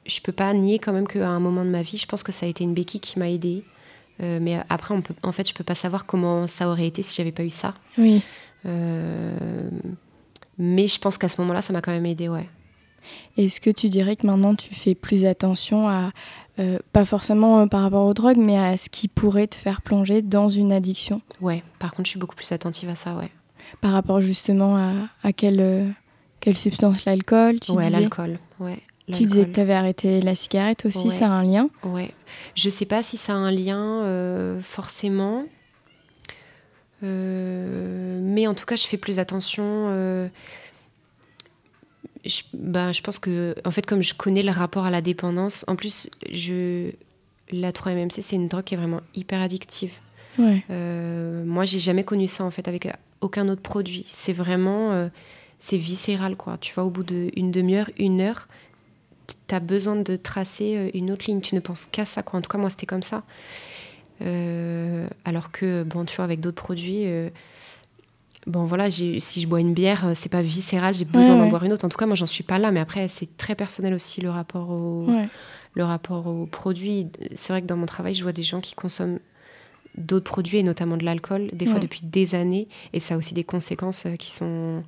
je 0.06 0.20
peux 0.20 0.32
pas 0.32 0.54
nier 0.54 0.80
quand 0.80 0.94
même 0.94 1.08
qu'à 1.08 1.28
un 1.28 1.40
moment 1.40 1.64
de 1.64 1.70
ma 1.70 1.82
vie, 1.82 1.98
je 1.98 2.06
pense 2.06 2.24
que 2.24 2.32
ça 2.32 2.46
a 2.46 2.50
été 2.50 2.64
une 2.64 2.74
béquille 2.74 3.00
qui 3.00 3.20
m'a 3.20 3.30
aidée. 3.30 3.64
mais 4.20 4.60
après, 4.70 4.94
on 4.94 5.02
peut, 5.02 5.14
en 5.24 5.32
fait, 5.32 5.48
je 5.48 5.54
peux 5.54 5.64
pas 5.64 5.76
savoir 5.76 6.06
comment 6.06 6.48
ça 6.48 6.68
aurait 6.70 6.88
été 6.88 7.02
si 7.02 7.16
j'avais 7.16 7.32
pas 7.32 7.44
eu 7.44 7.50
ça. 7.50 7.74
Oui. 7.98 8.22
Mais 10.58 10.88
je 10.88 11.00
pense 11.00 11.18
qu'à 11.18 11.30
ce 11.30 11.40
moment-là, 11.42 11.62
ça 11.62 11.74
m'a 11.74 11.82
quand 11.82 11.92
même 11.92 12.06
aidée, 12.06 12.30
ouais. 12.30 12.48
Est-ce 13.38 13.62
que 13.62 13.70
tu 13.70 13.90
dirais 13.90 14.16
que 14.16 14.28
maintenant 14.28 14.56
tu 14.56 14.74
fais 14.74 14.96
plus 14.96 15.24
attention 15.26 15.88
à, 15.88 16.12
euh, 16.60 16.80
pas 16.92 17.06
forcément 17.06 17.62
euh, 17.62 17.66
par 17.68 17.82
rapport 17.84 18.06
aux 18.06 18.14
drogues, 18.14 18.38
mais 18.38 18.58
à 18.58 18.76
ce 18.76 18.90
qui 18.90 19.08
pourrait 19.08 19.48
te 19.48 19.56
faire 19.56 19.82
plonger 19.82 20.22
dans 20.22 20.50
une 20.50 20.74
addiction? 20.74 21.22
Ouais, 21.40 21.64
par 21.80 21.92
contre, 21.92 22.08
je 22.08 22.12
suis 22.12 22.20
beaucoup 22.20 22.36
plus 22.36 22.52
attentive 22.52 22.90
à 22.90 22.96
ça, 22.96 23.16
ouais. 23.16 23.30
Par 23.82 23.92
rapport 23.92 24.20
justement 24.22 24.76
à, 24.78 24.92
à 25.24 25.32
quelle, 25.34 25.62
euh, 25.62 25.88
quelle 26.40 26.58
substance? 26.58 27.06
L'alcool 27.06 27.60
tu 27.60 27.72
Ouais, 27.72 27.90
l'alcool, 27.90 28.40
ouais. 28.60 28.80
Tu 29.14 29.24
disais 29.24 29.46
que 29.46 29.52
tu 29.52 29.60
avais 29.62 29.74
arrêté 29.74 30.20
la 30.22 30.36
cigarette 30.36 30.86
aussi, 30.86 31.10
ça 31.12 31.28
a 31.28 31.30
un 31.30 31.44
lien? 31.44 31.70
Ouais. 31.84 32.12
Je 32.56 32.70
sais 32.70 32.86
pas 32.86 33.04
si 33.04 33.16
ça 33.16 33.32
a 33.32 33.36
un 33.38 33.52
lien 33.52 34.60
forcément. 34.62 35.46
Mais 37.02 38.48
en 38.48 38.54
tout 38.54 38.66
cas, 38.66 38.76
je 38.76 38.88
fais 38.88 38.98
plus 38.98 39.20
attention 39.20 40.30
je, 42.28 42.42
bah, 42.54 42.92
je 42.92 43.02
pense 43.02 43.20
que, 43.20 43.56
en 43.66 43.72
fait, 43.72 43.86
comme 43.86 44.04
je 44.04 44.14
connais 44.14 44.44
le 44.44 44.52
rapport 44.52 44.86
à 44.86 44.92
la 44.92 45.02
dépendance, 45.02 45.66
en 45.68 45.76
plus, 45.76 46.10
je, 46.32 46.92
la 47.52 47.72
3-MMC, 47.72 48.22
c'est 48.22 48.36
une 48.36 48.48
drogue 48.48 48.64
qui 48.64 48.74
est 48.74 48.78
vraiment 48.78 49.02
hyper 49.16 49.42
addictive. 49.42 49.94
Ouais. 50.38 50.64
Euh, 50.70 51.44
moi, 51.46 51.66
j'ai 51.66 51.80
jamais 51.80 52.04
connu 52.04 52.28
ça, 52.28 52.44
en 52.44 52.52
fait, 52.52 52.68
avec 52.68 52.88
aucun 53.22 53.48
autre 53.50 53.62
produit. 53.62 54.04
C'est 54.08 54.34
vraiment, 54.34 54.92
euh, 54.92 55.08
c'est 55.60 55.78
viscéral, 55.78 56.36
quoi. 56.36 56.58
Tu 56.60 56.74
vois, 56.74 56.84
au 56.84 56.90
bout 56.90 57.04
d'une 57.04 57.52
demi-heure, 57.52 57.90
une 57.98 58.22
heure, 58.22 58.48
tu 59.48 59.56
as 59.56 59.60
besoin 59.60 59.96
de 59.96 60.16
tracer 60.16 60.76
euh, 60.76 60.90
une 60.94 61.12
autre 61.12 61.26
ligne. 61.28 61.42
Tu 61.42 61.56
ne 61.56 61.60
penses 61.60 61.86
qu'à 61.86 62.06
ça, 62.06 62.24
quoi. 62.24 62.40
En 62.40 62.42
tout 62.42 62.50
cas, 62.50 62.58
moi, 62.58 62.70
c'était 62.70 62.86
comme 62.86 63.04
ça. 63.04 63.24
Euh, 64.22 65.08
alors 65.26 65.52
que, 65.52 65.84
bon, 65.84 66.06
tu 66.06 66.16
vois, 66.16 66.26
avec 66.26 66.40
d'autres 66.40 66.62
produits 66.62 67.06
bon 68.48 68.66
voilà, 68.66 68.90
si 68.90 69.20
je 69.20 69.48
bois 69.48 69.60
une 69.60 69.74
bière, 69.74 70.08
euh, 70.08 70.12
c'est 70.16 70.30
pas 70.30 70.42
viscéral, 70.42 70.96
j'ai 70.96 71.06
besoin 71.06 71.38
d'en 71.38 71.48
boire 71.48 71.64
une 71.64 71.74
autre. 71.74 71.86
En 71.86 71.90
tout 71.90 71.98
cas, 71.98 72.06
moi, 72.06 72.16
j'en 72.16 72.26
suis 72.26 72.44
pas 72.44 72.58
là, 72.58 72.72
mais 72.72 72.80
après, 72.80 73.08
c'est 73.08 73.38
très 73.38 73.54
personnel 73.54 73.94
aussi 73.94 74.22
le 74.22 74.30
rapport 74.30 74.70
au, 74.70 75.08
le 75.74 75.84
rapport 75.84 76.28
au 76.28 76.46
produit. 76.46 77.08
C'est 77.36 77.54
vrai 77.54 77.62
que 77.62 77.68
dans 77.68 77.78
mon 77.78 77.86
travail, 77.86 78.16
je 78.16 78.24
vois 78.24 78.32
des 78.32 78.44
gens 78.44 78.62
qui 78.62 78.74
consomment 78.74 79.20
d'autres 79.98 80.30
produits 80.30 80.60
et 80.60 80.64
notamment 80.64 80.98
de 80.98 81.04
l'alcool, 81.04 81.50
des 81.54 81.66
fois 81.66 81.80
depuis 81.80 82.02
des 82.04 82.36
années, 82.36 82.68
et 82.94 83.00
ça 83.00 83.16
a 83.16 83.18
aussi 83.18 83.34
des 83.34 83.44
conséquences 83.44 84.06
euh, 84.06 84.16
qui 84.16 84.32
sont 84.32 84.84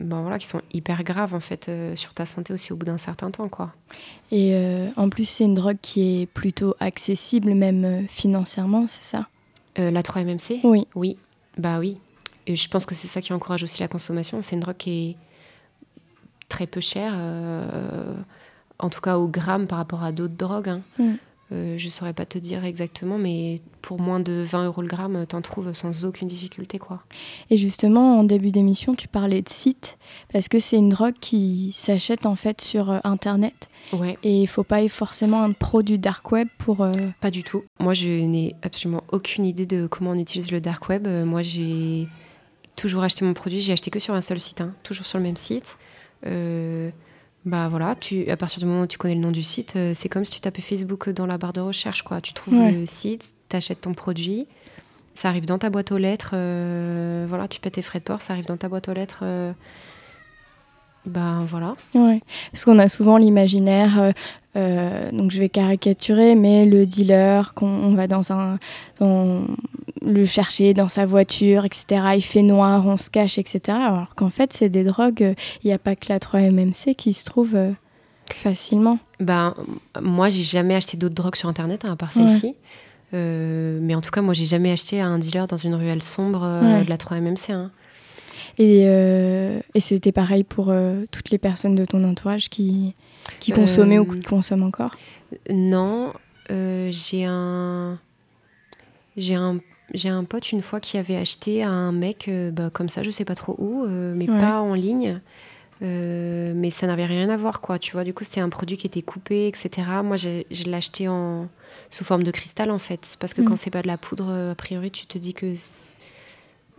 ben 0.00 0.22
voilà, 0.22 0.38
qui 0.38 0.46
sont 0.46 0.62
hyper 0.72 1.04
graves 1.04 1.34
en 1.34 1.40
fait 1.40 1.68
euh, 1.68 1.94
sur 1.94 2.14
ta 2.14 2.26
santé 2.26 2.52
aussi 2.52 2.72
au 2.72 2.76
bout 2.76 2.86
d'un 2.86 2.98
certain 2.98 3.30
temps 3.30 3.48
quoi. 3.48 3.72
Et 4.32 4.54
en 4.96 5.08
plus 5.08 5.28
c'est 5.28 5.44
une 5.44 5.54
drogue 5.54 5.78
qui 5.82 6.22
est 6.22 6.26
plutôt 6.26 6.74
accessible 6.80 7.54
même 7.54 8.06
financièrement, 8.08 8.86
c'est 8.86 9.04
ça? 9.04 9.26
La 9.76 10.02
3-MMC 10.02 10.60
Oui. 10.64 10.86
Oui, 10.94 11.16
bah 11.56 11.78
oui. 11.78 11.98
Et 12.46 12.56
je 12.56 12.68
pense 12.68 12.84
que 12.84 12.94
c'est 12.94 13.08
ça 13.08 13.20
qui 13.20 13.32
encourage 13.32 13.62
aussi 13.62 13.80
la 13.80 13.88
consommation. 13.88 14.42
C'est 14.42 14.56
une 14.56 14.60
drogue 14.60 14.76
qui 14.76 15.10
est 15.10 15.16
très 16.50 16.66
peu 16.66 16.80
chère, 16.80 17.14
euh, 17.16 18.14
en 18.78 18.90
tout 18.90 19.00
cas 19.00 19.16
au 19.16 19.28
gramme 19.28 19.66
par 19.66 19.78
rapport 19.78 20.02
à 20.02 20.12
d'autres 20.12 20.34
drogues. 20.34 20.68
Hein. 20.68 20.82
Mm. 20.98 21.14
Euh, 21.52 21.76
je 21.78 21.86
ne 21.86 21.90
saurais 21.90 22.12
pas 22.12 22.26
te 22.26 22.38
dire 22.38 22.64
exactement, 22.64 23.18
mais 23.18 23.60
pour 23.82 24.00
moins 24.00 24.20
de 24.20 24.44
20 24.46 24.66
euros 24.66 24.82
le 24.82 24.88
gramme, 24.88 25.26
t'en 25.26 25.42
trouves 25.42 25.72
sans 25.72 26.04
aucune 26.04 26.28
difficulté. 26.28 26.78
quoi. 26.78 27.02
Et 27.50 27.58
justement, 27.58 28.18
en 28.18 28.24
début 28.24 28.52
d'émission, 28.52 28.94
tu 28.94 29.08
parlais 29.08 29.42
de 29.42 29.48
sites, 29.48 29.98
parce 30.32 30.48
que 30.48 30.60
c'est 30.60 30.76
une 30.76 30.90
drogue 30.90 31.16
qui 31.20 31.72
s'achète 31.74 32.26
en 32.26 32.36
fait 32.36 32.60
sur 32.60 32.90
euh, 32.90 32.98
Internet. 33.04 33.68
Ouais. 33.92 34.16
Et 34.22 34.42
il 34.42 34.46
faut 34.46 34.64
pas 34.64 34.86
forcément 34.88 35.42
un 35.42 35.52
pro 35.52 35.82
du 35.82 35.98
dark 35.98 36.30
web 36.30 36.48
pour... 36.58 36.86
Pas 37.20 37.30
du 37.30 37.42
tout. 37.42 37.64
Moi, 37.80 37.94
je 37.94 38.08
n'ai 38.08 38.54
absolument 38.62 39.02
aucune 39.10 39.44
idée 39.44 39.66
de 39.66 39.86
comment 39.86 40.10
on 40.10 40.18
utilise 40.18 40.52
le 40.52 40.60
dark 40.60 40.88
web. 40.88 41.08
moi, 41.08 41.42
j'ai 41.42 42.08
toujours 42.76 43.02
acheté 43.02 43.24
mon 43.24 43.34
produit. 43.34 43.60
J'ai 43.60 43.72
acheté 43.72 43.90
que 43.90 43.98
sur 43.98 44.14
un 44.14 44.20
seul 44.20 44.40
site, 44.40 44.60
hein, 44.60 44.74
toujours 44.82 45.06
sur 45.06 45.18
le 45.18 45.24
même 45.24 45.36
site. 45.36 45.76
Euh, 46.26 46.90
bah 47.44 47.68
voilà, 47.68 47.94
tu, 47.94 48.28
à 48.30 48.36
partir 48.36 48.60
du 48.60 48.66
moment 48.66 48.82
où 48.82 48.86
tu 48.86 48.98
connais 48.98 49.14
le 49.14 49.20
nom 49.20 49.30
du 49.30 49.42
site, 49.42 49.74
euh, 49.76 49.92
c'est 49.94 50.08
comme 50.08 50.24
si 50.24 50.32
tu 50.32 50.40
tapais 50.40 50.60
Facebook 50.60 51.08
dans 51.10 51.26
la 51.26 51.38
barre 51.38 51.54
de 51.54 51.60
recherche. 51.60 52.02
Quoi. 52.02 52.20
Tu 52.20 52.34
trouves 52.34 52.58
le 52.58 52.84
site, 52.84 53.32
tu 53.48 53.56
achètes 53.56 53.80
ton 53.80 53.94
produit, 53.94 54.46
ça 55.14 55.28
arrive 55.30 55.46
dans 55.46 55.58
ta 55.58 55.70
boîte 55.70 55.90
aux 55.92 55.98
lettres. 55.98 56.32
Euh, 56.34 57.24
voilà, 57.28 57.48
tu 57.48 57.60
paies 57.60 57.70
tes 57.70 57.82
frais 57.82 58.00
de 58.00 58.04
port, 58.04 58.20
ça 58.20 58.34
arrive 58.34 58.46
dans 58.46 58.58
ta 58.58 58.68
boîte 58.68 58.88
aux 58.88 58.92
lettres. 58.92 59.24
ben 61.06 61.44
voilà. 61.46 61.76
Ouais. 61.94 62.20
Parce 62.52 62.66
qu'on 62.66 62.78
a 62.78 62.88
souvent 62.88 63.16
l'imaginaire, 63.16 64.12
donc 64.54 65.30
je 65.30 65.38
vais 65.38 65.48
caricaturer, 65.48 66.34
mais 66.34 66.66
le 66.66 66.86
dealer, 66.86 67.54
qu'on 67.54 67.94
va 67.94 68.06
dans 68.06 68.32
un, 68.32 68.58
dans 68.98 69.44
le 70.02 70.24
chercher 70.24 70.74
dans 70.74 70.88
sa 70.88 71.06
voiture, 71.06 71.64
etc. 71.64 72.02
Il 72.16 72.22
fait 72.22 72.42
noir, 72.42 72.86
on 72.86 72.96
se 72.96 73.10
cache, 73.10 73.38
etc. 73.38 73.78
Alors 73.80 74.14
qu'en 74.14 74.30
fait, 74.30 74.52
c'est 74.52 74.68
des 74.68 74.84
drogues, 74.84 75.34
il 75.62 75.66
n'y 75.66 75.72
a 75.72 75.78
pas 75.78 75.96
que 75.96 76.06
la 76.08 76.18
3-MMC 76.18 76.94
qui 76.94 77.12
se 77.12 77.24
trouve 77.24 77.54
euh, 77.54 77.70
facilement. 78.34 78.98
Ben, 79.18 79.54
moi, 80.00 80.30
j'ai 80.30 80.42
jamais 80.42 80.74
acheté 80.74 80.96
d'autres 80.96 81.14
drogues 81.14 81.36
sur 81.36 81.48
Internet, 81.48 81.84
hein, 81.84 81.92
à 81.92 81.96
part 81.96 82.12
celle-ci. 82.12 82.54
Euh, 83.12 83.78
mais 83.82 83.94
en 83.94 84.00
tout 84.00 84.10
cas, 84.10 84.22
moi, 84.22 84.34
j'ai 84.34 84.46
jamais 84.46 84.70
acheté 84.70 85.00
à 85.00 85.06
un 85.06 85.18
dealer 85.18 85.46
dans 85.46 85.56
une 85.56 85.74
ruelle 85.74 86.02
sombre 86.02 86.42
euh, 86.44 86.84
de 86.84 86.88
la 86.88 86.96
3-MMC. 86.96 87.52
Hein. 87.52 87.70
Et, 88.58 88.82
et 88.82 89.80
c'était 89.80 90.12
pareil 90.12 90.44
pour 90.44 90.72
toutes 91.10 91.30
les 91.30 91.38
personnes 91.38 91.74
de 91.74 91.86
ton 91.86 92.04
entourage 92.04 92.50
qui, 92.50 92.94
qui 93.38 93.52
consommaient 93.52 93.98
ou 93.98 94.04
qui 94.04 94.20
consomment 94.20 94.64
encore? 94.64 94.94
Non, 95.50 96.12
j'ai 96.48 97.24
un... 97.24 97.98
J'ai 99.16 99.34
un 99.34 99.60
j'ai 99.94 100.08
un 100.08 100.24
pote 100.24 100.52
une 100.52 100.62
fois 100.62 100.80
qui 100.80 100.98
avait 100.98 101.16
acheté 101.16 101.62
à 101.62 101.70
un 101.70 101.92
mec 101.92 102.28
euh, 102.28 102.50
bah, 102.50 102.70
comme 102.72 102.88
ça, 102.88 103.02
je 103.02 103.10
sais 103.10 103.24
pas 103.24 103.34
trop 103.34 103.56
où, 103.58 103.84
euh, 103.84 104.14
mais 104.14 104.26
pas 104.26 104.60
en 104.60 104.74
ligne. 104.74 105.20
Euh, 105.82 106.52
mais 106.54 106.68
ça 106.68 106.86
n'avait 106.86 107.06
rien 107.06 107.30
à 107.30 107.36
voir, 107.36 107.60
quoi. 107.62 107.78
Tu 107.78 107.92
vois, 107.92 108.04
du 108.04 108.12
coup, 108.12 108.22
c'était 108.22 108.40
un 108.40 108.50
produit 108.50 108.76
qui 108.76 108.86
était 108.86 109.00
coupé, 109.00 109.48
etc. 109.48 109.88
Moi, 110.04 110.18
je 110.18 110.42
l'ai 110.50 110.74
acheté 110.74 111.08
en, 111.08 111.48
sous 111.88 112.04
forme 112.04 112.22
de 112.22 112.30
cristal, 112.30 112.70
en 112.70 112.78
fait. 112.78 113.16
Parce 113.18 113.32
que 113.32 113.40
quand 113.40 113.54
mm. 113.54 113.56
c'est 113.56 113.70
pas 113.70 113.82
de 113.82 113.86
la 113.86 113.96
poudre, 113.96 114.50
a 114.50 114.54
priori, 114.54 114.90
tu 114.90 115.06
te 115.06 115.16
dis 115.16 115.32
que 115.32 115.54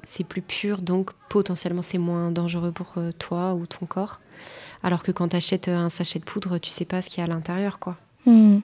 c'est 0.04 0.24
plus 0.24 0.42
pur, 0.42 0.82
donc 0.82 1.12
potentiellement, 1.30 1.82
c'est 1.82 1.98
moins 1.98 2.32
dangereux 2.32 2.72
pour 2.72 2.96
toi 3.20 3.54
ou 3.54 3.66
ton 3.66 3.86
corps. 3.86 4.20
Alors 4.84 5.04
que 5.04 5.12
quand 5.12 5.30
tu 5.30 5.36
achètes 5.36 5.68
un 5.68 5.90
sachet 5.90 6.20
de 6.20 6.26
poudre, 6.26 6.58
tu 6.58 6.70
sais 6.70 6.86
pas 6.86 7.02
ce 7.02 7.10
qu'il 7.10 7.20
y 7.20 7.22
a 7.22 7.26
à 7.26 7.34
l'intérieur, 7.34 7.80
quoi. 7.80 7.98
Mm. 8.26 8.60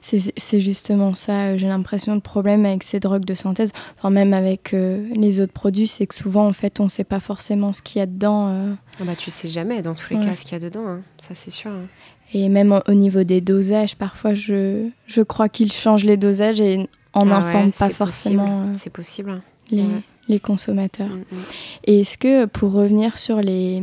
C'est 0.00 0.60
justement 0.60 1.14
ça, 1.14 1.46
euh, 1.46 1.56
j'ai 1.56 1.66
l'impression, 1.66 2.14
le 2.14 2.20
problème 2.20 2.66
avec 2.66 2.82
ces 2.82 3.00
drogues 3.00 3.24
de 3.24 3.34
synthèse, 3.34 3.72
enfin 3.98 4.10
même 4.10 4.32
avec 4.32 4.74
euh, 4.74 5.06
les 5.14 5.40
autres 5.40 5.52
produits, 5.52 5.86
c'est 5.86 6.06
que 6.06 6.14
souvent, 6.14 6.46
en 6.46 6.52
fait, 6.52 6.80
on 6.80 6.84
ne 6.84 6.88
sait 6.88 7.04
pas 7.04 7.20
forcément 7.20 7.72
ce 7.72 7.82
qu'il 7.82 7.98
y 7.98 8.02
a 8.02 8.06
dedans. 8.06 8.48
Euh. 8.48 8.74
Ah 9.00 9.04
bah, 9.04 9.16
tu 9.16 9.30
sais 9.30 9.48
jamais, 9.48 9.82
dans 9.82 9.94
tous 9.94 10.14
les 10.14 10.20
cas, 10.20 10.36
ce 10.36 10.44
qu'il 10.44 10.52
y 10.52 10.56
a 10.56 10.60
dedans, 10.60 10.86
hein. 10.86 11.00
ça 11.18 11.34
c'est 11.34 11.50
sûr. 11.50 11.70
Hein. 11.70 11.86
Et 12.32 12.48
même 12.48 12.80
au 12.86 12.94
niveau 12.94 13.22
des 13.22 13.40
dosages, 13.40 13.96
parfois, 13.96 14.34
je, 14.34 14.88
je 15.06 15.22
crois 15.22 15.48
qu'ils 15.48 15.72
changent 15.72 16.04
les 16.04 16.16
dosages 16.16 16.60
et 16.60 16.88
en 17.12 17.28
ah 17.28 17.36
informent 17.36 17.72
pas 17.72 17.90
forcément 17.90 18.72
c'est 18.76 18.90
possible. 18.90 19.30
Hein. 19.72 20.02
Les, 20.28 20.40
consommateurs. 20.40 21.08
Mm, 21.08 21.36
mm. 21.36 21.42
Et 21.84 22.00
est-ce 22.00 22.18
que, 22.18 22.46
pour 22.46 22.72
revenir 22.72 23.18
sur 23.18 23.40
les, 23.40 23.82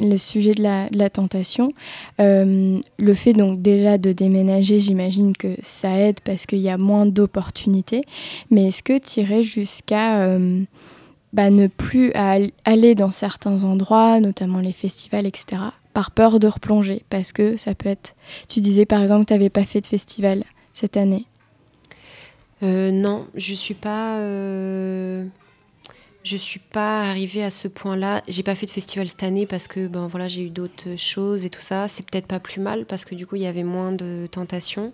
le 0.00 0.16
sujet 0.16 0.54
de 0.54 0.62
la, 0.62 1.10
tentation. 1.10 1.72
Euh, 2.20 2.78
le 2.98 3.14
fait 3.14 3.32
donc 3.32 3.60
déjà 3.62 3.98
de 3.98 4.12
déménager, 4.12 4.80
j'imagine 4.80 5.36
que 5.36 5.54
ça 5.62 5.98
aide 5.98 6.20
parce 6.20 6.46
qu'il 6.46 6.60
y 6.60 6.68
a 6.68 6.78
moins 6.78 7.06
d'opportunités. 7.06 8.02
Mais 8.50 8.68
est-ce 8.68 8.82
que 8.82 8.92
irais 9.18 9.42
jusqu'à 9.42 10.20
euh, 10.22 10.62
bah, 11.32 11.50
ne 11.50 11.66
plus 11.66 12.12
aller 12.12 12.94
dans 12.94 13.10
certains 13.10 13.64
endroits, 13.64 14.20
notamment 14.20 14.60
les 14.60 14.72
festivals, 14.72 15.26
etc., 15.26 15.62
par 15.94 16.10
peur 16.10 16.38
de 16.38 16.46
replonger? 16.46 17.02
Parce 17.10 17.32
que 17.32 17.56
ça 17.56 17.74
peut 17.74 17.88
être... 17.88 18.14
Tu 18.48 18.60
disais 18.60 18.86
par 18.86 19.02
exemple 19.02 19.24
que 19.24 19.28
tu 19.28 19.34
n'avais 19.34 19.50
pas 19.50 19.64
fait 19.64 19.80
de 19.80 19.86
festival 19.86 20.44
cette 20.72 20.96
année. 20.96 21.26
Euh, 22.62 22.90
non, 22.90 23.26
je 23.36 23.54
suis 23.54 23.74
pas 23.74 24.18
je 26.28 26.36
suis 26.36 26.60
pas 26.60 27.00
arrivée 27.00 27.42
à 27.42 27.50
ce 27.50 27.68
point-là. 27.68 28.22
J'ai 28.28 28.42
pas 28.42 28.54
fait 28.54 28.66
de 28.66 28.70
festival 28.70 29.08
cette 29.08 29.22
année 29.22 29.46
parce 29.46 29.66
que 29.66 29.86
ben 29.86 30.06
voilà, 30.06 30.28
j'ai 30.28 30.42
eu 30.42 30.50
d'autres 30.50 30.96
choses 30.96 31.46
et 31.46 31.50
tout 31.50 31.62
ça. 31.62 31.88
C'est 31.88 32.08
peut-être 32.08 32.26
pas 32.26 32.38
plus 32.38 32.60
mal 32.60 32.84
parce 32.84 33.04
que 33.04 33.14
du 33.14 33.26
coup, 33.26 33.36
il 33.36 33.42
y 33.42 33.46
avait 33.46 33.64
moins 33.64 33.92
de 33.92 34.28
tentations. 34.30 34.92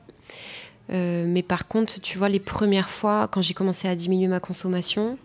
Euh, 0.93 1.25
mais 1.27 1.43
par 1.43 1.67
contre, 1.67 2.01
tu 2.01 2.19
vois, 2.19 2.29
les 2.29 2.39
premières 2.39 2.89
fois, 2.89 3.29
quand 3.31 3.43
j'ai 3.43 3.55
commencé 3.55 3.89
à 3.89 3.97
diminuer 3.97 4.29
ma 4.29 4.39
consommation, 4.39 5.19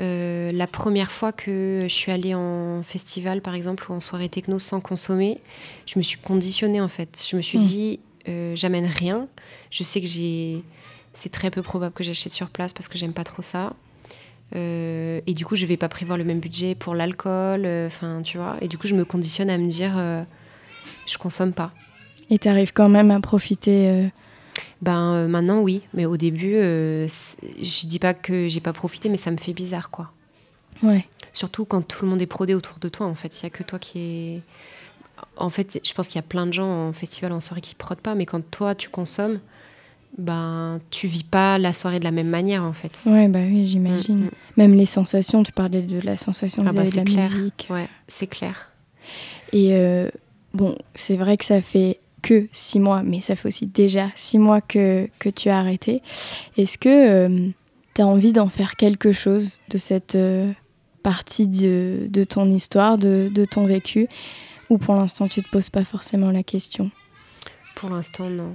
euh, 0.00 0.50
la 0.52 0.66
première 0.68 1.10
fois 1.10 1.32
que 1.32 1.86
je 1.88 1.94
suis 1.94 2.12
allée 2.12 2.34
en 2.34 2.82
festival, 2.84 3.42
par 3.42 3.54
exemple, 3.54 3.90
ou 3.90 3.94
en 3.94 4.00
soirée 4.00 4.28
techno 4.28 4.60
sans 4.60 4.80
consommer, 4.80 5.40
je 5.86 5.98
me 5.98 6.02
suis 6.02 6.18
conditionnée 6.18 6.80
en 6.80 6.88
fait. 6.88 7.20
Je 7.28 7.36
me 7.36 7.42
suis 7.42 7.58
mmh. 7.58 7.64
dit, 7.64 8.00
euh, 8.28 8.54
j'amène 8.54 8.86
rien. 8.86 9.26
Je 9.70 9.82
sais 9.82 10.00
que 10.00 10.06
j'ai, 10.06 10.62
c'est 11.14 11.32
très 11.32 11.50
peu 11.50 11.62
probable 11.62 11.94
que 11.94 12.04
j'achète 12.04 12.32
sur 12.32 12.48
place 12.48 12.72
parce 12.72 12.88
que 12.88 12.96
j'aime 12.96 13.12
pas 13.12 13.24
trop 13.24 13.42
ça. 13.42 13.74
Euh, 14.54 15.20
et 15.26 15.34
du 15.34 15.44
coup, 15.44 15.56
je 15.56 15.66
vais 15.66 15.76
pas 15.76 15.88
prévoir 15.88 16.18
le 16.18 16.24
même 16.24 16.40
budget 16.40 16.74
pour 16.74 16.94
l'alcool. 16.94 17.62
Euh, 17.64 17.86
enfin, 17.86 18.22
tu 18.22 18.38
vois. 18.38 18.56
Et 18.60 18.68
du 18.68 18.78
coup, 18.78 18.86
je 18.86 18.94
me 18.94 19.04
conditionne 19.04 19.50
à 19.50 19.58
me 19.58 19.68
dire, 19.68 20.00
je 21.06 21.18
consomme 21.18 21.52
pas. 21.52 21.72
Et 22.30 22.38
tu 22.38 22.48
arrives 22.48 22.72
quand 22.72 22.88
même 22.88 23.10
à 23.10 23.20
profiter 23.20 24.10
Ben 24.80 25.28
maintenant, 25.28 25.60
oui. 25.60 25.82
Mais 25.94 26.06
au 26.06 26.16
début, 26.16 26.54
je 26.54 27.86
dis 27.86 27.98
pas 27.98 28.14
que 28.14 28.48
j'ai 28.48 28.60
pas 28.60 28.72
profité, 28.72 29.08
mais 29.08 29.16
ça 29.16 29.30
me 29.30 29.38
fait 29.38 29.52
bizarre, 29.52 29.90
quoi. 29.90 30.10
Ouais. 30.82 31.06
Surtout 31.32 31.64
quand 31.64 31.82
tout 31.82 32.04
le 32.04 32.10
monde 32.10 32.20
est 32.20 32.26
prodé 32.26 32.54
autour 32.54 32.78
de 32.78 32.88
toi, 32.88 33.06
en 33.06 33.14
fait. 33.14 33.40
Il 33.40 33.44
y 33.44 33.46
a 33.46 33.50
que 33.50 33.62
toi 33.62 33.78
qui 33.78 33.98
est 33.98 34.40
en 35.36 35.50
fait, 35.50 35.80
je 35.84 35.92
pense 35.94 36.08
qu'il 36.08 36.16
y 36.16 36.18
a 36.18 36.26
plein 36.26 36.46
de 36.46 36.52
gens 36.52 36.88
en 36.88 36.92
festival, 36.92 37.32
en 37.32 37.40
soirée 37.40 37.60
qui 37.60 37.74
prodent 37.74 38.00
pas, 38.00 38.14
mais 38.14 38.26
quand 38.26 38.42
toi 38.50 38.74
tu 38.74 38.88
consommes, 38.88 39.40
ben 40.18 40.80
tu 40.90 41.06
vis 41.06 41.24
pas 41.24 41.58
la 41.58 41.72
soirée 41.72 41.98
de 41.98 42.04
la 42.04 42.10
même 42.10 42.28
manière 42.28 42.62
en 42.62 42.72
fait. 42.72 42.98
Ouais, 43.06 43.28
bah 43.28 43.40
oui, 43.42 43.66
j'imagine. 43.66 44.20
Mm, 44.20 44.24
mm. 44.24 44.30
Même 44.56 44.74
les 44.74 44.86
sensations, 44.86 45.42
tu 45.42 45.52
parlais 45.52 45.82
de 45.82 46.00
la 46.00 46.16
sensation 46.16 46.64
ah 46.66 46.72
bah, 46.72 46.84
de 46.84 46.96
la 46.96 47.04
musique. 47.04 47.66
Ouais, 47.70 47.88
c'est 48.08 48.26
clair. 48.26 48.70
Et 49.52 49.70
euh, 49.72 50.10
bon, 50.54 50.76
c'est 50.94 51.16
vrai 51.16 51.36
que 51.36 51.44
ça 51.44 51.62
fait 51.62 52.00
que 52.20 52.46
six 52.52 52.78
mois, 52.78 53.02
mais 53.02 53.20
ça 53.20 53.36
fait 53.36 53.48
aussi 53.48 53.66
déjà 53.66 54.10
six 54.14 54.38
mois 54.38 54.60
que, 54.60 55.08
que 55.18 55.28
tu 55.28 55.48
as 55.48 55.58
arrêté. 55.58 56.02
Est-ce 56.56 56.78
que 56.78 56.88
euh, 56.88 57.48
tu 57.94 58.02
as 58.02 58.06
envie 58.06 58.32
d'en 58.32 58.48
faire 58.48 58.76
quelque 58.76 59.12
chose 59.12 59.58
de 59.70 59.78
cette 59.78 60.14
euh, 60.14 60.48
partie 61.02 61.48
de, 61.48 62.06
de, 62.08 62.24
ton 62.24 62.50
histoire, 62.50 62.96
de, 62.98 63.30
de 63.32 63.44
ton 63.44 63.66
vécu? 63.66 64.08
Ou 64.70 64.78
pour 64.78 64.94
l'instant, 64.94 65.26
tu 65.26 65.42
te 65.42 65.48
poses 65.50 65.68
pas 65.68 65.84
forcément 65.84 66.30
la 66.30 66.42
question? 66.42 66.90
Pour 67.74 67.90
l'instant, 67.90 68.30
non. 68.30 68.54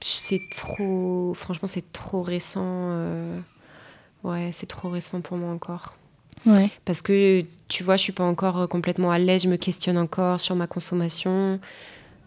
C'est 0.00 0.40
trop. 0.50 1.34
Franchement, 1.34 1.68
c'est 1.68 1.92
trop 1.92 2.22
récent. 2.22 2.62
Euh, 2.64 3.38
ouais, 4.24 4.50
c'est 4.52 4.66
trop 4.66 4.88
récent 4.88 5.20
pour 5.20 5.36
moi 5.36 5.50
encore. 5.50 5.96
Ouais. 6.44 6.70
Parce 6.84 7.02
que 7.02 7.44
tu 7.68 7.82
vois, 7.82 7.96
je 7.96 8.02
suis 8.02 8.12
pas 8.12 8.24
encore 8.24 8.60
euh, 8.60 8.66
complètement 8.66 9.10
à 9.10 9.18
l'aise. 9.18 9.42
Je 9.42 9.48
me 9.48 9.56
questionne 9.56 9.98
encore 9.98 10.40
sur 10.40 10.54
ma 10.54 10.66
consommation. 10.66 11.58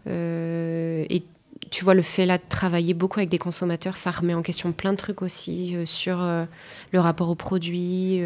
Euh, 0.08 1.06
et 1.10 1.24
tu 1.70 1.84
vois, 1.84 1.94
le 1.94 2.02
fait 2.02 2.26
là 2.26 2.38
de 2.38 2.44
travailler 2.50 2.94
beaucoup 2.94 3.20
avec 3.20 3.30
des 3.30 3.38
consommateurs, 3.38 3.98
ça 3.98 4.12
remet 4.12 4.34
en 4.34 4.42
question 4.42 4.72
plein 4.72 4.92
de 4.92 4.98
trucs 4.98 5.22
aussi 5.22 5.76
sur 5.86 6.18
le 6.18 7.00
rapport 7.00 7.30
aux 7.30 7.36
produits, 7.36 8.20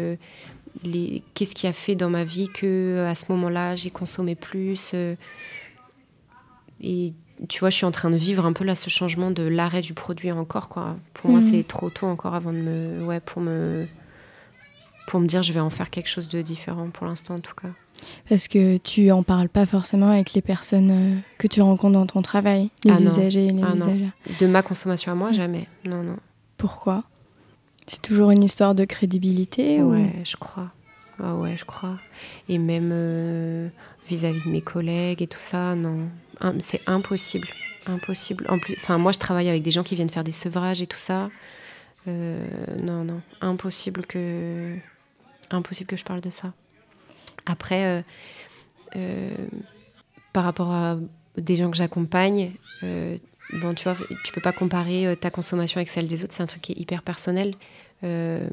qu'est-ce 1.34 1.54
qui 1.54 1.66
a 1.66 1.74
fait 1.74 1.94
dans 1.94 2.08
ma 2.08 2.24
vie 2.24 2.48
que 2.48 3.04
à 3.06 3.14
ce 3.14 3.26
moment-là 3.28 3.76
j'ai 3.76 3.90
consommé 3.90 4.34
plus 4.34 4.94
et 6.80 7.12
tu 7.48 7.60
vois 7.60 7.70
je 7.70 7.76
suis 7.76 7.86
en 7.86 7.90
train 7.90 8.10
de 8.10 8.16
vivre 8.16 8.44
un 8.46 8.52
peu 8.52 8.64
là 8.64 8.74
ce 8.74 8.90
changement 8.90 9.30
de 9.30 9.42
l'arrêt 9.42 9.80
du 9.80 9.94
produit 9.94 10.32
encore 10.32 10.68
quoi. 10.68 10.96
Pour 11.12 11.30
moi 11.30 11.40
mhm. 11.40 11.50
c'est 11.50 11.66
trop 11.66 11.90
tôt 11.90 12.06
encore 12.06 12.34
avant 12.34 12.52
de 12.52 12.58
me 12.58 13.04
ouais 13.04 13.20
pour 13.20 13.42
me 13.42 13.86
pour 15.06 15.20
me 15.20 15.26
dire 15.26 15.42
je 15.42 15.52
vais 15.52 15.60
en 15.60 15.70
faire 15.70 15.90
quelque 15.90 16.08
chose 16.08 16.28
de 16.28 16.42
différent 16.42 16.90
pour 16.90 17.06
l'instant 17.06 17.34
en 17.34 17.40
tout 17.40 17.54
cas. 17.54 17.68
Parce 18.28 18.48
que 18.48 18.76
tu 18.78 19.10
en 19.10 19.22
parles 19.22 19.48
pas 19.48 19.66
forcément 19.66 20.10
avec 20.10 20.32
les 20.34 20.42
personnes 20.42 20.90
euh, 20.90 21.18
que 21.38 21.46
tu 21.46 21.62
rencontres 21.62 21.94
dans 21.94 22.06
ton 22.06 22.22
travail 22.22 22.70
les 22.84 22.92
ah 22.92 23.00
usagers 23.00 23.50
les 23.50 23.62
ah 23.62 23.74
usagers 23.74 24.10
de 24.40 24.46
ma 24.46 24.62
consommation 24.62 25.12
à 25.12 25.14
moi 25.14 25.32
jamais. 25.32 25.68
Non 25.84 26.02
non. 26.02 26.16
Pourquoi? 26.56 27.04
C'est 27.86 28.00
toujours 28.00 28.30
une 28.30 28.42
histoire 28.42 28.74
de 28.74 28.84
crédibilité 28.84 29.82
Ouais, 29.82 30.12
je 30.24 30.36
crois. 30.36 30.70
Ah 31.22 31.34
ouais, 31.34 31.56
je 31.56 31.64
crois. 31.64 31.98
Et 32.48 32.58
même 32.58 32.90
euh, 32.92 33.68
vis-à-vis 34.08 34.42
de 34.44 34.50
mes 34.50 34.62
collègues 34.62 35.22
et 35.22 35.26
tout 35.26 35.40
ça, 35.40 35.74
non. 35.74 36.08
C'est 36.60 36.80
impossible. 36.86 37.48
Impossible. 37.86 38.46
En 38.48 38.58
plus, 38.58 38.74
enfin, 38.78 38.98
moi, 38.98 39.12
je 39.12 39.18
travaille 39.18 39.48
avec 39.48 39.62
des 39.62 39.70
gens 39.70 39.82
qui 39.82 39.94
viennent 39.94 40.10
faire 40.10 40.24
des 40.24 40.32
sevrages 40.32 40.80
et 40.80 40.86
tout 40.86 40.98
ça. 40.98 41.30
Euh, 42.08 42.44
non, 42.80 43.04
non. 43.04 43.20
Impossible 43.40 44.06
que... 44.06 44.76
Impossible 45.50 45.88
que 45.88 45.96
je 45.96 46.04
parle 46.04 46.20
de 46.20 46.30
ça. 46.30 46.52
Après, 47.46 48.04
euh, 48.96 49.30
par 50.32 50.44
rapport 50.44 50.72
à 50.72 50.98
des 51.36 51.56
gens 51.56 51.70
que 51.70 51.76
j'accompagne, 51.76 52.52
bon, 53.52 53.74
tu 53.74 53.84
vois, 53.84 53.96
tu 54.24 54.32
peux 54.32 54.40
pas 54.40 54.52
comparer 54.52 55.06
euh, 55.06 55.14
ta 55.14 55.30
consommation 55.30 55.78
avec 55.78 55.88
celle 55.88 56.08
des 56.08 56.24
autres, 56.24 56.34
c'est 56.34 56.42
un 56.42 56.46
truc 56.46 56.62
qui 56.62 56.72
est 56.72 56.80
hyper 56.80 57.02
personnel. 57.02 57.54
Euh, 58.02 58.48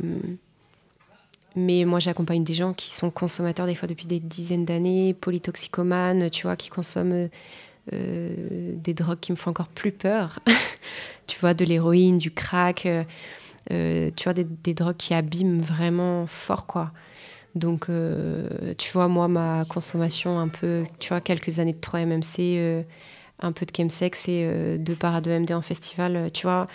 mais 1.55 1.85
moi, 1.85 1.99
j'accompagne 1.99 2.43
des 2.43 2.53
gens 2.53 2.73
qui 2.73 2.91
sont 2.91 3.11
consommateurs 3.11 3.65
des 3.65 3.75
fois 3.75 3.87
depuis 3.87 4.05
des 4.05 4.19
dizaines 4.19 4.65
d'années, 4.65 5.13
polytoxicomanes, 5.13 6.29
tu 6.29 6.43
vois, 6.43 6.55
qui 6.55 6.69
consomment 6.69 7.13
euh, 7.13 7.27
des 7.91 8.93
drogues 8.93 9.19
qui 9.19 9.31
me 9.31 9.37
font 9.37 9.51
encore 9.51 9.67
plus 9.67 9.91
peur. 9.91 10.39
tu 11.27 11.39
vois, 11.39 11.53
de 11.53 11.65
l'héroïne, 11.65 12.17
du 12.17 12.31
crack, 12.31 12.87
tu 13.69 14.23
vois, 14.23 14.33
des, 14.33 14.43
des, 14.43 14.73
drogues 14.73 14.97
qui 14.97 15.13
abîment 15.13 15.61
vraiment 15.61 16.27
fort, 16.27 16.65
quoi. 16.67 16.91
Donc, 17.55 17.87
tu 18.77 18.91
vois, 18.93 19.07
moi, 19.07 19.27
ma 19.27 19.65
consommation 19.65 20.39
un 20.39 20.47
peu, 20.47 20.85
tu 20.99 21.09
vois, 21.09 21.21
quelques 21.21 21.59
années 21.59 21.73
de 21.73 21.79
3-MMC 21.79 22.85
un 23.41 23.51
peu 23.51 23.65
de 23.65 23.71
chemsex 23.75 24.27
et 24.27 24.43
euh, 24.45 24.77
deux 24.77 24.95
paras 24.95 25.21
de 25.21 25.31
MD 25.31 25.51
en 25.51 25.61
festival, 25.61 26.15
euh, 26.15 26.29
tu 26.29 26.43
vois, 26.43 26.67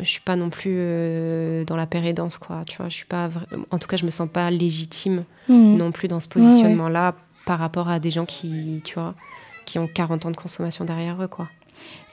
je 0.00 0.08
suis 0.08 0.20
pas 0.20 0.36
non 0.36 0.50
plus 0.50 0.76
euh, 0.76 1.64
dans 1.64 1.76
la 1.76 1.86
pérédance, 1.86 2.38
quoi, 2.38 2.64
tu 2.66 2.76
vois, 2.76 2.88
je 2.88 2.94
suis 2.94 3.06
pas, 3.06 3.28
en 3.70 3.78
tout 3.78 3.88
cas, 3.88 3.96
je 3.96 4.04
me 4.04 4.10
sens 4.10 4.28
pas 4.28 4.50
légitime 4.50 5.24
mmh. 5.48 5.76
non 5.76 5.92
plus 5.92 6.08
dans 6.08 6.20
ce 6.20 6.28
positionnement-là 6.28 7.14
par 7.44 7.58
rapport 7.58 7.88
à 7.88 7.98
des 7.98 8.10
gens 8.10 8.26
qui, 8.26 8.80
tu 8.84 8.94
vois, 8.94 9.14
qui 9.68 9.78
ont 9.78 9.86
40 9.86 10.26
ans 10.26 10.30
de 10.30 10.36
consommation 10.36 10.84
derrière 10.84 11.22
eux, 11.22 11.28
quoi. 11.28 11.48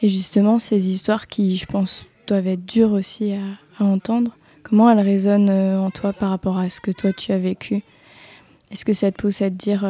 Et 0.01 0.09
justement, 0.09 0.59
ces 0.59 0.89
histoires 0.89 1.27
qui, 1.27 1.57
je 1.57 1.65
pense, 1.65 2.05
doivent 2.27 2.47
être 2.47 2.65
dures 2.65 2.91
aussi 2.91 3.33
à, 3.33 3.83
à 3.83 3.85
entendre, 3.85 4.35
comment 4.63 4.89
elles 4.89 4.99
résonnent 4.99 5.49
en 5.49 5.89
toi 5.89 6.13
par 6.13 6.29
rapport 6.29 6.57
à 6.57 6.69
ce 6.69 6.79
que 6.79 6.91
toi 6.91 7.13
tu 7.13 7.31
as 7.31 7.39
vécu? 7.39 7.83
Est-ce 8.71 8.85
que 8.85 8.93
ça 8.93 9.11
te 9.11 9.17
pousse 9.17 9.41
à 9.41 9.49
te 9.49 9.55
dire 9.55 9.85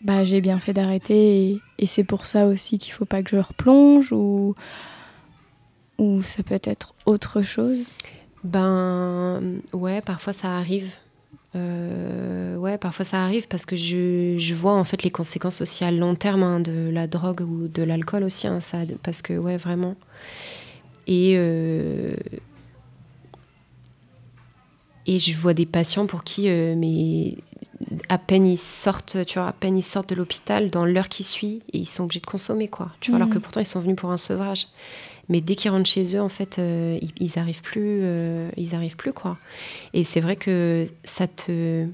bah, 0.00 0.24
j'ai 0.24 0.40
bien 0.40 0.58
fait 0.58 0.72
d'arrêter 0.72 1.60
et, 1.78 1.86
c'est 1.86 2.04
pour 2.04 2.26
ça 2.26 2.46
aussi 2.46 2.78
qu'il 2.78 2.92
faut 2.92 3.04
pas 3.04 3.22
que 3.22 3.30
je 3.30 3.36
replonge 3.36 4.12
ou, 4.12 4.54
ou 5.98 6.22
ça 6.22 6.42
peut 6.42 6.60
être 6.62 6.94
autre 7.06 7.42
chose? 7.42 7.84
Ben 8.44 9.60
ouais, 9.72 10.00
parfois 10.00 10.32
ça 10.32 10.56
arrive. 10.56 10.92
Euh, 11.56 12.56
ouais, 12.56 12.76
parfois 12.76 13.04
ça 13.04 13.22
arrive 13.22 13.48
parce 13.48 13.64
que 13.64 13.74
je, 13.74 14.36
je, 14.36 14.54
vois 14.54 14.74
en 14.74 14.84
fait 14.84 15.02
les 15.02 15.10
conséquences 15.10 15.62
aussi 15.62 15.82
à 15.82 15.90
long 15.90 16.14
terme 16.14 16.42
hein, 16.42 16.60
de 16.60 16.90
la 16.90 17.06
drogue 17.06 17.40
ou 17.40 17.68
de 17.68 17.82
l'alcool 17.82 18.24
aussi, 18.24 18.46
hein, 18.46 18.60
ça, 18.60 18.78
parce 19.02 19.22
que 19.22 19.32
ouais, 19.32 19.56
vraiment. 19.56 19.96
Et, 21.06 21.34
euh, 21.36 22.14
et 25.06 25.18
je 25.18 25.34
vois 25.34 25.54
des 25.54 25.64
patients 25.64 26.06
pour 26.06 26.22
qui 26.22 26.50
euh, 26.50 26.74
mais 26.76 27.38
à 28.10 28.18
peine 28.18 28.46
ils 28.46 28.58
sortent, 28.58 29.24
tu 29.26 29.38
vois, 29.38 29.48
à 29.48 29.52
peine 29.52 29.78
ils 29.78 29.82
sortent 29.82 30.10
de 30.10 30.14
l'hôpital, 30.14 30.68
dans 30.68 30.84
l'heure 30.84 31.08
qui 31.08 31.24
suit, 31.24 31.62
et 31.72 31.78
ils 31.78 31.88
sont 31.88 32.04
obligés 32.04 32.20
de 32.20 32.26
consommer, 32.26 32.68
quoi. 32.68 32.90
Tu 33.00 33.10
vois, 33.10 33.16
alors 33.16 33.30
que 33.30 33.36
mhm. 33.36 33.40
pourtant 33.40 33.60
ils 33.60 33.66
sont 33.66 33.80
venus 33.80 33.96
pour 33.96 34.10
un 34.10 34.18
sevrage. 34.18 34.66
Mais 35.28 35.40
dès 35.40 35.54
qu'ils 35.54 35.70
rentrent 35.70 35.88
chez 35.88 36.16
eux, 36.16 36.20
en 36.20 36.28
fait, 36.28 36.58
euh, 36.58 36.98
ils, 37.02 37.12
ils, 37.18 37.38
arrivent 37.38 37.62
plus, 37.62 38.00
euh, 38.02 38.50
ils 38.56 38.74
arrivent 38.74 38.96
plus, 38.96 39.12
quoi. 39.12 39.36
Et 39.92 40.04
c'est 40.04 40.20
vrai 40.20 40.36
que 40.36 40.86
ça 41.04 41.26
te, 41.26 41.86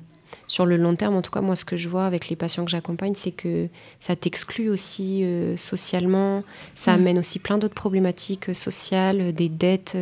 sur 0.46 0.66
le 0.66 0.76
long 0.76 0.94
terme, 0.94 1.16
en 1.16 1.22
tout 1.22 1.32
cas, 1.32 1.40
moi, 1.40 1.56
ce 1.56 1.64
que 1.64 1.76
je 1.76 1.88
vois 1.88 2.06
avec 2.06 2.28
les 2.28 2.36
patients 2.36 2.64
que 2.64 2.70
j'accompagne, 2.70 3.14
c'est 3.16 3.32
que 3.32 3.68
ça 4.00 4.14
t'exclut 4.14 4.68
aussi 4.68 5.24
euh, 5.24 5.56
socialement. 5.56 6.44
Ça 6.74 6.92
mhm. 6.92 7.00
amène 7.00 7.18
aussi 7.18 7.38
plein 7.38 7.58
d'autres 7.58 7.74
problématiques 7.74 8.54
sociales, 8.54 9.32
des 9.32 9.48
dettes. 9.48 9.96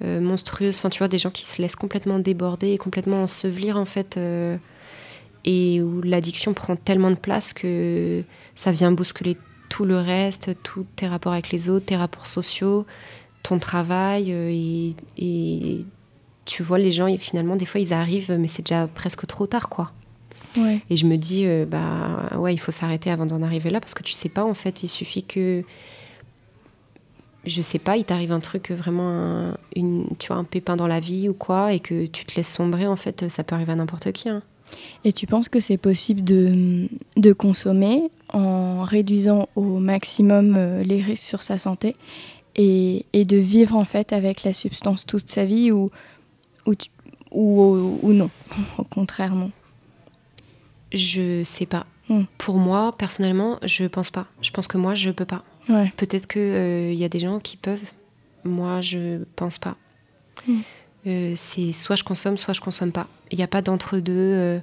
monstrueuses, 0.00 0.76
enfin 0.76 0.90
tu 0.90 0.98
vois 0.98 1.08
des 1.08 1.18
gens 1.18 1.30
qui 1.30 1.46
se 1.46 1.62
laissent 1.62 1.76
complètement 1.76 2.18
déborder 2.18 2.72
et 2.72 2.78
complètement 2.78 3.22
ensevelir 3.22 3.78
en 3.78 3.86
fait 3.86 4.18
et 5.44 5.80
où 5.80 6.02
l'addiction 6.02 6.52
prend 6.52 6.76
tellement 6.76 7.10
de 7.10 7.16
place 7.16 7.52
que 7.54 8.22
ça 8.54 8.72
vient 8.72 8.92
bousculer 8.92 9.38
tout 9.74 9.84
le 9.84 9.98
reste, 9.98 10.56
tous 10.62 10.86
tes 10.94 11.08
rapports 11.08 11.32
avec 11.32 11.50
les 11.50 11.68
autres, 11.68 11.86
tes 11.86 11.96
rapports 11.96 12.28
sociaux, 12.28 12.86
ton 13.42 13.58
travail. 13.58 14.26
Euh, 14.28 14.94
et, 15.18 15.84
tu 16.44 16.62
vois, 16.62 16.78
les 16.78 16.92
gens, 16.92 17.08
finalement, 17.18 17.56
des 17.56 17.64
fois, 17.64 17.80
ils 17.80 17.92
arrivent, 17.92 18.36
mais 18.38 18.46
c'est 18.46 18.62
déjà 18.62 18.86
presque 18.86 19.26
trop 19.26 19.48
tard, 19.48 19.68
quoi. 19.68 19.90
Et 20.90 20.96
je 20.96 21.06
me 21.06 21.16
dis, 21.16 21.44
euh, 21.44 21.66
bah 21.66 22.38
ouais, 22.38 22.54
il 22.54 22.58
faut 22.58 22.70
s'arrêter 22.70 23.10
avant 23.10 23.26
d'en 23.26 23.42
arriver 23.42 23.68
là, 23.68 23.80
parce 23.80 23.94
que 23.94 24.04
tu 24.04 24.12
sais 24.12 24.28
pas, 24.28 24.44
en 24.44 24.54
fait, 24.54 24.84
il 24.84 24.88
suffit 24.88 25.24
que 25.24 25.64
je 27.44 27.60
sais 27.60 27.80
pas, 27.80 27.96
il 27.96 28.04
t'arrive 28.04 28.30
un 28.30 28.38
truc 28.38 28.70
vraiment, 28.70 29.10
un, 29.10 29.56
une, 29.74 30.06
tu 30.20 30.28
vois, 30.28 30.36
un 30.36 30.44
pépin 30.44 30.76
dans 30.76 30.86
la 30.86 31.00
vie 31.00 31.28
ou 31.28 31.34
quoi, 31.34 31.72
et 31.72 31.80
que 31.80 32.06
tu 32.06 32.24
te 32.24 32.36
laisses 32.36 32.54
sombrer, 32.54 32.86
en 32.86 32.94
fait, 32.94 33.28
ça 33.28 33.42
peut 33.42 33.56
arriver 33.56 33.72
à 33.72 33.76
n'importe 33.76 34.12
qui. 34.12 34.28
Hein. 34.28 34.42
Et 35.04 35.12
tu 35.12 35.26
penses 35.26 35.48
que 35.48 35.60
c'est 35.60 35.76
possible 35.76 36.24
de, 36.24 36.88
de, 37.16 37.32
consommer 37.32 38.10
en 38.32 38.82
réduisant 38.82 39.48
au 39.54 39.78
maximum 39.78 40.54
euh, 40.56 40.82
les 40.82 41.00
risques 41.00 41.26
sur 41.26 41.42
sa 41.42 41.58
santé 41.58 41.94
et, 42.56 43.04
et, 43.12 43.24
de 43.24 43.36
vivre 43.36 43.76
en 43.76 43.84
fait 43.84 44.12
avec 44.12 44.44
la 44.44 44.52
substance 44.52 45.06
toute 45.06 45.28
sa 45.28 45.44
vie 45.44 45.72
ou, 45.72 45.90
ou, 46.66 46.74
ou, 47.30 47.98
ou 48.02 48.12
non? 48.12 48.30
Au 48.78 48.84
contraire, 48.84 49.34
non. 49.34 49.50
Je 50.92 51.42
sais 51.44 51.66
pas. 51.66 51.86
Hmm. 52.08 52.24
Pour 52.38 52.56
moi, 52.56 52.94
personnellement, 52.96 53.58
je 53.62 53.86
pense 53.86 54.10
pas. 54.10 54.26
Je 54.42 54.50
pense 54.50 54.68
que 54.68 54.78
moi, 54.78 54.94
je 54.94 55.10
peux 55.10 55.24
pas. 55.24 55.42
Ouais. 55.68 55.92
Peut-être 55.96 56.26
qu'il 56.26 56.42
il 56.42 56.54
euh, 56.54 56.92
y 56.92 57.04
a 57.04 57.08
des 57.08 57.20
gens 57.20 57.40
qui 57.40 57.56
peuvent. 57.56 57.80
Moi, 58.44 58.80
je 58.80 59.22
pense 59.36 59.58
pas. 59.58 59.76
Hmm. 60.46 60.60
Euh, 61.06 61.34
c'est 61.36 61.72
soit 61.72 61.96
je 61.96 62.04
consomme, 62.04 62.38
soit 62.38 62.54
je 62.54 62.60
consomme 62.60 62.92
pas. 62.92 63.06
Il 63.30 63.38
n'y 63.38 63.44
a 63.44 63.48
pas 63.48 63.62
d'entre-deux, 63.62 64.12
euh, 64.14 64.60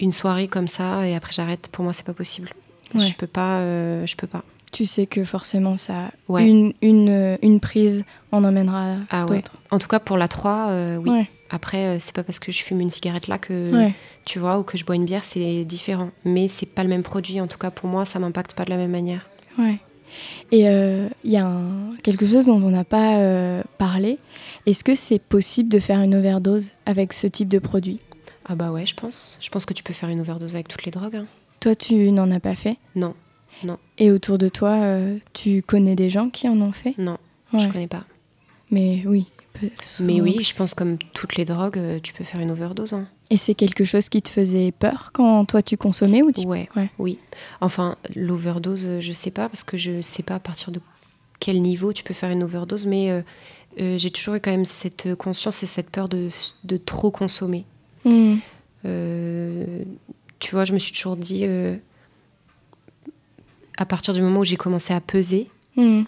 une 0.00 0.12
soirée 0.12 0.48
comme 0.48 0.68
ça 0.68 1.06
et 1.06 1.14
après 1.14 1.32
j'arrête. 1.32 1.68
Pour 1.72 1.84
moi, 1.84 1.92
c'est 1.92 2.06
pas 2.06 2.14
possible. 2.14 2.50
Je 2.94 3.14
peux 3.14 3.26
pas. 3.26 3.60
je 4.04 4.16
peux 4.16 4.26
pas. 4.26 4.42
Tu 4.72 4.84
sais 4.84 5.06
que 5.06 5.24
forcément, 5.24 5.76
ça, 5.76 6.12
une, 6.28 6.72
une, 6.80 7.38
une, 7.42 7.58
prise 7.58 8.04
en 8.30 8.44
emmènera 8.44 8.98
ah, 9.10 9.24
d'autres. 9.24 9.52
En 9.72 9.80
tout 9.80 9.88
cas, 9.88 9.98
pour 9.98 10.16
la 10.16 10.28
3, 10.28 10.96
oui. 11.04 11.26
Après, 11.52 11.98
c'est 11.98 12.14
pas 12.14 12.22
parce 12.22 12.38
que 12.38 12.52
je 12.52 12.62
fume 12.62 12.80
une 12.80 12.90
cigarette 12.90 13.26
là 13.26 13.38
que 13.38 13.90
tu 14.24 14.38
vois 14.38 14.58
ou 14.58 14.62
que 14.62 14.78
je 14.78 14.84
bois 14.84 14.94
une 14.96 15.04
bière, 15.04 15.24
c'est 15.24 15.64
différent. 15.64 16.10
Mais 16.24 16.48
c'est 16.48 16.66
pas 16.66 16.82
le 16.82 16.88
même 16.88 17.02
produit. 17.02 17.40
En 17.40 17.46
tout 17.46 17.58
cas, 17.58 17.70
pour 17.70 17.88
moi, 17.88 18.04
ça 18.04 18.18
m'impacte 18.18 18.54
pas 18.54 18.64
de 18.64 18.70
la 18.70 18.76
même 18.76 18.90
manière. 18.90 19.28
Ouais. 19.58 19.78
Et 20.52 20.60
il 20.60 20.66
euh, 20.66 21.08
y 21.24 21.36
a 21.36 21.50
quelque 22.02 22.26
chose 22.26 22.46
dont 22.46 22.62
on 22.62 22.70
n'a 22.70 22.84
pas 22.84 23.18
euh, 23.18 23.62
parlé. 23.78 24.18
Est-ce 24.66 24.84
que 24.84 24.94
c'est 24.94 25.18
possible 25.18 25.68
de 25.68 25.78
faire 25.78 26.00
une 26.00 26.14
overdose 26.14 26.70
avec 26.86 27.12
ce 27.12 27.26
type 27.26 27.48
de 27.48 27.58
produit? 27.58 28.00
Ah 28.44 28.54
bah 28.54 28.72
ouais, 28.72 28.86
je 28.86 28.94
pense. 28.94 29.38
Je 29.40 29.48
pense 29.48 29.64
que 29.64 29.74
tu 29.74 29.82
peux 29.82 29.92
faire 29.92 30.08
une 30.08 30.20
overdose 30.20 30.54
avec 30.54 30.68
toutes 30.68 30.84
les 30.84 30.90
drogues. 30.90 31.16
Hein. 31.16 31.26
Toi, 31.60 31.74
tu 31.74 32.10
n'en 32.10 32.30
as 32.30 32.40
pas 32.40 32.54
fait? 32.54 32.78
Non, 32.96 33.14
non. 33.64 33.78
Et 33.98 34.10
autour 34.10 34.38
de 34.38 34.48
toi, 34.48 34.80
euh, 34.80 35.18
tu 35.32 35.62
connais 35.62 35.94
des 35.94 36.10
gens 36.10 36.30
qui 36.30 36.48
en 36.48 36.60
ont 36.60 36.72
fait? 36.72 36.96
Non, 36.98 37.18
je 37.52 37.66
connais 37.68 37.86
pas. 37.86 38.04
Mais 38.70 39.02
oui. 39.06 39.26
Mais 40.00 40.20
oui, 40.20 40.38
je 40.40 40.54
pense 40.54 40.74
comme 40.74 40.98
toutes 41.14 41.36
les 41.36 41.44
drogues, 41.44 41.80
tu 42.02 42.12
peux 42.12 42.24
faire 42.24 42.40
une 42.40 42.50
overdose. 42.50 42.92
Hein. 42.92 43.06
Et 43.30 43.36
c'est 43.36 43.54
quelque 43.54 43.84
chose 43.84 44.08
qui 44.08 44.22
te 44.22 44.28
faisait 44.28 44.72
peur 44.72 45.10
quand 45.12 45.44
toi 45.44 45.62
tu 45.62 45.76
consommais 45.76 46.22
ou 46.22 46.32
tu... 46.32 46.46
ouais, 46.46 46.68
oui. 46.98 47.18
Enfin, 47.60 47.96
l'overdose, 48.16 49.00
je 49.00 49.12
sais 49.12 49.30
pas 49.30 49.48
parce 49.48 49.62
que 49.62 49.76
je 49.76 50.00
sais 50.00 50.22
pas 50.22 50.34
à 50.34 50.40
partir 50.40 50.72
de 50.72 50.80
quel 51.40 51.60
niveau 51.62 51.92
tu 51.92 52.04
peux 52.04 52.14
faire 52.14 52.30
une 52.30 52.44
overdose, 52.44 52.86
mais 52.86 53.10
euh, 53.10 53.22
euh, 53.80 53.98
j'ai 53.98 54.10
toujours 54.10 54.34
eu 54.34 54.40
quand 54.40 54.50
même 54.50 54.66
cette 54.66 55.14
conscience 55.16 55.62
et 55.62 55.66
cette 55.66 55.90
peur 55.90 56.08
de, 56.08 56.28
de 56.64 56.76
trop 56.76 57.10
consommer. 57.10 57.64
Hmm. 58.04 58.36
Euh, 58.84 59.84
tu 60.38 60.52
vois, 60.52 60.64
je 60.64 60.72
me 60.72 60.78
suis 60.78 60.92
toujours 60.92 61.16
dit, 61.16 61.44
à 63.76 63.86
partir 63.86 64.14
du 64.14 64.22
moment 64.22 64.40
où 64.40 64.44
j'ai 64.44 64.56
commencé 64.56 64.92
à 64.92 65.00
peser, 65.00 65.48
hmm. 65.76 66.02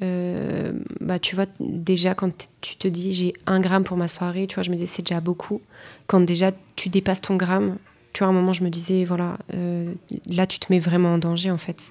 Euh, 0.00 0.72
bah, 1.00 1.18
tu 1.18 1.34
vois, 1.34 1.46
déjà, 1.60 2.14
quand 2.14 2.30
tu 2.60 2.76
te 2.76 2.86
dis 2.86 3.12
j'ai 3.12 3.32
un 3.46 3.60
gramme 3.60 3.84
pour 3.84 3.96
ma 3.96 4.08
soirée, 4.08 4.46
tu 4.46 4.54
vois, 4.54 4.62
je 4.62 4.70
me 4.70 4.76
disais 4.76 4.86
c'est 4.86 5.02
déjà 5.02 5.20
beaucoup. 5.20 5.60
Quand 6.06 6.20
déjà 6.20 6.52
tu 6.76 6.88
dépasses 6.88 7.20
ton 7.20 7.36
gramme, 7.36 7.76
tu 8.12 8.20
vois, 8.20 8.28
à 8.28 8.30
un 8.30 8.34
moment, 8.34 8.52
je 8.52 8.64
me 8.64 8.70
disais, 8.70 9.04
voilà, 9.04 9.38
euh, 9.54 9.92
là, 10.28 10.46
tu 10.46 10.58
te 10.58 10.72
mets 10.72 10.78
vraiment 10.78 11.14
en 11.14 11.18
danger, 11.18 11.50
en 11.50 11.58
fait. 11.58 11.90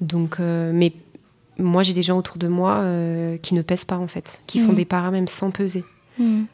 Donc, 0.00 0.40
euh, 0.40 0.72
mais 0.74 0.92
moi, 1.58 1.82
j'ai 1.82 1.94
des 1.94 2.02
gens 2.02 2.18
autour 2.18 2.36
de 2.36 2.48
moi 2.48 2.84
qui 3.42 3.54
ne 3.54 3.62
pèsent 3.62 3.86
pas, 3.86 3.98
en 3.98 4.06
fait, 4.06 4.42
qui 4.46 4.58
font 4.58 4.72
mm. 4.72 4.76
des 4.76 4.84
paras 4.84 5.10
même 5.10 5.28
sans 5.28 5.50
peser. 5.50 5.84
Mm. 6.18 6.44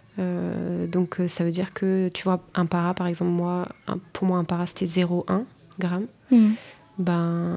donc, 0.89 1.21
ça 1.27 1.45
veut 1.45 1.51
dire 1.51 1.75
que, 1.75 2.09
tu 2.15 2.23
vois, 2.23 2.41
un 2.55 2.67
para, 2.67 2.95
par 2.95 3.09
exemple, 3.09 3.33
moi, 3.33 3.69
pour 4.13 4.27
moi, 4.27 4.39
un 4.39 4.45
para, 4.45 4.67
c'était 4.67 4.87
0,1 4.87 5.43
gramme. 5.79 6.07
Mm. 6.31 6.53
Ben 6.99 7.57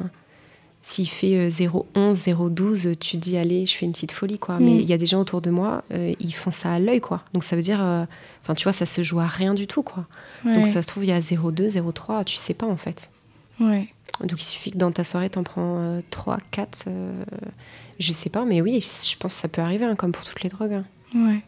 s'il 0.85 1.09
fait 1.09 1.47
0,11, 1.47 2.13
0,12, 2.13 2.95
tu 2.97 3.17
dis 3.17 3.37
allez, 3.37 3.65
je 3.65 3.75
fais 3.75 3.87
une 3.87 3.91
petite 3.91 4.11
folie 4.11 4.37
quoi. 4.37 4.59
Mais 4.59 4.69
mm. 4.69 4.79
il 4.81 4.87
y 4.87 4.93
a 4.93 4.99
des 4.99 5.07
gens 5.07 5.19
autour 5.19 5.41
de 5.41 5.49
moi, 5.49 5.83
euh, 5.91 6.13
ils 6.19 6.31
font 6.31 6.51
ça 6.51 6.73
à 6.73 6.79
l'œil 6.79 7.01
quoi. 7.01 7.23
Donc 7.33 7.43
ça 7.43 7.55
veut 7.55 7.63
dire, 7.63 7.81
euh, 7.81 8.05
enfin 8.43 8.53
tu 8.53 8.65
vois, 8.65 8.71
ça 8.71 8.85
se 8.85 9.01
joue 9.01 9.19
à 9.19 9.25
rien 9.25 9.55
du 9.55 9.65
tout 9.65 9.81
quoi. 9.81 10.05
Donc 10.43 10.67
ça 10.67 10.83
se 10.83 10.87
trouve 10.87 11.03
il 11.03 11.09
y 11.09 11.11
a 11.11 11.19
0,2, 11.19 11.71
0,3, 11.71 12.23
tu 12.25 12.35
sais 12.35 12.53
pas 12.53 12.67
en 12.67 12.77
fait. 12.77 13.09
Ouais. 13.59 13.87
Donc 14.19 14.39
il 14.39 14.43
suffit 14.43 14.69
que 14.69 14.77
dans 14.77 14.91
ta 14.91 15.03
soirée 15.03 15.31
t'en 15.31 15.41
prends 15.41 16.03
3, 16.11 16.37
4, 16.51 16.85
euh, 16.87 17.23
je 17.97 18.11
sais 18.11 18.29
pas, 18.29 18.45
mais 18.45 18.61
oui, 18.61 18.79
je 18.79 19.17
pense 19.17 19.33
que 19.33 19.41
ça 19.41 19.47
peut 19.47 19.63
arriver 19.63 19.85
hein, 19.85 19.95
comme 19.95 20.11
pour 20.11 20.23
toutes 20.23 20.43
les 20.43 20.49
drogues. 20.49 20.73
Hein. 20.73 20.85
Ouais. 21.15 21.41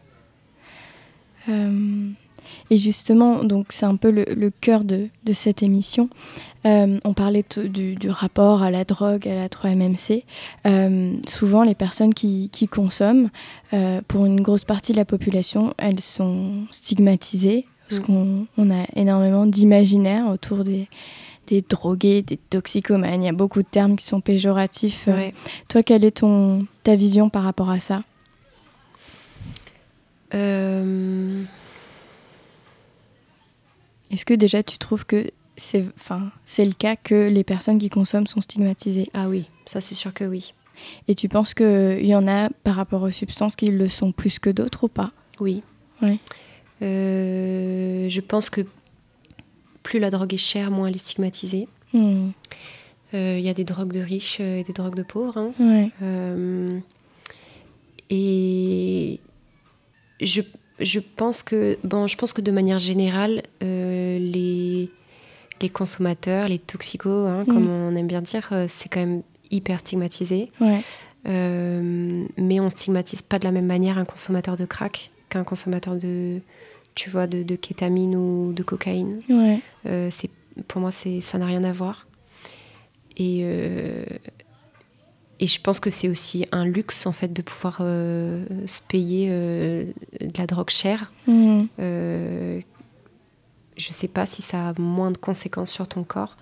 Et 2.70 2.76
justement, 2.76 3.44
donc 3.44 3.66
c'est 3.70 3.86
un 3.86 3.96
peu 3.96 4.10
le, 4.10 4.50
cœur 4.50 4.84
de, 4.84 5.08
cette 5.32 5.62
émission. 5.62 6.08
Euh, 6.66 6.98
on 7.04 7.14
parlait 7.14 7.44
du, 7.64 8.10
rapport 8.10 8.62
à 8.62 8.70
la 8.70 8.84
drogue, 8.84 9.26
à 9.26 9.34
la 9.34 9.48
3-MMC. 9.48 10.24
Euh, 10.66 11.14
souvent, 11.26 11.62
les 11.62 11.74
personnes 11.74 12.12
qui, 12.12 12.50
consomment, 12.70 13.30
euh, 13.72 14.00
pour 14.06 14.26
une 14.26 14.40
grosse 14.40 14.64
partie 14.64 14.92
de 14.92 14.98
la 14.98 15.04
population, 15.04 15.72
elles 15.78 16.00
sont 16.00 16.64
stigmatisées, 16.70 17.66
parce 17.88 18.00
mm. 18.00 18.46
qu'on 18.56 18.70
a 18.70 18.84
énormément 18.96 19.46
d'imaginaires 19.46 20.28
autour 20.28 20.64
des, 20.64 20.88
drogués, 21.68 22.22
des 22.22 22.36
toxicomanes. 22.36 23.22
Il 23.22 23.26
y 23.26 23.30
a 23.30 23.32
beaucoup 23.32 23.62
de 23.62 23.68
termes 23.68 23.96
qui 23.96 24.04
sont 24.04 24.20
péjoratifs. 24.20 25.08
toi, 25.68 25.82
quelle 25.82 26.04
est 26.04 26.18
ton, 26.18 26.66
ta 26.82 26.96
vision 26.96 27.30
par 27.30 27.44
rapport 27.44 27.70
à 27.70 27.80
ça? 27.80 28.02
Est-ce 34.10 34.24
que 34.24 34.34
déjà 34.34 34.62
tu 34.62 34.78
trouves 34.78 35.04
que 35.06 35.26
c'est 35.56 35.84
enfin, 35.96 36.30
le 36.58 36.72
cas 36.72 36.96
que 36.96 37.28
les 37.28 37.44
personnes 37.44 37.78
qui 37.78 37.90
consomment 37.90 38.26
sont 38.26 38.40
stigmatisées? 38.40 39.08
Ah 39.14 39.28
oui, 39.28 39.48
ça 39.66 39.80
c'est 39.80 39.94
sûr 39.94 40.14
que 40.14 40.24
oui. 40.24 40.54
Et 41.08 41.14
tu 41.14 41.28
penses 41.28 41.54
qu'il 41.54 42.06
y 42.06 42.14
en 42.14 42.28
a 42.28 42.50
par 42.64 42.76
rapport 42.76 43.02
aux 43.02 43.10
substances 43.10 43.56
qui 43.56 43.66
le 43.66 43.88
sont 43.88 44.12
plus 44.12 44.38
que 44.38 44.50
d'autres 44.50 44.84
ou 44.84 44.88
pas? 44.88 45.10
Oui. 45.40 45.62
Ouais. 46.00 46.18
Euh, 46.82 48.08
je 48.08 48.20
pense 48.20 48.50
que 48.50 48.60
plus 49.82 49.98
la 49.98 50.10
drogue 50.10 50.32
est 50.34 50.38
chère, 50.38 50.70
moins 50.70 50.88
elle 50.88 50.94
est 50.94 50.98
stigmatisée. 50.98 51.68
Hmm. 51.92 52.30
Euh, 53.14 53.38
il 53.38 53.44
y 53.44 53.48
a 53.48 53.54
des 53.54 53.64
drogues 53.64 53.92
de 53.92 54.00
riches 54.00 54.38
et 54.40 54.62
des 54.62 54.72
drogues 54.72 54.94
de 54.94 55.02
pauvres. 55.02 55.38
Hein. 55.38 55.52
Ouais. 55.58 55.90
Euh, 56.02 56.78
et 58.10 59.20
je, 60.20 60.42
je 60.80 61.00
pense 61.00 61.42
que, 61.42 61.78
bon, 61.84 62.06
je 62.06 62.16
pense 62.16 62.32
que 62.32 62.40
de 62.40 62.50
manière 62.50 62.78
générale, 62.78 63.42
euh, 63.62 64.18
les, 64.18 64.90
les 65.60 65.68
consommateurs, 65.68 66.48
les 66.48 66.58
toxicos, 66.58 67.26
hein, 67.28 67.44
comme 67.46 67.66
mm. 67.66 67.88
on 67.92 67.96
aime 67.96 68.06
bien 68.06 68.22
dire, 68.22 68.48
euh, 68.52 68.66
c'est 68.68 68.88
quand 68.88 69.00
même 69.00 69.22
hyper 69.50 69.80
stigmatisé. 69.80 70.50
Euh, 71.26 72.24
mais 72.36 72.60
on 72.60 72.70
stigmatise 72.70 73.22
pas 73.22 73.38
de 73.38 73.44
la 73.44 73.50
même 73.50 73.66
manière 73.66 73.98
un 73.98 74.04
consommateur 74.04 74.56
de 74.56 74.64
crack 74.64 75.10
qu'un 75.28 75.44
consommateur 75.44 75.96
de, 75.96 76.40
tu 76.94 77.10
vois, 77.10 77.26
de, 77.26 77.42
de 77.42 77.56
kétamine 77.56 78.14
ou 78.14 78.52
de 78.52 78.62
cocaïne. 78.62 79.18
c'est, 79.84 80.30
pour 80.68 80.80
moi, 80.80 80.90
c'est, 80.90 81.20
ça 81.20 81.38
n'a 81.38 81.46
rien 81.46 81.64
à 81.64 81.72
voir. 81.72 82.06
Et, 83.16 83.44
et 85.40 85.46
je 85.46 85.60
pense 85.60 85.78
que 85.78 85.90
c'est 85.90 86.08
aussi 86.08 86.46
un 86.50 86.64
luxe 86.64 87.06
en 87.06 87.12
fait 87.12 87.32
de 87.32 87.42
pouvoir 87.42 87.78
euh, 87.80 88.44
se 88.66 88.82
payer 88.82 89.28
euh, 89.30 89.84
de 90.20 90.36
la 90.36 90.46
drogue 90.46 90.70
chère. 90.70 91.12
Mmh. 91.26 91.60
Euh, 91.78 92.60
je 93.76 93.92
sais 93.92 94.08
pas 94.08 94.26
si 94.26 94.42
ça 94.42 94.70
a 94.70 94.80
moins 94.80 95.10
de 95.10 95.16
conséquences 95.16 95.70
sur 95.70 95.86
ton 95.86 96.02
corps. 96.02 96.36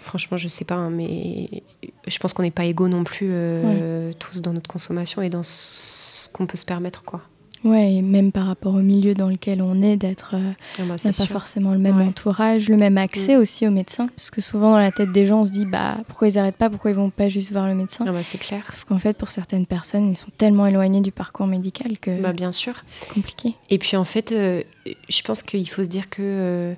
Franchement, 0.00 0.38
je 0.38 0.48
sais 0.48 0.64
pas, 0.64 0.74
hein, 0.74 0.90
mais 0.90 1.62
je 2.06 2.18
pense 2.18 2.32
qu'on 2.32 2.42
n'est 2.42 2.50
pas 2.50 2.64
égaux 2.64 2.88
non 2.88 3.04
plus 3.04 3.28
euh, 3.30 4.12
tous 4.18 4.40
dans 4.40 4.54
notre 4.54 4.68
consommation 4.68 5.20
et 5.20 5.28
dans 5.28 5.42
ce 5.42 6.30
qu'on 6.30 6.46
peut 6.46 6.56
se 6.56 6.64
permettre, 6.64 7.04
quoi. 7.04 7.20
Ouais, 7.64 7.94
et 7.94 8.02
même 8.02 8.32
par 8.32 8.46
rapport 8.46 8.74
au 8.74 8.80
milieu 8.80 9.14
dans 9.14 9.28
lequel 9.28 9.62
on 9.62 9.82
est, 9.82 9.96
d'être, 9.96 10.34
euh, 10.34 10.52
ah 10.78 10.82
bah, 10.88 10.94
n'a 11.04 11.12
pas 11.12 11.26
forcément 11.26 11.72
le 11.72 11.78
même 11.78 12.00
entourage, 12.00 12.68
le 12.68 12.76
même 12.76 12.98
accès 12.98 13.36
mm. 13.36 13.40
aussi 13.40 13.66
aux 13.66 13.70
médecins, 13.70 14.06
parce 14.08 14.30
que 14.30 14.40
souvent 14.40 14.70
dans 14.70 14.78
la 14.78 14.92
tête 14.92 15.10
des 15.12 15.26
gens, 15.26 15.40
on 15.40 15.44
se 15.44 15.50
dit 15.50 15.64
bah 15.64 15.98
pourquoi 16.06 16.28
ils 16.28 16.34
n'arrêtent 16.34 16.56
pas, 16.56 16.70
pourquoi 16.70 16.90
ils 16.90 16.96
vont 16.96 17.10
pas 17.10 17.28
juste 17.28 17.50
voir 17.50 17.66
le 17.66 17.74
médecin? 17.74 18.04
Ah 18.06 18.12
bah, 18.12 18.22
c'est 18.22 18.38
clair. 18.38 18.64
Sauf 18.70 18.84
qu'en 18.84 18.98
fait, 18.98 19.16
pour 19.16 19.30
certaines 19.30 19.66
personnes, 19.66 20.10
ils 20.10 20.16
sont 20.16 20.30
tellement 20.36 20.66
éloignés 20.66 21.00
du 21.00 21.12
parcours 21.12 21.46
médical 21.46 21.98
que. 21.98 22.20
Bah 22.20 22.32
bien 22.32 22.52
sûr. 22.52 22.74
C'est 22.86 23.08
compliqué. 23.08 23.54
Et 23.70 23.78
puis 23.78 23.96
en 23.96 24.04
fait, 24.04 24.32
euh, 24.32 24.62
je 25.08 25.22
pense 25.22 25.42
qu'il 25.42 25.68
faut 25.68 25.82
se 25.82 25.88
dire 25.88 26.08
que, 26.08 26.22
euh, 26.22 26.74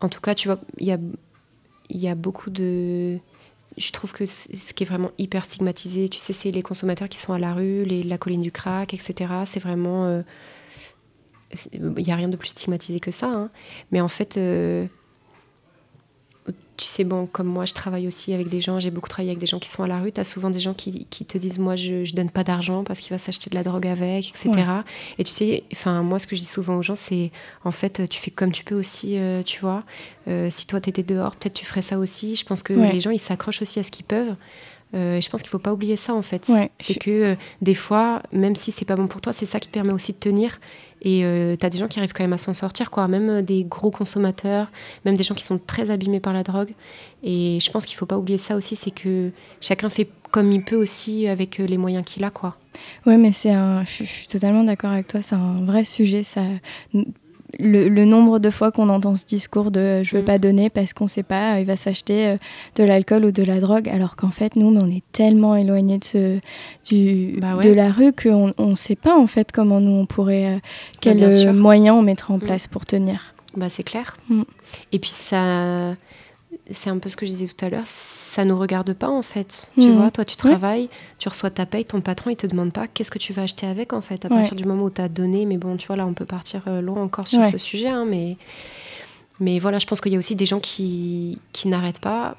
en 0.00 0.08
tout 0.08 0.20
cas, 0.20 0.34
tu 0.34 0.48
vois, 0.48 0.60
il 0.78 0.86
y 0.86 0.92
a, 0.92 0.98
y 1.90 2.08
a 2.08 2.14
beaucoup 2.14 2.50
de 2.50 3.18
je 3.78 3.92
trouve 3.92 4.12
que 4.12 4.26
ce 4.26 4.72
qui 4.74 4.84
est 4.84 4.86
vraiment 4.86 5.10
hyper 5.18 5.44
stigmatisé, 5.44 6.08
tu 6.08 6.18
sais, 6.18 6.32
c'est 6.32 6.50
les 6.50 6.62
consommateurs 6.62 7.08
qui 7.08 7.18
sont 7.18 7.32
à 7.32 7.38
la 7.38 7.54
rue, 7.54 7.84
les, 7.84 8.02
la 8.02 8.18
colline 8.18 8.42
du 8.42 8.52
crack, 8.52 8.94
etc. 8.94 9.32
C'est 9.44 9.60
vraiment. 9.60 10.06
Euh, 10.06 10.22
il 11.72 12.04
n'y 12.04 12.12
a 12.12 12.16
rien 12.16 12.28
de 12.28 12.36
plus 12.36 12.50
stigmatisé 12.50 13.00
que 13.00 13.10
ça. 13.10 13.28
Hein. 13.28 13.50
Mais 13.90 14.00
en 14.00 14.08
fait, 14.08 14.36
euh, 14.36 14.86
tu 16.78 16.86
sais, 16.86 17.02
bon, 17.02 17.26
comme 17.26 17.48
moi, 17.48 17.64
je 17.64 17.74
travaille 17.74 18.06
aussi 18.06 18.32
avec 18.32 18.48
des 18.48 18.60
gens, 18.60 18.78
j'ai 18.78 18.92
beaucoup 18.92 19.08
travaillé 19.08 19.30
avec 19.30 19.40
des 19.40 19.46
gens 19.46 19.58
qui 19.58 19.68
sont 19.68 19.82
à 19.82 19.88
la 19.88 20.00
rue. 20.00 20.12
Tu 20.12 20.20
as 20.20 20.24
souvent 20.24 20.48
des 20.48 20.60
gens 20.60 20.74
qui, 20.74 21.06
qui 21.10 21.24
te 21.24 21.36
disent 21.36 21.58
Moi, 21.58 21.74
je, 21.74 22.04
je 22.04 22.14
donne 22.14 22.30
pas 22.30 22.44
d'argent 22.44 22.84
parce 22.84 23.00
qu'il 23.00 23.10
va 23.10 23.18
s'acheter 23.18 23.50
de 23.50 23.56
la 23.56 23.64
drogue 23.64 23.86
avec, 23.86 24.28
etc. 24.30 24.50
Et 25.18 25.24
tu 25.24 25.32
sais, 25.32 25.64
enfin, 25.72 26.02
moi, 26.02 26.20
ce 26.20 26.28
que 26.28 26.36
je 26.36 26.40
dis 26.40 26.46
souvent 26.46 26.76
aux 26.76 26.82
gens, 26.82 26.94
c'est 26.94 27.32
en 27.64 27.72
fait, 27.72 28.08
tu 28.08 28.20
fais 28.20 28.30
comme 28.30 28.52
tu 28.52 28.62
peux 28.64 28.76
aussi, 28.76 29.18
euh, 29.18 29.42
tu 29.42 29.60
vois. 29.60 29.82
Euh, 30.28 30.48
si 30.50 30.66
toi, 30.66 30.80
tu 30.80 30.88
étais 30.88 31.02
dehors, 31.02 31.34
peut-être 31.34 31.54
tu 31.54 31.66
ferais 31.66 31.82
ça 31.82 31.98
aussi. 31.98 32.36
Je 32.36 32.44
pense 32.44 32.62
que 32.62 32.72
les 32.72 33.00
gens, 33.00 33.10
ils 33.10 33.18
s'accrochent 33.18 33.60
aussi 33.60 33.80
à 33.80 33.82
ce 33.82 33.90
qu'ils 33.90 34.06
peuvent. 34.06 34.36
Euh, 34.94 35.16
et 35.16 35.20
je 35.20 35.28
pense 35.28 35.42
qu'il 35.42 35.50
faut 35.50 35.58
pas 35.58 35.72
oublier 35.72 35.96
ça 35.96 36.14
en 36.14 36.22
fait. 36.22 36.50
c'est 36.80 36.98
que 36.98 37.36
des 37.60 37.74
fois, 37.74 38.22
même 38.32 38.56
si 38.56 38.72
c'est 38.72 38.86
pas 38.86 38.96
bon 38.96 39.06
pour 39.06 39.20
toi, 39.20 39.32
c'est 39.32 39.46
ça 39.46 39.60
qui 39.60 39.68
te 39.68 39.72
permet 39.72 39.92
aussi 39.92 40.12
de 40.12 40.18
tenir. 40.18 40.60
Et 41.02 41.24
euh, 41.24 41.56
tu 41.56 41.64
as 41.64 41.70
des 41.70 41.78
gens 41.78 41.88
qui 41.88 41.98
arrivent 41.98 42.12
quand 42.12 42.24
même 42.24 42.32
à 42.32 42.38
s'en 42.38 42.54
sortir, 42.54 42.90
quoi. 42.90 43.08
Même 43.08 43.28
euh, 43.30 43.42
des 43.42 43.64
gros 43.64 43.90
consommateurs, 43.90 44.68
même 45.04 45.16
des 45.16 45.22
gens 45.22 45.34
qui 45.34 45.44
sont 45.44 45.58
très 45.58 45.90
abîmés 45.90 46.20
par 46.20 46.32
la 46.32 46.42
drogue. 46.42 46.74
Et 47.22 47.58
je 47.60 47.70
pense 47.70 47.84
qu'il 47.84 47.96
faut 47.96 48.06
pas 48.06 48.18
oublier 48.18 48.38
ça 48.38 48.56
aussi, 48.56 48.76
c'est 48.76 48.90
que 48.90 49.30
chacun 49.60 49.88
fait 49.88 50.08
comme 50.30 50.52
il 50.52 50.62
peut 50.62 50.76
aussi 50.76 51.26
avec 51.26 51.60
euh, 51.60 51.66
les 51.66 51.78
moyens 51.78 52.04
qu'il 52.04 52.24
a. 52.24 52.32
Ouais, 53.06 53.16
mais 53.16 53.32
c'est 53.32 53.50
un. 53.50 53.84
Je 53.84 54.04
suis 54.04 54.26
totalement 54.26 54.62
d'accord 54.62 54.90
avec 54.90 55.08
toi. 55.08 55.22
C'est 55.22 55.34
un 55.34 55.64
vrai 55.64 55.84
sujet. 55.84 56.22
Ça 56.22 56.42
le, 57.58 58.04
nombre 58.04 58.38
de 58.38 58.50
fois 58.50 58.70
qu'on 58.70 58.88
entend 58.88 59.14
ce 59.14 59.24
discours 59.24 59.70
de 59.70 59.80
euh, 59.80 60.04
je 60.04 60.16
veux 60.16 60.22
mm. 60.22 60.26
pas 60.26 60.38
donner 60.38 60.70
parce 60.70 60.92
qu'on 60.92 61.06
sait 61.06 61.22
pas, 61.22 61.54
euh, 61.54 61.60
il 61.60 61.66
va 61.66 61.76
s'acheter 61.76 62.28
euh, 62.28 62.36
de 62.76 62.84
l'alcool 62.84 63.24
ou 63.24 63.32
de 63.32 63.42
la 63.42 63.60
drogue, 63.60 63.88
alors 63.88 64.16
qu'en 64.16 64.30
fait, 64.30 64.56
nous, 64.56 64.66
on 64.66 64.88
est 64.88 65.02
tellement 65.12 65.56
éloignés 65.56 65.98
de, 65.98 66.04
ce, 66.04 66.38
du, 66.88 67.38
bah 67.40 67.56
de 67.62 67.70
la 67.70 67.90
rue 67.90 68.12
qu'on 68.12 68.52
ne 68.58 68.74
sait 68.74 68.96
pas 68.96 69.16
en 69.16 69.26
fait 69.26 69.52
comment 69.52 69.80
nous 69.80 69.92
on 69.92 70.06
pourrait, 70.06 70.60
quels 71.00 71.20
bah, 71.20 71.52
moyens 71.52 71.96
on 71.98 72.02
mettrait 72.02 72.34
en 72.34 72.38
mm. 72.38 72.42
place 72.42 72.66
pour 72.66 72.86
tenir. 72.86 73.34
Bah, 73.56 73.68
c'est 73.68 73.82
clair. 73.82 74.16
Mm. 74.28 74.42
Et 74.92 74.98
puis 74.98 75.10
ça 75.10 75.94
c'est 76.72 76.90
un 76.90 76.98
peu 76.98 77.08
ce 77.08 77.16
que 77.16 77.24
je 77.24 77.30
disais 77.30 77.46
tout 77.46 77.64
à 77.64 77.68
l'heure, 77.68 77.86
ça 77.86 78.44
nous 78.44 78.58
regarde 78.58 78.92
pas 78.92 79.08
en 79.08 79.22
fait. 79.22 79.70
Tu 79.74 79.88
hmm. 79.88 79.96
vois, 79.96 80.10
toi 80.10 80.24
tu 80.24 80.36
travailles, 80.36 80.88
tu 81.18 81.28
reçois 81.28 81.50
ta 81.50 81.66
paye, 81.66 81.84
ton 81.84 82.00
patron 82.00 82.30
il 82.30 82.36
te 82.36 82.46
demande 82.46 82.72
pas 82.72 82.86
qu'est-ce 82.86 83.10
que 83.10 83.18
tu 83.18 83.32
vas 83.32 83.42
acheter 83.42 83.66
avec 83.66 83.92
en 83.92 84.00
fait, 84.00 84.24
à 84.24 84.28
partir 84.28 84.54
du 84.54 84.64
moment 84.64 84.84
où 84.84 84.90
tu 84.90 85.00
as 85.00 85.08
donné. 85.08 85.46
Mais 85.46 85.56
bon, 85.56 85.76
tu 85.76 85.86
vois, 85.86 85.96
là 85.96 86.06
on 86.06 86.14
peut 86.14 86.26
partir 86.26 86.62
euh, 86.66 86.80
loin 86.80 87.02
encore 87.02 87.26
sur 87.26 87.44
ce 87.44 87.58
sujet, 87.58 87.88
hein, 87.88 88.04
mais, 88.08 88.36
mais 89.40 89.58
voilà, 89.58 89.78
je 89.78 89.86
pense 89.86 90.00
qu'il 90.00 90.12
y 90.12 90.16
a 90.16 90.18
aussi 90.18 90.36
des 90.36 90.46
gens 90.46 90.60
qui, 90.60 91.40
qui 91.52 91.68
n'arrêtent 91.68 92.00
pas. 92.00 92.36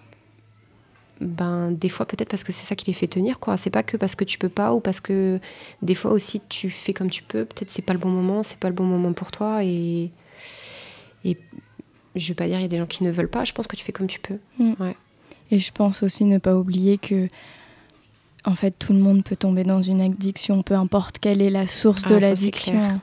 Ben, 1.22 1.72
des 1.72 1.90
fois 1.90 2.06
peut-être 2.06 2.30
parce 2.30 2.46
que 2.46 2.54
c'est 2.54 2.66
ça 2.66 2.78
qui 2.78 2.86
les 2.86 2.94
fait 2.94 3.08
tenir 3.08 3.42
quoi 3.42 3.58
c'est 3.58 3.70
pas 3.70 3.84
que 3.84 3.98
parce 3.98 4.16
que 4.16 4.24
tu 4.24 4.38
peux 4.38 4.48
pas 4.48 4.72
ou 4.72 4.80
parce 4.80 5.02
que 5.02 5.42
des 5.82 5.94
fois 5.94 6.12
aussi 6.12 6.40
tu 6.48 6.70
fais 6.70 6.94
comme 6.94 7.10
tu 7.10 7.24
peux 7.24 7.44
peut-être 7.44 7.70
c'est 7.72 7.82
pas 7.82 7.92
le 7.92 8.00
bon 8.00 8.08
moment 8.08 8.42
c'est 8.42 8.58
pas 8.58 8.70
le 8.70 8.74
bon 8.74 8.86
moment 8.86 9.12
pour 9.12 9.30
toi 9.30 9.62
et 9.66 10.12
et 11.26 11.38
je 12.20 12.28
vais 12.30 12.34
pas 12.34 12.48
dire 12.48 12.60
il 12.60 12.64
y 12.64 12.66
a 12.66 12.70
des 12.70 12.78
gens 12.78 12.86
qui 12.86 13.04
ne 13.04 13.12
veulent 13.12 13.30
pas, 13.30 13.46
je 13.46 13.54
pense 13.54 13.68
que 13.68 13.76
tu 13.76 13.84
fais 13.84 13.92
comme 13.92 14.08
tu 14.08 14.20
peux. 14.20 14.38
Mm. 14.58 14.74
Et 15.52 15.60
je 15.60 15.72
pense 15.72 16.04
aussi 16.04 16.26
ne 16.26 16.38
pas 16.38 16.56
oublier 16.56 16.98
que 16.98 17.28
en 18.46 18.56
fait 18.56 18.72
tout 18.78 18.94
le 18.94 19.00
monde 19.00 19.24
peut 19.24 19.36
tomber 19.36 19.64
dans 19.64 19.82
une 19.82 20.02
addiction, 20.02 20.62
peu 20.64 20.76
importe 20.76 21.20
quelle 21.20 21.42
est 21.42 21.50
la 21.50 21.68
source 21.68 22.04
de 22.04 22.16
ah, 22.16 22.20
l'addiction. 22.20 23.00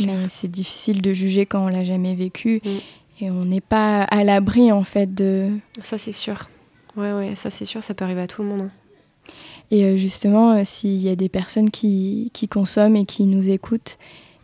Mais 0.00 0.26
c'est 0.28 0.50
difficile 0.50 1.02
de 1.02 1.12
juger 1.12 1.46
quand 1.46 1.64
on 1.64 1.68
l'a 1.68 1.84
jamais 1.84 2.14
vécu 2.14 2.60
mm. 2.64 3.24
et 3.24 3.30
on 3.30 3.44
n'est 3.44 3.60
pas 3.60 4.02
à 4.02 4.24
l'abri 4.24 4.72
en 4.72 4.84
fait 4.84 5.14
de. 5.14 5.50
Ça 5.82 5.98
c'est 5.98 6.12
sûr. 6.12 6.48
Ouais 6.96 7.12
ouais, 7.12 7.34
ça 7.34 7.50
c'est 7.50 7.64
sûr, 7.64 7.82
ça 7.82 7.94
peut 7.94 8.04
arriver 8.04 8.22
à 8.22 8.26
tout 8.26 8.42
le 8.42 8.48
monde. 8.48 8.60
Hein. 8.62 8.70
Et 9.70 9.84
euh, 9.84 9.96
justement, 9.96 10.52
euh, 10.52 10.62
s'il 10.64 10.96
y 10.96 11.08
a 11.08 11.16
des 11.16 11.28
personnes 11.28 11.70
qui, 11.70 12.30
qui, 12.32 12.48
consomment 12.48 12.96
et 12.96 13.04
qui 13.04 13.26
nous 13.26 13.48
écoutent 13.48 13.98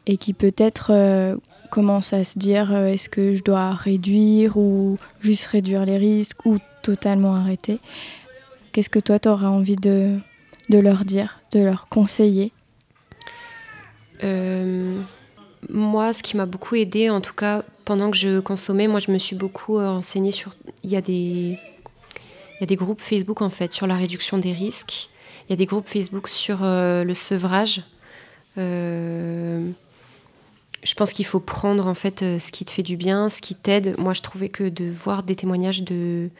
et 0.06 0.16
qui 0.16 0.32
peut-être 0.32 0.90
euh, 0.92 1.36
commence 1.70 2.12
à 2.12 2.24
se 2.24 2.38
dire 2.38 2.74
euh, 2.74 2.86
est-ce 2.86 3.08
que 3.08 3.34
je 3.34 3.42
dois 3.42 3.72
réduire 3.72 4.56
ou 4.56 4.98
juste 5.20 5.46
réduire 5.46 5.86
les 5.86 5.96
risques 5.96 6.44
ou 6.44 6.58
totalement 6.82 7.34
arrêter? 7.34 7.80
Qu'est-ce 8.72 8.90
que 8.90 8.98
toi, 8.98 9.18
tu 9.18 9.28
auras 9.28 9.48
envie 9.48 9.76
de, 9.76 10.18
leur 10.68 11.04
dire, 11.04 11.40
de 11.52 11.60
leur 11.60 11.88
conseiller? 11.88 12.52
Euh, 14.22 15.00
Moi, 15.68 16.12
ce 16.12 16.22
qui 16.22 16.36
m'a 16.36 16.46
beaucoup 16.46 16.74
aidé, 16.74 17.08
en 17.08 17.20
tout 17.20 17.34
cas 17.34 17.64
pendant 17.84 18.10
que 18.10 18.16
je 18.16 18.38
consommais, 18.38 18.86
moi 18.86 19.00
je 19.00 19.10
me 19.10 19.18
suis 19.18 19.34
beaucoup 19.34 19.78
euh, 19.78 19.90
renseignée 19.90 20.32
sur... 20.32 20.52
Il 20.84 20.90
y 20.90 20.96
a 20.96 21.00
des... 21.00 21.58
Groupes 22.76 23.00
Facebook 23.00 23.40
en 23.40 23.50
fait 23.50 23.72
sur 23.72 23.86
la 23.86 23.96
réduction 23.96 24.36
des 24.38 24.52
risques. 24.52 25.08
Il 25.48 25.50
y 25.50 25.54
a 25.54 25.56
des 25.56 25.66
groupes 25.66 25.88
Facebook 25.88 26.28
sur 26.28 26.58
le 26.62 27.14
sevrage. 27.14 27.82
Je 30.82 30.94
pense 30.94 31.12
qu'il 31.12 31.26
faut 31.26 31.40
prendre 31.40 31.86
en 31.86 31.94
fait 31.94 32.22
euh, 32.22 32.38
ce 32.38 32.52
qui 32.52 32.64
te 32.64 32.70
fait 32.70 32.82
du 32.82 32.96
bien, 32.96 33.28
ce 33.28 33.40
qui 33.40 33.54
t'aide. 33.54 33.94
Moi, 33.98 34.14
je 34.14 34.22
trouvais 34.22 34.48
que 34.48 34.68
de 34.68 34.90
voir 34.90 35.22
des 35.22 35.36
témoignages 35.36 35.82
de, 35.82 36.30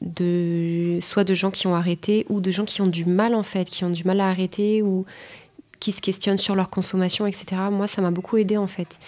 de 0.00 0.98
soit 1.00 1.24
de 1.24 1.34
gens 1.34 1.50
qui 1.50 1.66
ont 1.66 1.74
arrêté 1.74 2.26
ou 2.28 2.40
de 2.40 2.50
gens 2.50 2.64
qui 2.64 2.80
ont 2.80 2.86
du 2.86 3.04
mal 3.04 3.34
en 3.34 3.42
fait, 3.42 3.68
qui 3.68 3.84
ont 3.84 3.90
du 3.90 4.04
mal 4.04 4.20
à 4.20 4.28
arrêter 4.28 4.82
ou 4.82 5.04
qui 5.80 5.92
se 5.92 6.00
questionnent 6.00 6.38
sur 6.38 6.54
leur 6.54 6.68
consommation, 6.68 7.26
etc. 7.26 7.46
Moi, 7.70 7.86
ça 7.86 8.02
m'a 8.02 8.10
beaucoup 8.10 8.36
aidé 8.36 8.56
en 8.56 8.68
fait. 8.68 8.98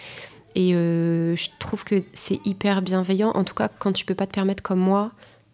Et 0.54 0.74
euh, 0.74 1.34
je 1.36 1.48
trouve 1.58 1.84
que 1.84 2.02
c'est 2.12 2.40
hyper 2.44 2.80
bienveillant. 2.82 3.30
En 3.30 3.44
tout 3.44 3.54
cas, 3.54 3.68
quand 3.68 3.92
tu 3.92 4.04
peux 4.04 4.14
pas 4.14 4.26
te 4.26 4.32
permettre 4.32 4.62
comme 4.62 4.78
moi 4.78 5.10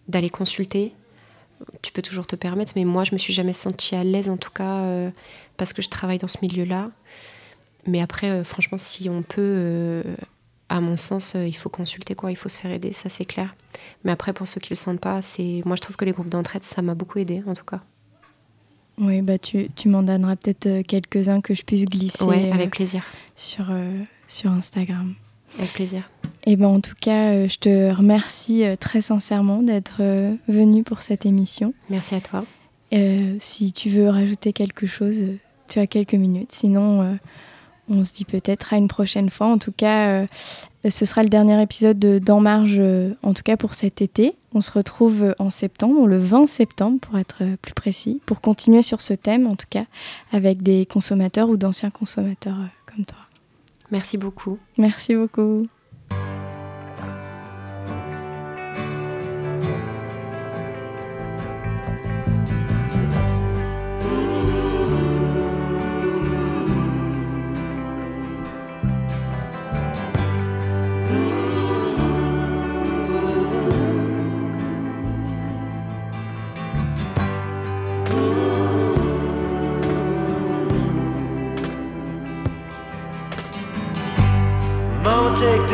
d'aller 0.08 0.30
consulter, 0.30 0.92
tu 1.82 1.92
peux 1.92 2.02
toujours 2.02 2.26
te 2.26 2.36
permettre. 2.36 2.74
Mais 2.76 2.84
moi, 2.84 3.04
je 3.04 3.12
me 3.12 3.18
suis 3.18 3.32
jamais 3.32 3.52
sentie 3.52 3.94
à 3.94 4.04
l'aise 4.04 4.28
en 4.28 4.36
tout 4.36 4.50
cas 4.50 4.80
euh, 4.80 5.10
parce 5.56 5.72
que 5.72 5.80
je 5.82 5.88
travaille 5.88 6.18
dans 6.18 6.28
ce 6.28 6.38
milieu-là. 6.42 6.90
Mais 7.86 8.00
après, 8.00 8.30
euh, 8.30 8.44
franchement, 8.44 8.78
si 8.78 9.08
on 9.08 9.22
peut, 9.22 9.40
euh, 9.40 10.02
à 10.68 10.80
mon 10.80 10.96
sens, 10.96 11.34
euh, 11.34 11.46
il 11.46 11.56
faut 11.56 11.68
consulter, 11.68 12.14
quoi. 12.14 12.30
Il 12.30 12.36
faut 12.36 12.48
se 12.48 12.58
faire 12.58 12.70
aider, 12.70 12.92
ça 12.92 13.08
c'est 13.08 13.24
clair. 13.24 13.54
Mais 14.04 14.12
après, 14.12 14.32
pour 14.32 14.46
ceux 14.46 14.60
qui 14.60 14.70
le 14.70 14.76
sentent 14.76 15.00
pas, 15.00 15.22
c'est, 15.22 15.62
moi 15.64 15.76
je 15.76 15.82
trouve 15.82 15.96
que 15.96 16.04
les 16.04 16.12
groupes 16.12 16.28
d'entraide, 16.28 16.64
ça 16.64 16.82
m'a 16.82 16.94
beaucoup 16.94 17.18
aidé, 17.18 17.42
en 17.46 17.54
tout 17.54 17.64
cas. 17.64 17.80
Oui, 18.98 19.22
bah 19.22 19.38
tu, 19.38 19.68
tu 19.74 19.88
m'en 19.88 20.02
donneras 20.02 20.36
peut-être 20.36 20.82
quelques-uns 20.82 21.40
que 21.40 21.54
je 21.54 21.62
puisse 21.62 21.86
glisser. 21.86 22.22
Ouais, 22.24 22.50
avec 22.52 22.70
plaisir. 22.70 23.02
Sur, 23.34 23.72
sur 24.26 24.50
Instagram. 24.50 25.14
Avec 25.58 25.72
plaisir. 25.72 26.10
Et 26.44 26.56
ben 26.56 26.66
en 26.66 26.80
tout 26.80 26.94
cas, 27.00 27.46
je 27.48 27.56
te 27.56 27.94
remercie 27.94 28.64
très 28.78 29.00
sincèrement 29.00 29.62
d'être 29.62 30.02
venu 30.48 30.82
pour 30.82 31.00
cette 31.00 31.24
émission. 31.24 31.72
Merci 31.88 32.14
à 32.14 32.20
toi. 32.20 32.44
si 33.38 33.72
tu 33.72 33.88
veux 33.88 34.10
rajouter 34.10 34.52
quelque 34.52 34.86
chose, 34.86 35.24
tu 35.68 35.78
as 35.78 35.86
quelques 35.86 36.14
minutes. 36.14 36.52
Sinon, 36.52 37.18
on 37.90 38.04
se 38.04 38.12
dit 38.12 38.24
peut-être 38.24 38.72
à 38.72 38.76
une 38.76 38.88
prochaine 38.88 39.28
fois. 39.28 39.48
En 39.48 39.58
tout 39.58 39.72
cas, 39.72 40.22
euh, 40.22 40.26
ce 40.88 41.04
sera 41.04 41.22
le 41.22 41.28
dernier 41.28 41.60
épisode 41.60 41.98
de 41.98 42.18
Dans 42.18 42.40
Marge, 42.40 42.76
euh, 42.78 43.12
en 43.22 43.34
tout 43.34 43.42
cas 43.42 43.56
pour 43.56 43.74
cet 43.74 44.00
été. 44.00 44.34
On 44.54 44.60
se 44.60 44.70
retrouve 44.70 45.22
euh, 45.22 45.34
en 45.38 45.50
septembre, 45.50 46.06
le 46.06 46.18
20 46.18 46.46
septembre 46.46 47.00
pour 47.00 47.18
être 47.18 47.42
plus 47.60 47.74
précis, 47.74 48.22
pour 48.24 48.40
continuer 48.40 48.82
sur 48.82 49.00
ce 49.00 49.12
thème, 49.12 49.46
en 49.46 49.56
tout 49.56 49.66
cas, 49.68 49.84
avec 50.32 50.62
des 50.62 50.86
consommateurs 50.86 51.50
ou 51.50 51.56
d'anciens 51.56 51.90
consommateurs 51.90 52.56
comme 52.86 53.04
toi. 53.04 53.18
Merci 53.90 54.16
beaucoup. 54.16 54.58
Merci 54.78 55.16
beaucoup. 55.16 55.66